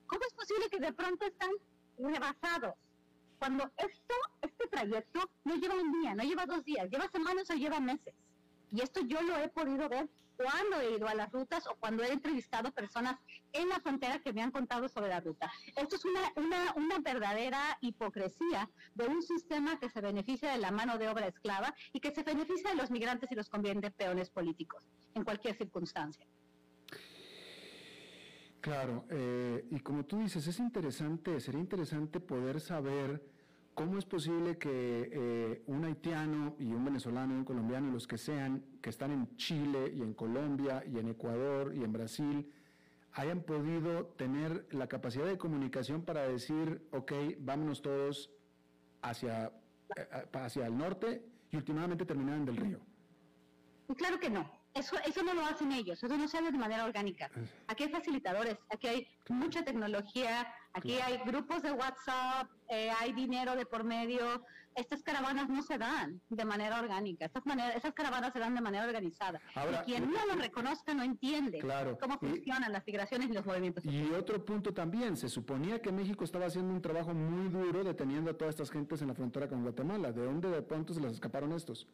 ¿Cómo 0.08 0.22
es 0.28 0.34
posible 0.34 0.70
que 0.70 0.80
de 0.80 0.93
pronto 0.93 1.26
están 1.26 1.52
rebasados? 1.97 2.76
Cuando 3.39 3.72
esto, 3.78 4.16
este 4.41 4.68
trayecto 4.68 5.32
no 5.45 5.56
lleva 5.56 5.76
un 5.76 5.91
día, 6.02 6.14
no 6.14 6.24
lleva 6.24 6.45
dos 6.45 6.64
días, 6.64 6.89
lleva 6.89 7.08
semanas 7.10 7.49
o 7.49 7.54
lleva 7.54 7.80
meses. 7.80 8.14
Y 8.72 8.82
esto 8.82 9.02
yo 9.02 9.22
lo 9.22 9.38
he 9.38 9.49
podido 9.49 9.89
ver 9.89 10.10
cuando 10.42 10.82
he 10.82 10.96
ido 10.96 11.08
a 11.08 11.16
las 11.16 11.32
rutas 11.32 11.68
o 11.68 11.76
cuando 11.76 12.04
he 12.04 12.12
entrevistado 12.12 12.72
personas 12.72 13.20
en 13.54 13.70
la 13.70 13.80
frontera 13.80 14.20
que 14.20 14.34
me 14.34 14.42
han 14.42 14.52
contado 14.52 14.88
sobre 14.89 15.10
la 15.10 15.20
ruta. 15.20 15.52
Esto 15.76 15.96
es 15.96 16.06
una, 16.06 16.22
una, 16.36 16.74
una 16.76 17.00
verdadera 17.00 17.78
hipocresía 17.82 18.70
de 18.96 19.08
un 19.08 19.22
sistema 19.22 19.80
que 19.80 19.89
se 19.89 20.02
beneficia 20.02 20.52
de 20.52 20.58
la 20.58 20.72
mano 20.72 20.98
de 20.98 21.10
obra 21.10 21.28
esclava 21.28 21.74
y 21.94 22.00
que 22.00 22.12
se 22.12 22.24
beneficia 22.24 22.72
de 22.72 22.78
los 22.78 22.92
migrantes 22.92 23.32
y 23.32 23.36
los 23.36 23.50
convierte 23.50 23.92
peones 23.92 24.30
políticos 24.30 24.88
en 25.14 25.24
cualquier 25.24 25.56
circunstancia. 25.56 26.26
Claro, 28.62 29.06
eh, 29.10 29.66
y 29.72 29.80
como 29.80 30.06
tú 30.06 30.20
dices, 30.20 30.46
es 30.46 30.60
interesante, 30.60 31.39
sería 31.39 31.60
interesante 31.60 32.20
poder 32.20 32.62
saber 32.62 33.24
¿Cómo 33.74 33.97
es 33.97 34.05
posible 34.05 34.57
que 34.57 35.09
eh, 35.11 35.63
un 35.67 35.86
haitiano 35.86 36.55
y 36.59 36.65
un 36.74 36.84
venezolano 36.84 37.34
y 37.34 37.38
un 37.38 37.45
colombiano 37.45 37.88
y 37.88 37.91
los 37.91 38.05
que 38.05 38.17
sean, 38.17 38.63
que 38.82 38.89
están 38.89 39.11
en 39.11 39.36
Chile 39.38 39.91
y 39.95 40.01
en 40.01 40.13
Colombia 40.13 40.84
y 40.86 40.99
en 40.99 41.07
Ecuador 41.07 41.74
y 41.74 41.84
en 41.84 41.93
Brasil, 41.93 42.51
hayan 43.13 43.41
podido 43.41 44.07
tener 44.17 44.67
la 44.72 44.88
capacidad 44.88 45.26
de 45.26 45.38
comunicación 45.38 46.03
para 46.03 46.28
decir, 46.28 46.88
ok, 46.91 47.13
vámonos 47.39 47.82
todos 47.82 48.30
hacia, 49.01 49.51
eh, 49.95 50.28
hacia 50.34 50.67
el 50.67 50.78
norte 50.78 51.26
y 51.49 51.57
últimamente 51.57 52.05
terminar 52.05 52.38
en 52.38 52.45
del 52.45 52.57
río? 52.57 52.80
Claro 53.97 54.19
que 54.19 54.30
no. 54.30 54.61
Eso, 54.74 54.95
eso 55.05 55.22
no 55.22 55.34
lo 55.34 55.45
hacen 55.45 55.72
ellos, 55.74 56.01
eso 56.01 56.15
no 56.15 56.28
se 56.30 56.38
hace 56.38 56.51
de 56.51 56.57
manera 56.57 56.86
orgánica. 56.86 57.30
Aquí 57.67 57.84
hay 57.84 57.89
facilitadores, 57.89 58.57
aquí 58.69 58.88
hay 58.88 59.07
mucha 59.28 59.65
tecnología, 59.65 60.47
aquí 60.72 60.93
hay 60.93 61.17
grupos 61.26 61.61
de 61.61 61.74
WhatsApp, 61.74 62.49
eh, 62.72 62.89
hay 62.99 63.11
dinero 63.11 63.55
de 63.55 63.65
por 63.65 63.84
medio. 63.84 64.45
Estas 64.74 65.03
caravanas 65.03 65.49
no 65.49 65.61
se 65.61 65.78
dan 65.78 66.22
de 66.30 66.45
manera 66.45 66.80
orgánica, 66.80 67.26
estas 67.26 67.45
manera, 67.45 67.74
esas 67.74 67.93
caravanas 67.93 68.32
se 68.32 68.39
dan 68.39 68.55
de 68.55 68.61
manera 68.61 68.86
organizada. 68.86 69.41
y 69.53 69.84
quien 69.84 70.09
no 70.09 70.26
lo 70.26 70.36
reconozca 70.36 70.93
no 70.93 71.03
entiende 71.03 71.59
cómo 71.99 72.17
funcionan 72.17 72.72
las 72.72 72.88
migraciones 72.88 73.30
y 73.30 73.34
los 73.34 73.45
movimientos. 73.45 73.84
Y 73.84 74.09
otro 74.13 74.45
punto 74.45 74.74
también, 74.74 75.17
se 75.17 75.28
suponía 75.28 75.82
que 75.82 75.91
México 75.91 76.24
estaba 76.24 76.45
haciendo 76.45 76.74
un 76.74 76.82
trabajo 76.82 77.13
muy 77.13 77.49
duro 77.49 77.84
deteniendo 77.84 78.32
a 78.32 78.38
todas 78.38 78.55
estas 78.55 78.72
gentes 78.72 79.01
en 79.01 79.09
la 79.09 79.13
frontera 79.13 79.49
con 79.49 79.61
Guatemala. 79.63 80.13
¿De 80.13 80.24
dónde 80.24 80.49
de 80.49 80.61
pronto 80.61 80.93
se 80.93 81.01
les 81.01 81.11
escaparon 81.11 81.51
estos? 81.51 81.86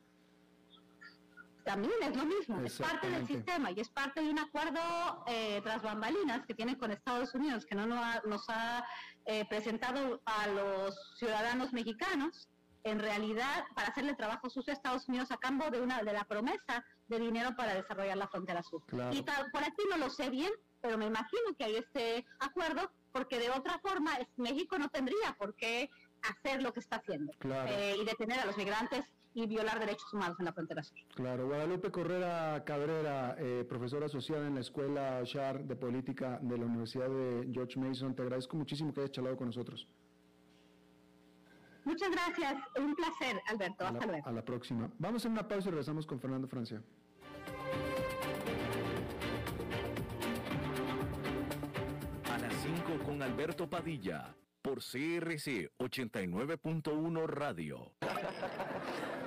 también 1.67 1.91
es 2.01 2.15
lo 2.15 2.25
mismo, 2.25 2.61
es 2.61 2.77
parte 2.77 3.09
del 3.09 3.27
sistema 3.27 3.71
y 3.71 3.81
es 3.81 3.89
parte 3.89 4.21
de 4.21 4.29
un 4.29 4.39
acuerdo 4.39 4.79
eh, 5.27 5.59
tras 5.63 5.83
bambalinas 5.83 6.45
que 6.45 6.53
tiene 6.53 6.77
con 6.77 6.91
Estados 6.91 7.35
Unidos, 7.35 7.65
que 7.65 7.75
no 7.75 7.85
nos 7.85 8.49
ha, 8.49 8.85
eh, 9.29 9.45
presentado 9.49 10.21
a 10.25 10.47
los 10.47 10.95
ciudadanos 11.17 11.73
mexicanos 11.73 12.47
en 12.83 12.99
realidad 12.99 13.65
para 13.75 13.89
hacerle 13.89 14.15
trabajo 14.15 14.49
sucio 14.49 14.71
a 14.71 14.75
Estados 14.75 15.09
Unidos 15.09 15.31
a 15.31 15.37
cambio 15.37 15.69
de 15.69 15.81
una 15.81 16.01
de 16.01 16.13
la 16.13 16.23
promesa 16.23 16.85
de 17.09 17.19
dinero 17.19 17.53
para 17.57 17.75
desarrollar 17.75 18.15
la 18.15 18.29
frontera 18.29 18.63
sur. 18.63 18.81
Y 19.11 19.21
por 19.23 19.63
aquí 19.63 19.83
no 19.89 19.97
lo 19.97 20.09
sé 20.09 20.29
bien, 20.29 20.51
pero 20.79 20.97
me 20.97 21.07
imagino 21.07 21.53
que 21.57 21.65
hay 21.65 21.75
este 21.75 22.25
acuerdo 22.39 22.89
porque 23.11 23.37
de 23.37 23.49
otra 23.49 23.79
forma 23.79 24.17
México 24.37 24.77
no 24.79 24.87
tendría 24.87 25.35
por 25.37 25.55
qué 25.55 25.89
hacer 26.21 26.63
lo 26.63 26.71
que 26.71 26.79
está 26.79 26.95
haciendo 26.95 27.33
eh, 27.43 27.97
y 27.99 28.05
detener 28.05 28.39
a 28.39 28.45
los 28.45 28.55
migrantes 28.55 29.03
y 29.37 29.45
violar 29.45 29.79
derechos 29.79 30.11
humanos 30.13 30.35
en 30.39 30.45
la 30.45 30.53
frontera 30.53 30.81
sur. 30.81 30.97
Claro, 31.13 31.45
Guadalupe 31.45 31.91
Correra 31.91 32.63
Cabrera, 32.65 33.35
eh, 33.37 33.63
profesora 33.69 34.07
asociada 34.07 34.47
en 34.47 34.55
la 34.55 34.61
Escuela 34.61 35.21
Shar 35.23 35.63
de 35.63 35.75
Política 35.75 36.39
de 36.41 36.57
la 36.57 36.65
Universidad 36.65 37.07
de 37.07 37.47
George 37.53 37.79
Mason, 37.79 38.15
te 38.15 38.23
agradezco 38.23 38.57
muchísimo 38.57 38.91
que 38.91 39.01
hayas 39.01 39.11
charlado 39.11 39.37
con 39.37 39.47
nosotros. 39.47 39.87
Muchas 41.85 42.09
gracias, 42.09 42.55
un 42.79 42.95
placer, 42.95 43.39
Alberto. 43.47 43.85
Hasta 43.85 44.07
luego. 44.07 44.27
A 44.27 44.31
la 44.31 44.43
próxima. 44.43 44.89
Vamos 44.97 45.23
a 45.23 45.29
una 45.29 45.47
pausa 45.47 45.67
y 45.67 45.71
regresamos 45.71 46.07
con 46.07 46.19
Fernando 46.19 46.47
Francia. 46.47 46.81
A 52.31 52.37
las 52.39 52.53
5 52.55 53.03
con 53.05 53.21
Alberto 53.21 53.69
Padilla, 53.69 54.35
por 54.63 54.79
CRC 54.79 55.69
89.1 55.77 57.27
Radio. 57.27 57.91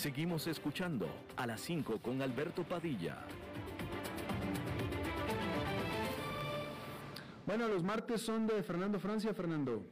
Seguimos 0.00 0.46
escuchando 0.46 1.06
a 1.36 1.46
las 1.46 1.60
5 1.60 2.00
con 2.00 2.22
Alberto 2.22 2.64
Padilla. 2.64 3.18
Bueno, 7.44 7.68
los 7.68 7.84
martes 7.84 8.22
son 8.22 8.46
de 8.46 8.62
Fernando 8.62 8.98
Francia. 8.98 9.34
Fernando. 9.34 9.84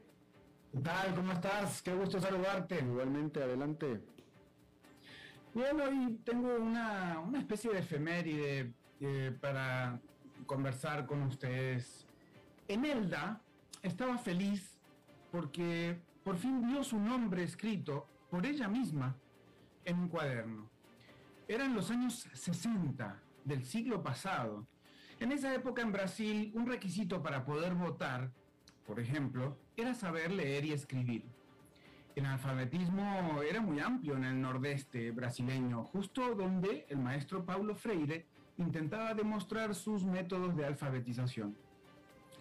¿Qué 0.73 0.79
tal? 0.79 1.15
¿Cómo 1.15 1.33
estás? 1.33 1.83
Qué 1.83 1.93
gusto 1.93 2.19
saludarte. 2.23 2.79
Igualmente, 2.81 3.43
adelante. 3.43 4.01
Bien, 5.53 5.79
hoy 5.79 6.19
tengo 6.25 6.57
una, 6.57 7.23
especie 7.37 7.71
de 7.71 7.81
efeméride 7.81 8.73
eh, 9.03 9.37
para 9.39 10.01
conversar 10.47 11.05
con 11.05 11.21
ustedes. 11.25 12.07
Enelda 12.67 13.43
estaba 13.83 14.17
feliz 14.17 14.81
porque 15.31 15.99
por 16.25 16.39
fin 16.39 16.67
vio 16.67 16.83
su 16.83 16.99
nombre 16.99 17.43
escrito 17.43 18.07
por 18.31 18.47
ella 18.47 18.69
misma 18.69 19.15
en 19.85 19.99
un 19.99 20.09
cuaderno. 20.09 20.69
Eran 21.47 21.75
los 21.75 21.91
años 21.91 22.29
60 22.33 23.21
del 23.45 23.65
siglo 23.65 24.03
pasado 24.03 24.67
en 25.21 25.33
esa 25.33 25.53
época 25.53 25.83
en 25.83 25.91
Brasil, 25.91 26.53
un 26.55 26.67
requisito 26.67 27.21
para 27.23 27.45
poder 27.45 27.75
votar, 27.75 28.31
por 28.87 29.01
ejemplo, 29.01 29.59
era 29.77 29.93
saber 29.93 30.31
leer 30.31 30.65
y 30.65 30.73
escribir. 30.73 31.25
El 32.15 32.25
alfabetismo 32.27 33.43
era 33.43 33.61
muy 33.61 33.81
amplio 33.81 34.17
en 34.17 34.23
el 34.25 34.41
nordeste 34.41 35.11
brasileño, 35.11 35.85
justo 35.85 36.37
donde 36.37 36.87
el 36.89 36.99
maestro 36.99 37.45
Paulo 37.45 37.75
Freire 37.75 38.27
intentaba 38.59 39.13
demostrar 39.13 39.75
sus 39.75 40.05
métodos 40.05 40.57
de 40.57 40.67
alfabetización. 40.67 41.57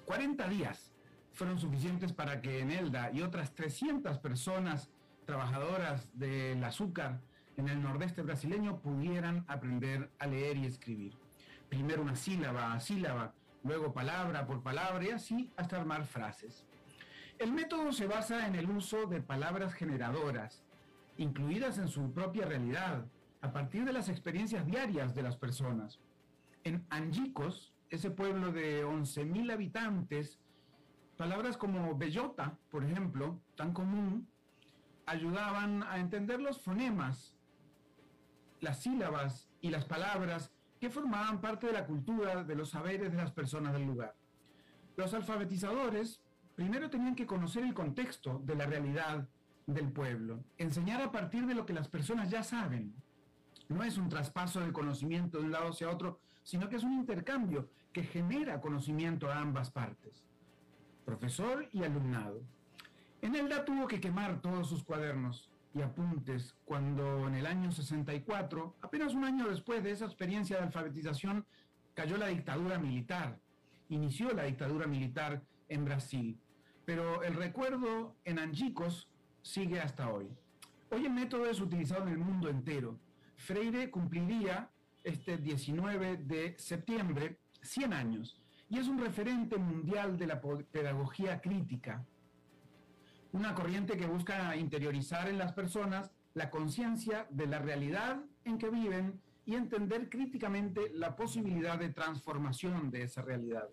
40 0.05 0.47
días 0.47 0.91
fueron 1.33 1.59
suficientes 1.59 2.13
para 2.13 2.41
que 2.41 2.59
Enelda 2.59 3.11
y 3.11 3.21
otras 3.21 3.55
300 3.55 4.19
personas 4.19 4.91
trabajadoras 5.27 6.09
del 6.17 6.63
azúcar 6.63 7.21
en 7.57 7.69
el 7.69 7.83
nordeste 7.83 8.23
brasileño 8.23 8.79
pudieran 8.79 9.45
aprender 9.47 10.09
a 10.17 10.25
leer 10.25 10.57
y 10.57 10.65
escribir 10.65 11.15
primero 11.69 12.01
una 12.01 12.15
sílaba 12.15 12.73
a 12.73 12.79
sílaba, 12.79 13.33
luego 13.63 13.93
palabra 13.93 14.45
por 14.45 14.63
palabra 14.63 15.03
y 15.03 15.09
así 15.09 15.51
hasta 15.57 15.77
armar 15.77 16.05
frases. 16.05 16.65
El 17.39 17.51
método 17.51 17.91
se 17.91 18.07
basa 18.07 18.47
en 18.47 18.55
el 18.55 18.69
uso 18.69 19.05
de 19.05 19.21
palabras 19.21 19.73
generadoras, 19.73 20.63
incluidas 21.17 21.77
en 21.77 21.87
su 21.87 22.11
propia 22.13 22.45
realidad, 22.45 23.05
a 23.41 23.51
partir 23.51 23.85
de 23.85 23.93
las 23.93 24.09
experiencias 24.09 24.65
diarias 24.65 25.13
de 25.13 25.21
las 25.21 25.35
personas. 25.35 25.99
En 26.63 26.85
Angicos, 26.89 27.73
ese 27.89 28.09
pueblo 28.09 28.51
de 28.51 28.85
11.000 28.85 29.51
habitantes, 29.51 30.39
palabras 31.15 31.57
como 31.57 31.95
bellota, 31.95 32.57
por 32.69 32.83
ejemplo, 32.83 33.39
tan 33.55 33.73
común, 33.73 34.27
ayudaban 35.07 35.83
a 35.83 35.97
entender 35.97 36.39
los 36.39 36.61
fonemas, 36.61 37.33
las 38.59 38.83
sílabas 38.83 39.49
y 39.61 39.69
las 39.69 39.85
palabras 39.85 40.51
que 40.79 40.89
formaban 40.89 41.41
parte 41.41 41.67
de 41.67 41.73
la 41.73 41.85
cultura, 41.85 42.43
de 42.43 42.55
los 42.55 42.69
saberes 42.69 43.11
de 43.11 43.17
las 43.17 43.31
personas 43.31 43.73
del 43.73 43.85
lugar. 43.85 44.15
Los 44.97 45.13
alfabetizadores 45.13 46.21
primero 46.55 46.89
tenían 46.89 47.15
que 47.15 47.25
conocer 47.25 47.63
el 47.63 47.73
contexto 47.73 48.41
de 48.43 48.55
la 48.55 48.65
realidad 48.65 49.27
del 49.65 49.91
pueblo, 49.91 50.43
enseñar 50.57 51.01
a 51.01 51.11
partir 51.11 51.45
de 51.45 51.55
lo 51.55 51.65
que 51.65 51.73
las 51.73 51.87
personas 51.87 52.29
ya 52.29 52.43
saben. 52.43 52.93
No 53.69 53.83
es 53.83 53.97
un 53.97 54.09
traspaso 54.09 54.59
de 54.59 54.73
conocimiento 54.73 55.39
de 55.39 55.45
un 55.45 55.51
lado 55.51 55.69
hacia 55.69 55.89
otro, 55.89 56.19
sino 56.43 56.69
que 56.69 56.75
es 56.75 56.83
un 56.83 56.93
intercambio 56.93 57.69
que 57.93 58.03
genera 58.03 58.59
conocimiento 58.59 59.29
a 59.29 59.39
ambas 59.39 59.71
partes, 59.71 60.25
profesor 61.05 61.67
y 61.71 61.83
alumnado. 61.83 62.41
En 63.21 63.35
Elda 63.35 63.65
tuvo 63.65 63.87
que 63.87 63.99
quemar 63.99 64.41
todos 64.41 64.69
sus 64.69 64.83
cuadernos, 64.83 65.49
y 65.73 65.81
apuntes 65.81 66.55
cuando 66.65 67.27
en 67.27 67.35
el 67.35 67.45
año 67.45 67.71
64, 67.71 68.75
apenas 68.81 69.13
un 69.13 69.23
año 69.23 69.47
después 69.47 69.83
de 69.83 69.91
esa 69.91 70.05
experiencia 70.05 70.57
de 70.57 70.63
alfabetización, 70.63 71.45
cayó 71.93 72.17
la 72.17 72.27
dictadura 72.27 72.77
militar. 72.77 73.39
Inició 73.89 74.31
la 74.33 74.43
dictadura 74.43 74.87
militar 74.87 75.43
en 75.67 75.85
Brasil. 75.85 76.39
Pero 76.85 77.23
el 77.23 77.33
recuerdo 77.33 78.15
en 78.23 78.39
Angicos 78.39 79.09
sigue 79.41 79.79
hasta 79.79 80.11
hoy. 80.11 80.29
Hoy 80.89 81.05
el 81.05 81.13
método 81.13 81.47
es 81.47 81.59
utilizado 81.59 82.03
en 82.03 82.13
el 82.13 82.17
mundo 82.19 82.49
entero. 82.49 82.99
Freire 83.35 83.89
cumpliría 83.89 84.69
este 85.03 85.37
19 85.37 86.17
de 86.17 86.55
septiembre 86.57 87.39
100 87.61 87.93
años 87.93 88.41
y 88.69 88.77
es 88.77 88.87
un 88.87 88.99
referente 88.99 89.57
mundial 89.57 90.17
de 90.17 90.27
la 90.27 90.41
pedagogía 90.41 91.41
crítica 91.41 92.05
una 93.37 93.53
corriente 93.53 93.97
que 93.97 94.07
busca 94.07 94.55
interiorizar 94.55 95.29
en 95.29 95.37
las 95.37 95.53
personas 95.53 96.11
la 96.33 96.49
conciencia 96.49 97.27
de 97.29 97.45
la 97.45 97.59
realidad 97.59 98.19
en 98.45 98.57
que 98.57 98.69
viven 98.69 99.21
y 99.45 99.55
entender 99.55 100.09
críticamente 100.09 100.91
la 100.93 101.15
posibilidad 101.15 101.77
de 101.77 101.89
transformación 101.89 102.89
de 102.89 103.03
esa 103.03 103.21
realidad. 103.21 103.69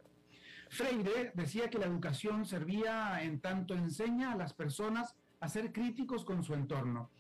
Freire 0.69 1.33
decía 1.35 1.71
que 1.71 1.79
la 1.79 1.87
educación 1.87 2.45
servía 2.45 3.23
en 3.23 3.41
tanto 3.41 3.75
enseña 3.75 4.33
a 4.33 4.37
las 4.37 4.53
personas 4.53 5.17
a 5.41 5.49
ser 5.49 5.73
críticos 5.73 6.25
con 6.25 6.43
su 6.45 6.55
entorno 6.55 7.11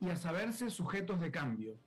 y 0.00 0.08
a 0.10 0.16
saberse 0.16 0.70
sujetos 0.70 1.20
de 1.20 1.30
cambio. 1.30 1.78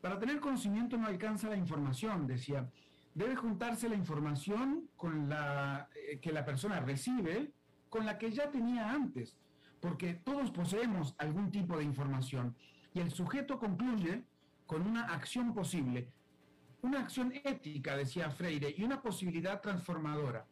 Para 0.00 0.18
tener 0.18 0.40
conocimiento 0.40 0.96
no 0.96 1.06
alcanza 1.06 1.48
la 1.48 1.56
información, 1.56 2.26
decía. 2.26 2.70
Debe 3.14 3.34
juntarse 3.34 3.88
la 3.88 3.96
información 3.96 4.88
con 4.96 5.28
la 5.28 5.88
eh, 5.94 6.20
que 6.20 6.32
la 6.32 6.44
persona 6.44 6.80
recibe 6.80 7.52
con 7.90 8.06
la 8.06 8.16
que 8.16 8.30
ya 8.30 8.50
tenía 8.50 8.90
antes, 8.90 9.36
porque 9.80 10.14
todos 10.14 10.50
poseemos 10.50 11.14
algún 11.18 11.50
tipo 11.50 11.76
de 11.76 11.84
información 11.84 12.56
y 12.94 13.00
el 13.00 13.10
sujeto 13.10 13.58
concluye 13.58 14.24
con 14.66 14.86
una 14.86 15.06
acción 15.06 15.52
posible, 15.52 16.08
una 16.82 17.00
acción 17.00 17.32
ética, 17.44 17.96
decía 17.96 18.30
Freire, 18.30 18.74
y 18.76 18.84
una 18.84 19.02
posibilidad 19.02 19.60
transformadora. 19.60 20.46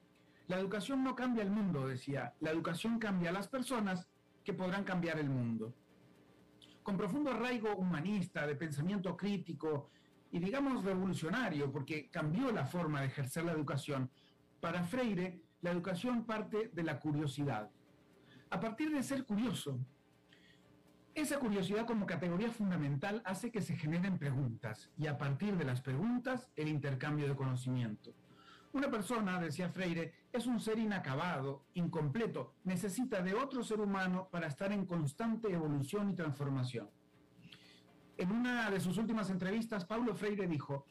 La 0.49 0.59
educación 0.59 1.05
no 1.05 1.15
cambia 1.15 1.43
el 1.43 1.51
mundo, 1.51 1.87
decía, 1.87 2.35
la 2.41 2.51
educación 2.51 2.99
cambia 2.99 3.31
a 3.31 3.33
las 3.33 3.49
personas 3.49 4.09
que 4.45 4.53
podrán 4.55 4.85
cambiar 4.85 5.19
el 5.19 5.31
mundo. 5.31 5.75
Con 6.83 6.97
profundo 6.97 7.31
arraigo 7.31 7.77
humanista, 7.77 8.47
de 8.47 8.57
pensamiento 8.57 9.17
crítico 9.17 9.91
y 10.33 10.39
digamos 10.39 10.85
revolucionario, 10.85 11.71
porque 11.71 12.09
cambió 12.11 12.51
la 12.51 12.65
forma 12.65 13.01
de 13.01 13.07
ejercer 13.07 13.45
la 13.45 13.53
educación, 13.53 14.11
para 14.61 14.83
Freire 14.83 15.41
la 15.61 15.71
educación 15.71 16.25
parte 16.25 16.71
de 16.73 16.83
la 16.83 17.01
curiosidad. 17.01 17.71
A 18.51 18.61
partir 18.61 18.91
de 18.91 19.03
ser 19.03 19.25
curioso, 19.25 19.79
esa 21.15 21.39
curiosidad 21.39 21.87
como 21.87 22.07
categoría 22.07 22.51
fundamental 22.51 23.23
hace 23.25 23.51
que 23.51 23.61
se 23.61 23.77
generen 23.77 24.19
preguntas 24.19 24.91
y 24.97 25.09
a 25.09 25.19
partir 25.19 25.57
de 25.57 25.65
las 25.65 25.81
preguntas 25.81 26.51
el 26.55 26.69
intercambio 26.69 27.29
de 27.29 27.35
conocimiento. 27.35 28.15
Una 28.73 28.91
persona, 28.91 29.41
decía 29.41 29.71
Freire, 29.71 30.13
es 30.33 30.47
un 30.47 30.61
ser 30.61 30.79
inacabado, 30.79 31.65
incompleto, 31.75 32.55
necesita 32.65 33.23
de 33.23 33.35
otro 33.35 33.65
ser 33.65 33.81
humano 33.81 34.29
para 34.31 34.47
estar 34.47 34.73
en 34.73 34.87
constante 34.87 35.53
evolución 35.53 36.11
y 36.11 36.15
transformación. 36.15 36.89
En 38.17 38.31
una 38.31 38.71
de 38.71 38.79
sus 38.79 38.99
últimas 38.99 39.31
entrevistas, 39.31 39.85
Paulo 39.85 40.15
Freire 40.15 40.47
dijo, 40.47 40.85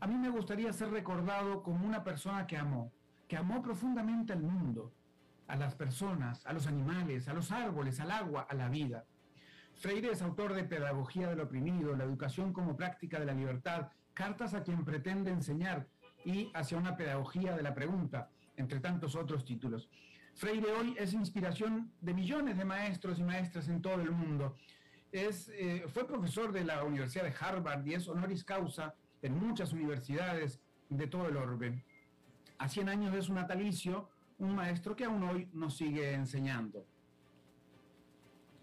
a 0.00 0.06
mí 0.06 0.16
me 0.16 0.28
gustaría 0.28 0.72
ser 0.72 0.90
recordado 0.90 1.62
como 1.62 1.86
una 1.86 2.04
persona 2.04 2.46
que 2.46 2.56
amó, 2.56 2.92
que 3.34 3.38
amó 3.38 3.60
profundamente 3.60 4.32
al 4.32 4.42
mundo, 4.42 4.94
a 5.48 5.56
las 5.56 5.74
personas, 5.74 6.46
a 6.46 6.52
los 6.52 6.68
animales, 6.68 7.26
a 7.26 7.34
los 7.34 7.50
árboles, 7.50 7.98
al 7.98 8.12
agua, 8.12 8.46
a 8.48 8.54
la 8.54 8.68
vida. 8.68 9.06
Freire 9.74 10.12
es 10.12 10.22
autor 10.22 10.54
de 10.54 10.62
Pedagogía 10.62 11.28
del 11.28 11.40
Oprimido, 11.40 11.96
La 11.96 12.04
Educación 12.04 12.52
como 12.52 12.76
Práctica 12.76 13.18
de 13.18 13.26
la 13.26 13.34
Libertad, 13.34 13.88
Cartas 14.12 14.54
a 14.54 14.62
quien 14.62 14.84
pretende 14.84 15.32
enseñar, 15.32 15.88
y 16.24 16.52
hacia 16.54 16.78
una 16.78 16.96
pedagogía 16.96 17.56
de 17.56 17.64
la 17.64 17.74
pregunta, 17.74 18.30
entre 18.56 18.78
tantos 18.78 19.16
otros 19.16 19.44
títulos. 19.44 19.90
Freire 20.34 20.70
hoy 20.70 20.94
es 20.96 21.12
inspiración 21.12 21.90
de 22.02 22.14
millones 22.14 22.56
de 22.56 22.64
maestros 22.64 23.18
y 23.18 23.24
maestras 23.24 23.68
en 23.68 23.82
todo 23.82 24.00
el 24.00 24.12
mundo. 24.12 24.54
Es, 25.10 25.48
eh, 25.48 25.86
fue 25.88 26.06
profesor 26.06 26.52
de 26.52 26.62
la 26.62 26.84
Universidad 26.84 27.24
de 27.24 27.34
Harvard 27.40 27.84
y 27.84 27.94
es 27.94 28.06
honoris 28.06 28.44
causa 28.44 28.94
en 29.22 29.36
muchas 29.36 29.72
universidades 29.72 30.60
de 30.88 31.08
todo 31.08 31.26
el 31.26 31.36
orbe. 31.36 31.82
A 32.58 32.68
100 32.68 32.88
años 32.88 33.12
de 33.12 33.22
su 33.22 33.34
natalicio, 33.34 34.08
un 34.38 34.54
maestro 34.54 34.96
que 34.96 35.04
aún 35.04 35.22
hoy 35.22 35.48
nos 35.52 35.76
sigue 35.76 36.12
enseñando. 36.12 36.84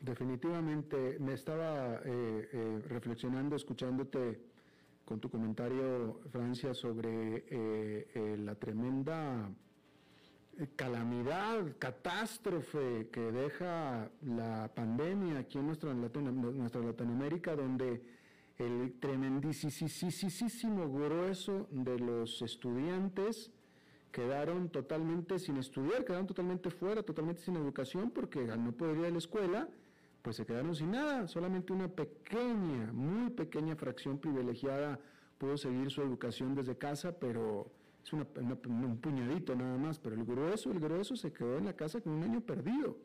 Definitivamente, 0.02 1.18
me 1.20 1.34
estaba 1.34 1.96
eh, 2.04 2.50
eh, 2.52 2.82
reflexionando, 2.88 3.56
escuchándote 3.56 4.42
con 5.06 5.20
tu 5.20 5.30
comentario, 5.30 6.22
Francia, 6.32 6.74
sobre 6.74 7.46
eh, 7.50 8.38
la 8.40 8.56
tremenda 8.56 9.50
calamidad, 10.76 11.76
catástrofe 11.80 13.10
que 13.12 13.32
deja 13.32 14.10
la 14.22 14.72
pandemia 14.74 15.40
aquí 15.40 15.58
en 15.58 15.68
nuestra, 15.68 15.94
nuestra 15.94 16.82
Latinoamérica, 16.82 17.56
donde 17.56 18.02
el 18.58 18.94
tremendísimo 19.00 20.90
grueso 20.92 21.68
de 21.72 22.00
los 22.00 22.42
estudiantes 22.42 23.52
quedaron 24.12 24.70
totalmente 24.70 25.40
sin 25.40 25.58
estudiar, 25.58 26.06
quedaron 26.06 26.28
totalmente 26.28 26.70
fuera, 26.70 27.04
totalmente 27.04 27.42
sin 27.42 27.56
educación, 27.56 28.12
porque 28.12 28.52
al 28.52 28.64
no 28.64 28.72
poder 28.72 28.98
ir 28.98 29.06
a 29.06 29.10
la 29.10 29.18
escuela, 29.18 29.70
pues 30.22 30.36
se 30.36 30.46
quedaron 30.46 30.76
sin 30.76 30.92
nada, 30.92 31.28
solamente 31.28 31.74
una 31.74 31.88
pequeña, 31.88 32.92
muy 32.94 33.32
pequeña 33.32 33.76
fracción 33.76 34.20
privilegiada 34.20 35.00
pudo 35.38 35.58
seguir 35.58 35.90
su 35.90 36.04
educación 36.04 36.54
desde 36.54 36.78
casa, 36.78 37.18
pero 37.18 37.72
es 38.04 38.14
un 38.14 39.00
puñadito 39.02 39.56
nada 39.56 39.76
más, 39.78 39.98
pero 39.98 40.16
el 40.16 40.24
grueso, 40.24 40.72
el 40.72 40.80
grueso 40.80 41.16
se 41.16 41.34
quedó 41.34 41.58
en 41.58 41.66
la 41.66 41.74
casa 41.74 42.00
con 42.00 42.14
un 42.14 42.24
año 42.24 42.42
perdido. 42.42 42.96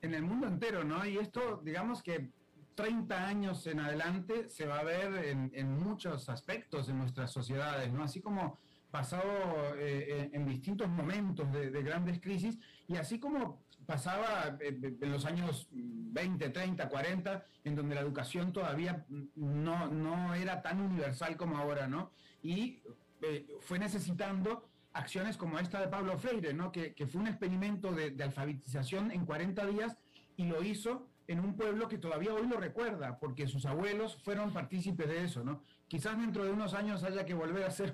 En 0.00 0.14
el 0.14 0.22
mundo 0.22 0.46
entero, 0.46 0.84
¿no? 0.84 1.04
Y 1.04 1.18
esto, 1.18 1.60
digamos 1.62 2.02
que 2.02 2.30
30 2.74 3.26
años 3.26 3.66
en 3.66 3.80
adelante 3.80 4.48
se 4.48 4.64
va 4.64 4.78
a 4.78 4.84
ver 4.84 5.50
en, 5.52 5.78
muchos 5.78 6.28
aspectos 6.28 6.86
de 6.86 6.94
nuestras 6.94 7.32
sociedades, 7.32 7.92
¿no? 7.92 8.02
Así 8.02 8.20
como 8.20 8.58
pasado 8.90 9.74
eh, 9.76 10.30
en 10.32 10.46
distintos 10.46 10.88
momentos 10.88 11.50
de, 11.52 11.70
de, 11.70 11.82
grandes 11.82 12.20
crisis 12.20 12.58
y 12.86 12.96
así 12.96 13.18
como 13.18 13.62
pasaba 13.88 14.58
en 14.60 15.10
los 15.10 15.24
años 15.24 15.66
20, 15.72 16.50
30, 16.50 16.90
40, 16.90 17.44
en 17.64 17.74
donde 17.74 17.94
la 17.94 18.02
educación 18.02 18.52
todavía 18.52 19.06
no, 19.34 19.88
no 19.88 20.34
era 20.34 20.60
tan 20.60 20.82
universal 20.82 21.38
como 21.38 21.56
ahora, 21.56 21.86
¿no? 21.86 22.12
Y 22.42 22.82
eh, 23.22 23.46
fue 23.60 23.78
necesitando 23.78 24.68
acciones 24.92 25.38
como 25.38 25.58
esta 25.58 25.80
de 25.80 25.88
Pablo 25.88 26.18
Freire, 26.18 26.52
¿no? 26.52 26.70
Que, 26.70 26.92
que 26.92 27.06
fue 27.06 27.22
un 27.22 27.28
experimento 27.28 27.90
de, 27.92 28.10
de, 28.10 28.24
alfabetización 28.24 29.10
en 29.10 29.24
40 29.24 29.64
días 29.66 29.96
y 30.36 30.44
lo 30.44 30.62
hizo 30.62 31.08
en 31.26 31.40
un 31.40 31.56
pueblo 31.56 31.88
que 31.88 31.96
todavía 31.96 32.34
hoy 32.34 32.46
lo 32.46 32.58
recuerda, 32.58 33.18
porque 33.18 33.46
sus 33.46 33.64
abuelos 33.64 34.22
fueron 34.22 34.52
partícipes 34.52 35.08
de 35.08 35.24
eso, 35.24 35.44
¿no? 35.44 35.62
Quizás 35.88 36.18
dentro 36.18 36.44
de 36.44 36.52
unos 36.52 36.74
años 36.74 37.04
haya 37.04 37.24
que 37.24 37.32
volver 37.32 37.64
a 37.64 37.68
hacer 37.68 37.92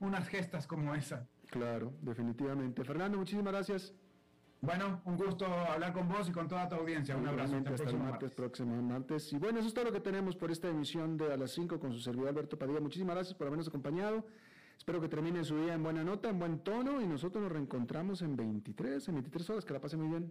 unas 0.00 0.28
gestas 0.28 0.66
como 0.66 0.94
esa. 0.94 1.28
Claro, 1.50 1.92
definitivamente. 2.02 2.84
Fernando, 2.84 3.18
muchísimas 3.18 3.52
gracias. 3.52 3.94
Bueno, 4.62 5.00
un 5.06 5.16
gusto 5.16 5.46
hablar 5.46 5.92
con 5.92 6.06
vos 6.08 6.28
y 6.28 6.32
con 6.32 6.46
toda 6.46 6.68
tu 6.68 6.74
audiencia. 6.74 7.16
Un 7.16 7.26
abrazo. 7.26 7.56
Hasta, 7.56 7.90
el 7.90 7.98
martes, 7.98 8.32
próximo 8.32 8.82
martes. 8.82 9.32
Y 9.32 9.38
bueno, 9.38 9.58
eso 9.58 9.68
es 9.68 9.74
todo 9.74 9.86
lo 9.86 9.92
que 9.92 10.00
tenemos 10.00 10.36
por 10.36 10.50
esta 10.50 10.68
emisión 10.68 11.16
de 11.16 11.32
A 11.32 11.36
las 11.36 11.52
5 11.52 11.80
con 11.80 11.92
su 11.92 12.00
servidor 12.00 12.28
Alberto 12.28 12.58
Padilla. 12.58 12.80
Muchísimas 12.80 13.14
gracias 13.14 13.34
por 13.34 13.46
habernos 13.46 13.68
acompañado. 13.68 14.26
Espero 14.76 15.00
que 15.00 15.08
termine 15.08 15.44
su 15.44 15.58
día 15.62 15.74
en 15.74 15.82
buena 15.82 16.04
nota, 16.04 16.28
en 16.28 16.38
buen 16.38 16.58
tono 16.58 17.00
y 17.00 17.06
nosotros 17.06 17.42
nos 17.42 17.52
reencontramos 17.52 18.22
en 18.22 18.36
23, 18.36 19.08
en 19.08 19.14
23 19.14 19.50
horas. 19.50 19.64
Que 19.64 19.72
la 19.72 19.80
pase 19.80 19.96
muy 19.96 20.08
bien. 20.08 20.30